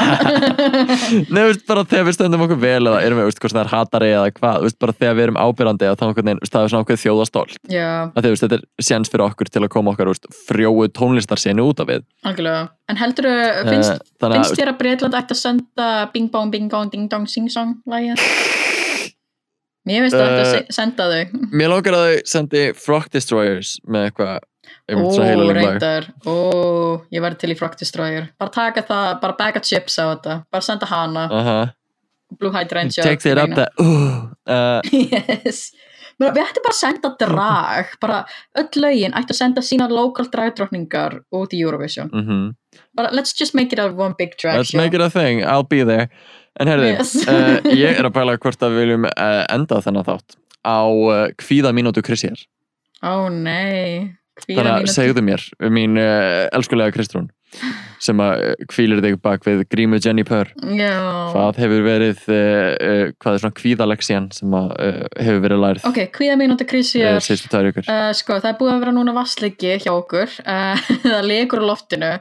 Nei, 1.30 1.42
þú 1.42 1.46
veist, 1.52 1.66
bara 1.70 1.86
þegar 1.86 2.08
við 2.10 2.18
stöndum 2.18 2.46
okkur 2.48 2.62
vel 2.64 2.82
eða 2.82 3.04
erum 3.06 3.22
við, 3.22 3.28
þú 3.28 3.32
veist, 3.32 3.44
hvort 3.46 3.58
það 3.58 3.64
er 3.64 3.72
hatari 3.76 4.12
eða 4.16 4.34
hvað, 4.40 4.58
þú 4.58 4.70
veist, 4.70 4.80
bara 4.86 4.98
þegar 5.00 5.20
við 5.20 5.28
erum 5.28 5.42
ábyrrandi 5.44 5.90
eða 5.90 6.00
þú 6.02 6.12
veist, 6.18 6.54
það 6.56 6.66
er 6.66 6.74
svona 6.74 6.88
okkur 6.88 7.02
þjóðastólt 7.04 7.60
Já, 7.70 7.90
að 8.10 8.20
því, 8.20 8.26
þú 8.26 8.34
veist, 8.36 8.48
þetta 8.48 8.60
er 8.60 8.90
séns 8.90 9.14
fyrir 9.14 9.28
okkur 9.28 9.54
til 9.54 9.64
að 9.64 9.72
koma 9.78 9.94
okkar, 9.94 10.14
veist, 10.14 10.30
frjóu 10.50 10.90
tónlistarsenu 10.96 11.70
út 11.70 11.84
af 11.84 11.92
við 11.92 12.06
algjörlega. 12.26 12.68
En 12.90 12.98
heldur 12.98 13.28
finnst, 13.70 13.90
Eh, 13.90 14.16
þannig 14.22 14.40
finnst 14.40 14.54
að, 14.56 14.62
þér 14.62 14.72
að 14.72 14.80
Breitland 14.80 15.20
ætti 15.20 15.36
að 15.36 15.42
senda 15.44 15.90
Bing 16.14 16.32
Bong 16.34 16.54
Bing 16.54 16.72
Bong 16.72 16.90
Ding 16.94 17.10
Dong 17.12 17.30
Sing 17.30 17.50
Song 17.54 17.78
lægið? 17.90 18.26
Mér 19.90 20.06
finnst 20.06 20.18
það 20.20 20.30
ætti 20.30 20.46
að 20.46 20.52
se- 20.54 20.78
senda 20.78 21.08
þau. 21.10 21.42
mér 21.62 21.74
langar 21.74 21.98
að 21.98 22.06
þau 22.06 22.22
sendi 22.34 22.64
Frog 22.78 23.10
Destroyers 23.16 23.74
með 23.90 24.08
eitthvað 24.12 24.40
Ó, 24.90 25.54
reyndar. 25.54 26.06
Ó, 26.30 26.34
ég 27.14 27.22
verði 27.24 27.40
til 27.42 27.52
í 27.54 27.58
Frog 27.58 27.76
Destroyer. 27.80 28.28
Bara 28.42 28.52
taka 28.54 28.82
það, 28.86 29.20
bara 29.22 29.36
bag 29.38 29.58
of 29.58 29.64
chips 29.66 29.98
á 30.02 30.14
þetta. 30.14 30.36
Bara 30.54 30.66
senda 30.66 30.86
hana. 30.90 31.24
Aha, 31.34 31.58
Blue 32.38 32.52
Hydrangea. 32.54 33.04
takes 33.04 33.26
it 33.26 33.38
up 33.42 33.50
that 33.58 33.72
uh, 33.82 34.30
uh, 34.46 34.82
Yes. 34.94 35.72
Við 36.20 36.36
ættum 36.36 36.66
bara 36.66 36.74
að 36.76 36.80
senda 36.82 37.12
drag. 37.22 37.94
Bara 38.04 38.20
öll 38.60 38.82
lögin 38.84 39.14
ættu 39.18 39.34
að 39.34 39.40
senda 39.40 39.62
sína 39.66 39.88
lokal 39.90 40.28
dragdrottningar 40.34 41.22
út 41.34 41.54
í 41.56 41.62
Eurovision. 41.64 42.10
mm 42.14 42.50
Bara 42.94 43.10
let's 43.16 43.34
just 43.34 43.56
make 43.56 43.72
it 43.74 43.80
a 43.80 43.88
one 43.90 44.14
big 44.20 44.36
drag 44.38 44.58
let's 44.62 44.70
show. 44.74 44.78
make 44.82 44.94
it 44.94 45.02
a 45.02 45.10
thing, 45.10 45.42
I'll 45.44 45.64
be 45.66 45.82
there 45.84 46.10
en 46.60 46.72
herði, 46.74 46.92
Yes. 46.98 47.16
uh, 47.26 47.58
ég 47.72 48.00
er 48.00 48.08
að 48.10 48.16
pæla 48.20 48.38
hvort 48.38 48.64
að 48.68 48.76
við 48.76 48.84
viljum 48.86 49.10
uh, 49.10 49.42
enda 49.56 49.82
þennan 49.86 50.08
þátt 50.08 50.38
á 50.68 50.80
uh, 50.86 51.26
kvíða 51.40 51.74
mínútu 51.76 52.04
Krisjar 52.06 52.40
Ó 53.00 53.30
nei. 53.32 54.12
Kvíða 54.40 54.60
Þannig 54.60 54.72
að 54.74 54.80
mínútu. 54.84 54.94
segðu 54.96 55.22
mér, 55.24 55.44
mín 55.72 56.00
elskulega 56.00 56.92
Kristrún 56.96 57.30
sem 58.00 58.20
að 58.22 58.44
hvílir 58.70 59.00
þig 59.04 59.16
bak 59.26 59.42
við 59.48 59.64
grímu 59.74 59.98
Jenny 60.04 60.22
Purr 60.28 60.52
Já. 60.78 60.92
hvað 61.34 61.58
hefur 61.64 61.82
verið 61.88 62.20
uh, 62.30 63.10
hvað 63.20 63.34
er 63.36 63.42
svona 63.42 63.58
kvíðaleksían 63.58 64.28
sem 64.36 64.54
að 64.56 64.68
uh, 64.76 65.00
hefur 65.18 65.42
verið 65.48 65.64
lærið 65.64 65.88
Ok, 65.90 66.00
Krissi 66.70 67.02
uh, 67.02 67.16
er 67.18 67.26
síðustu 67.26 67.50
tvær 67.52 67.72
ykkur 67.72 67.90
sko, 68.20 68.38
það 68.38 68.52
er 68.54 68.60
búið 68.62 68.74
að 68.76 68.84
vera 68.86 68.94
núna 69.00 69.16
vassleiki 69.18 69.74
hjá 69.82 69.92
okkur 69.96 70.36
það 71.10 71.26
legur 71.26 71.66
á 71.66 71.70
loftinu 71.72 72.12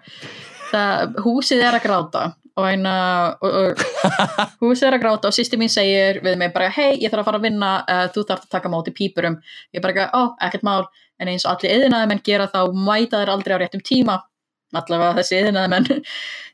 það, 0.72 1.14
húsið 1.26 1.62
er 1.68 1.76
að 1.78 1.84
gráta 1.86 2.24
og 2.59 2.67
eina 2.67 2.95
og, 3.45 3.55
og, 3.61 3.83
húsið 4.63 4.89
er 4.89 4.97
að 4.97 5.03
gráta 5.05 5.31
og 5.31 5.37
sýsti 5.37 5.59
mín 5.61 5.71
segir 5.73 6.19
við 6.25 6.39
mig 6.41 6.51
bara, 6.55 6.71
hei, 6.75 6.97
ég 6.99 7.13
þarf 7.13 7.23
að 7.23 7.29
fara 7.31 7.41
að 7.41 7.47
vinna 7.47 7.71
uh, 7.85 8.07
þú 8.15 8.25
þarf 8.31 8.49
að 8.49 8.57
taka 8.57 8.73
móti 8.73 8.95
pípurum. 8.97 9.39
Ég 9.77 9.85
bara, 9.85 10.09
ó, 10.11 10.35
ekkert 10.49 10.67
mál, 10.67 10.89
en 11.23 11.31
eins 11.31 11.47
og 11.47 11.55
allir 11.55 11.77
yðinaði 11.77 12.11
menn 12.11 12.25
gera 12.27 12.49
þá 12.51 12.61
mæta 12.75 13.23
þeir 13.23 13.33
aldrei 13.35 13.55
á 13.55 13.63
réttum 13.63 13.85
tíma. 13.87 14.19
Allavega 14.77 15.17
þessi 15.21 15.39
yðinaði 15.39 15.73
menn 15.73 15.89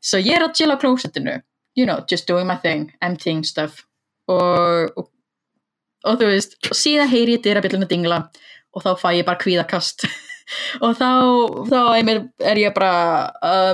svo 0.05 0.21
ég 0.29 0.37
er 0.37 0.47
að 0.47 0.55
chilla 0.61 0.77
á 0.77 0.83
klósettinu. 0.83 1.41
You 1.75 1.89
know, 1.89 2.05
just 2.11 2.29
doing 2.29 2.47
my 2.47 2.57
thing, 2.63 2.93
emptying 3.03 3.43
stuff. 3.45 3.81
Og, 4.31 4.93
og, 4.95 5.09
og 6.05 6.21
þú 6.21 6.29
veist, 6.31 6.59
og 6.69 6.77
síðan 6.79 7.11
heyri 7.11 7.39
ég 7.39 7.43
dyrabjöllinu 7.45 7.89
dingla 7.91 8.27
og 8.75 8.85
þá 8.85 8.93
fæ 9.01 9.09
ég 9.19 9.27
bara 9.27 9.41
kvíðakast 9.41 10.07
og 10.85 10.95
þá, 10.99 11.11
þá 11.71 11.79
er 12.45 12.61
ég 12.61 12.75
bara 12.77 12.93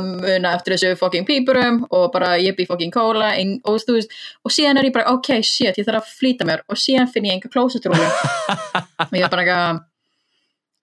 muna 0.04 0.54
eftir 0.54 0.76
þessu 0.76 0.98
fucking 1.00 1.26
pípurum 1.28 1.82
og 1.90 2.10
bara 2.14 2.34
ég 2.40 2.56
bý 2.58 2.66
fucking 2.68 2.94
kóla 2.94 3.32
ein, 3.36 3.56
og 3.64 3.80
þú 3.82 3.98
veist, 3.98 4.14
og 4.44 4.54
síðan 4.54 4.80
er 4.80 4.90
ég 4.90 4.96
bara 4.96 5.14
ok, 5.14 5.32
shit, 5.42 5.78
ég 5.78 5.86
þarf 5.86 6.04
að 6.04 6.12
flýta 6.20 6.48
mér. 6.48 6.64
Og 6.70 6.78
síðan 6.80 7.10
finn 7.10 7.28
ég 7.28 7.38
enga 7.38 7.52
klósetrúlu 7.52 8.04
og 8.04 9.16
ég 9.16 9.24
er 9.26 9.32
bara 9.32 9.46
eitthvað 9.46 9.82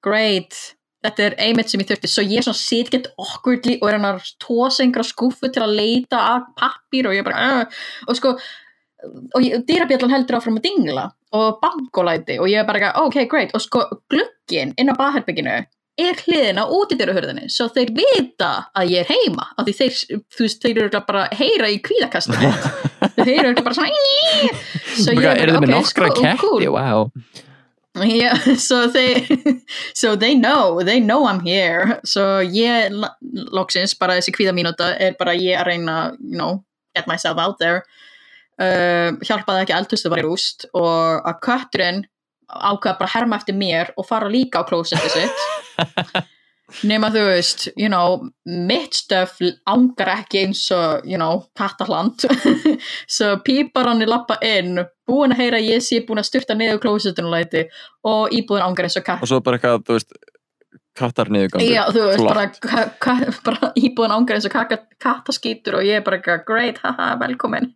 great, 0.08 0.60
þetta 1.06 1.26
er 1.26 1.36
einmitt 1.48 1.72
sem 1.72 1.82
ég 1.82 1.90
þurfti. 1.90 2.12
Svo 2.12 2.26
ég 2.26 2.42
er 2.42 2.48
svona 2.48 2.62
sit 2.62 2.92
get 2.94 3.10
awkwardly 3.16 3.80
og 3.82 3.90
er 3.90 4.00
hann 4.00 4.10
að 4.12 4.32
tósa 4.44 4.84
einhverja 4.84 5.14
skúfu 5.14 5.52
til 5.52 5.66
að 5.66 5.76
leita 5.80 6.22
að 6.36 6.48
pappír 6.60 7.10
og 7.10 7.18
ég 7.18 7.28
bara 7.28 7.62
uh, 7.62 7.84
og 8.08 8.18
sko 8.18 8.38
og 9.38 9.44
dyrabjallan 9.68 10.10
heldur 10.16 10.40
áfram 10.40 10.58
að 10.58 10.64
dingla 10.72 11.04
og 11.38 11.60
bankolæti 11.62 12.40
og 12.42 12.50
ég 12.50 12.64
er 12.64 12.68
bara 12.68 12.96
ok, 13.04 13.24
great. 13.30 13.54
Og 13.56 13.64
sko 13.64 13.86
glugginn 14.10 14.74
inn 14.78 14.92
á 14.92 14.96
baðherbygginu 14.98 15.58
er 15.98 16.20
hliðin 16.22 16.60
á 16.62 16.66
útidyrahurðinni 16.70 17.48
svo 17.50 17.68
þeir 17.74 17.92
vita 17.98 18.52
að 18.78 18.94
ég 18.94 19.04
er 19.04 19.10
heima 19.10 19.48
af 19.58 19.66
því 19.66 19.74
þeir, 19.80 19.98
þú 20.36 20.46
veist, 20.46 20.62
þeir 20.62 20.80
eru 20.84 21.02
bara 21.08 21.24
að 21.26 21.42
heyra 21.42 21.70
í 21.74 21.80
kvíðakastinu. 21.86 22.52
Þeir 23.18 23.48
örugglega 23.50 23.66
bara 23.66 23.78
svona 23.78 23.92
svo 24.98 25.14
ég 25.18 25.26
er 25.28 25.52
þið 25.52 25.60
með 25.64 25.68
ok, 25.68 25.74
nokkra 25.74 26.10
sko, 26.12 26.22
ketti, 26.22 26.42
cool. 26.42 26.66
wow. 26.74 27.10
Yeah, 27.98 28.38
so 28.62 28.86
they 28.88 29.26
so 29.98 30.16
they 30.16 30.36
know, 30.36 30.84
they 30.84 31.00
know 31.00 31.26
I'm 31.26 31.42
here. 31.42 32.00
So 32.06 32.44
ég 32.46 32.94
lo- 32.94 33.16
loksins 33.58 33.98
bara 33.98 34.20
þessi 34.20 34.36
kvíða 34.36 34.54
mínúta 34.54 34.92
er 35.02 35.18
bara 35.18 35.34
ég 35.34 35.58
að 35.58 35.72
reyna 35.72 35.98
you 36.22 36.38
know, 36.38 36.64
get 36.96 37.10
myself 37.10 37.42
out 37.42 37.58
there. 37.58 37.82
Uh, 38.58 39.18
hjálpaði 39.26 39.66
ekki 39.66 39.78
eldhustu 39.78 40.10
var 40.14 40.22
í 40.22 40.26
rúst 40.26 40.66
og 40.78 41.26
að 41.26 41.42
kötturinn 41.46 42.06
ákveða 42.48 42.98
bara 42.98 43.14
herma 43.14 43.38
eftir 43.38 43.58
mér 43.58 43.92
og 43.98 44.08
fara 44.08 44.30
líka 44.32 44.64
á 44.64 44.68
klósetti 44.68 45.10
sitt 45.14 45.44
nema 46.92 47.10
þú 47.14 47.24
veist, 47.30 47.68
you 47.80 47.88
know 47.92 48.20
mitt 48.46 48.98
stöf 48.98 49.38
ángar 49.70 50.12
ekki 50.18 50.44
eins 50.46 50.66
og, 50.76 51.06
you 51.08 51.20
know, 51.20 51.46
kattaland 51.58 52.26
svo 52.28 53.36
pípar 53.48 53.88
hann 53.92 54.04
í 54.04 54.10
lappa 54.10 54.40
inn 54.44 54.82
búin 55.08 55.36
að 55.36 55.44
heyra 55.44 55.62
að 55.62 55.70
ég 55.72 55.86
sé 55.86 56.02
búin 56.08 56.22
að 56.22 56.30
styrta 56.32 56.58
niður 56.58 56.82
klósettinu 56.84 57.32
læti 57.32 57.68
og 58.08 58.34
íbúin 58.36 58.66
ángar 58.66 58.90
eins 58.90 59.00
og 59.00 59.08
katt. 59.08 59.24
Og 59.24 59.32
svo 59.32 59.40
bara 59.44 59.60
eitthvað, 59.60 59.86
þú 59.88 60.00
veist 60.00 60.18
kattar 60.98 61.30
niðurgangur. 61.32 61.70
Já, 61.70 61.84
þú 61.94 62.04
veist, 62.10 62.26
bara, 62.26 63.32
bara 63.46 63.72
íbúin 63.86 64.16
ángar 64.18 64.40
eins 64.40 64.50
og 64.50 64.56
kaka, 64.56 64.82
kattaskítur 65.04 65.80
og 65.80 65.88
ég 65.88 66.02
er 66.02 66.06
bara 66.06 66.20
eitthvað, 66.20 66.44
great, 66.50 66.82
haha, 66.84 67.14
velkomin 67.22 67.72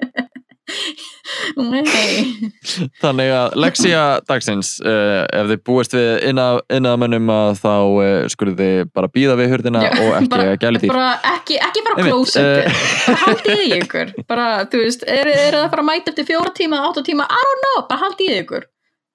Þannig 3.01 3.29
að 3.35 3.57
leksía 3.61 4.01
dagsins 4.27 4.73
uh, 4.83 5.23
ef 5.27 5.51
þið 5.51 5.61
búist 5.67 5.95
við 5.95 6.09
innaðamönnum 6.31 7.31
að 7.35 7.51
þá 7.61 7.75
uh, 7.75 8.07
skulið 8.31 8.59
þið 8.61 8.81
bara 8.95 9.11
býða 9.13 9.37
við 9.39 9.53
hurðina 9.53 9.83
Já, 9.85 9.91
og 10.01 10.09
ekki 10.17 10.31
bara, 10.33 10.57
gæli 10.61 10.83
dýr 10.83 10.93
bara 10.93 11.11
ekki, 11.35 11.59
ekki 11.61 11.81
Einmitt, 11.97 12.13
klósetti 12.13 12.65
eh. 12.65 12.83
bara 13.05 13.19
haldið 13.25 13.61
í 13.61 13.71
ykkur. 13.79 14.11
Bara, 14.29 14.47
þú 14.71 14.83
veist, 14.83 15.03
er, 15.07 15.29
er 15.29 15.55
það 15.55 15.63
að 15.65 15.71
fara 15.73 15.83
að 15.83 15.89
mæta 15.89 16.13
eftir 16.13 16.27
fjóra 16.29 16.53
tíma, 16.55 16.83
átta 16.87 17.03
tíma, 17.05 17.27
I 17.27 17.47
don't 17.47 17.65
know. 17.65 17.81
Bara 17.89 18.05
haldið 18.05 18.31
í 18.31 18.37
ykkur. 18.41 18.67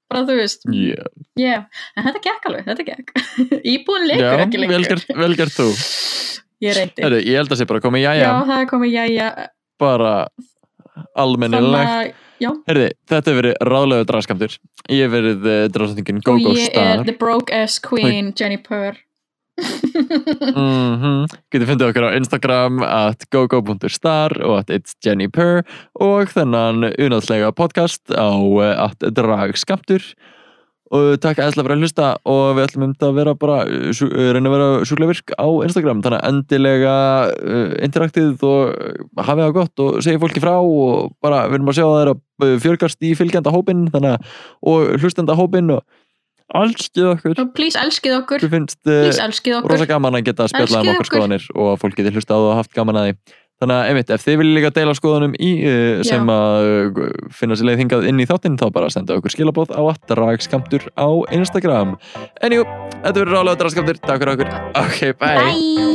Bara 0.06 0.22
þú 0.28 0.36
veist, 0.38 0.66
yeah. 0.70 1.06
yeah, 1.40 1.62
en 1.98 2.06
þetta 2.06 2.20
gekk 2.28 2.44
alveg 2.50 2.68
þetta 2.68 2.84
gekk, 2.86 3.08
íbúin 3.74 4.04
Já, 4.06 4.12
leikur 4.12 4.42
ekki 4.44 4.60
lengur. 4.62 4.76
vel 4.76 4.90
gert, 4.92 5.08
vel 5.18 5.38
gert 5.40 5.56
þú. 5.56 5.66
Ég 6.62 6.78
Heru, 7.02 7.18
Ég 7.20 7.34
held 7.36 7.50
að 7.52 7.58
sé 7.60 7.66
bara 7.68 7.82
komið 7.84 8.06
já, 8.06 8.12
jæja. 8.20 8.28
Það 8.46 8.60
er 8.62 8.68
komið 8.70 8.94
jæja, 8.94 9.26
bara 9.82 10.12
almennilegt 11.18 12.22
Herði, 12.36 12.90
þetta 13.08 13.32
hefur 13.32 13.40
verið 13.40 13.54
ráðlegu 13.64 14.06
draskamtur 14.10 14.54
Ég 14.92 15.06
hef 15.06 15.12
verið 15.14 15.46
uh, 15.48 15.58
drásningin 15.72 16.20
og 16.20 16.26
Go-Go 16.28 16.52
ég 16.52 16.68
Star 16.68 17.00
er 17.00 17.04
the 17.08 17.16
broke 17.16 17.54
ass 17.54 17.80
queen 17.80 18.32
Jenny 18.36 18.58
Purr 18.60 18.98
mm 19.56 21.24
Getið 21.52 21.70
fundið 21.70 21.88
okkur 21.88 22.08
á 22.12 22.16
Instagram 22.18 22.82
at 22.84 23.24
gogo.star 23.32 24.36
og 24.44 24.58
at 24.60 24.72
it's 24.74 24.98
Jenny 25.04 25.30
Purr 25.32 25.64
og 25.96 26.32
þennan 26.34 26.90
unáðslega 26.92 27.54
podcast 27.56 28.04
á 28.12 28.36
uh, 28.36 28.88
at 28.90 29.00
dragskamtur 29.16 30.04
og 30.94 31.16
takk 31.22 31.40
eðslega 31.42 31.66
fyrir 31.66 31.76
að 31.76 31.82
hlusta. 31.86 32.08
Og 32.30 32.42
við 32.58 32.66
ætlum 32.68 32.84
um 32.86 32.92
þetta 32.94 33.08
að 33.10 33.16
vera 33.18 33.34
bara 33.34 33.56
sjú- 33.96 34.10
uh, 34.12 34.28
reyna 34.36 34.50
að 34.52 34.54
vera 34.56 34.68
sjúklega 34.86 35.12
virk 35.12 35.34
á 35.34 35.46
Instagram. 35.66 36.02
Þannig 36.04 36.20
að 36.22 36.30
endilega 36.30 36.94
uh, 37.34 37.74
interaktið 37.88 38.44
og 38.46 39.20
hafið 39.26 39.44
það 39.48 39.54
gott 39.58 39.84
og 39.86 40.00
segja 40.06 40.22
fólki 40.22 40.42
frá 40.44 40.54
og 40.60 41.12
bara 41.24 41.44
við 41.50 41.58
erum 41.60 41.72
að 41.72 41.78
sjá 41.80 41.86
að 41.88 41.94
það 41.96 42.02
er 42.06 42.12
að 42.14 42.58
fjörgast 42.66 43.06
í 43.08 43.14
fylgjanda 43.18 43.54
hópin 43.54 43.86
að 43.96 44.10
og 44.62 44.92
hlustenda 45.02 45.34
hópin 45.38 45.72
og 45.76 45.82
allskið 46.54 47.08
okkur. 47.16 47.40
Please 47.56 47.78
elskið 47.80 48.14
okkur. 48.20 48.44
Mér 48.46 48.52
finnst 48.54 48.78
uh, 48.86 49.08
elskið 49.26 49.64
rosa 49.66 49.88
gaman 49.90 50.14
að 50.20 50.28
geta 50.28 50.46
spjallað 50.52 50.78
um 50.84 50.92
Elskið 50.92 50.92
okkar 50.92 51.02
okkur. 51.02 51.10
skoðanir 51.10 51.48
og 51.56 51.72
að 51.72 51.80
fólk 51.82 51.98
geti 51.98 52.12
hlusta 52.14 52.36
á 52.36 52.38
það 52.38 52.50
og 52.52 52.56
haft 52.60 52.76
gaman 52.76 53.00
að 53.00 53.08
því 53.08 53.16
Þannig 53.56 53.72
að 53.72 53.90
einmitt, 53.90 54.10
ef 54.12 54.20
þið 54.20 54.34
viljið 54.42 54.56
líka 54.58 54.70
deila 54.76 54.94
skoðunum 54.98 55.36
í, 55.40 55.50
eh, 55.64 56.02
sem 56.04 56.28
að 56.28 56.66
eh, 56.68 57.14
finna 57.32 57.56
sér 57.56 57.70
leið 57.70 57.80
hingað 57.80 58.08
inn 58.10 58.20
í 58.20 58.28
þáttinn 58.28 58.58
þá 58.60 58.66
bara 58.74 58.90
senda 58.92 59.16
okkur 59.16 59.32
skilabóð 59.32 59.72
á 59.72 59.80
að 59.80 60.02
dragskamptur 60.12 60.84
á 60.92 61.08
Instagram. 61.32 61.96
Enjú, 62.44 62.68
þetta 63.00 63.16
verður 63.22 63.36
rálega 63.38 63.60
dragskamptur. 63.64 63.96
Takk 64.04 64.20
fyrir 64.20 64.34
okkur. 64.36 64.52
Ok, 64.84 65.00
bye. 65.16 65.40
bye. 65.40 65.86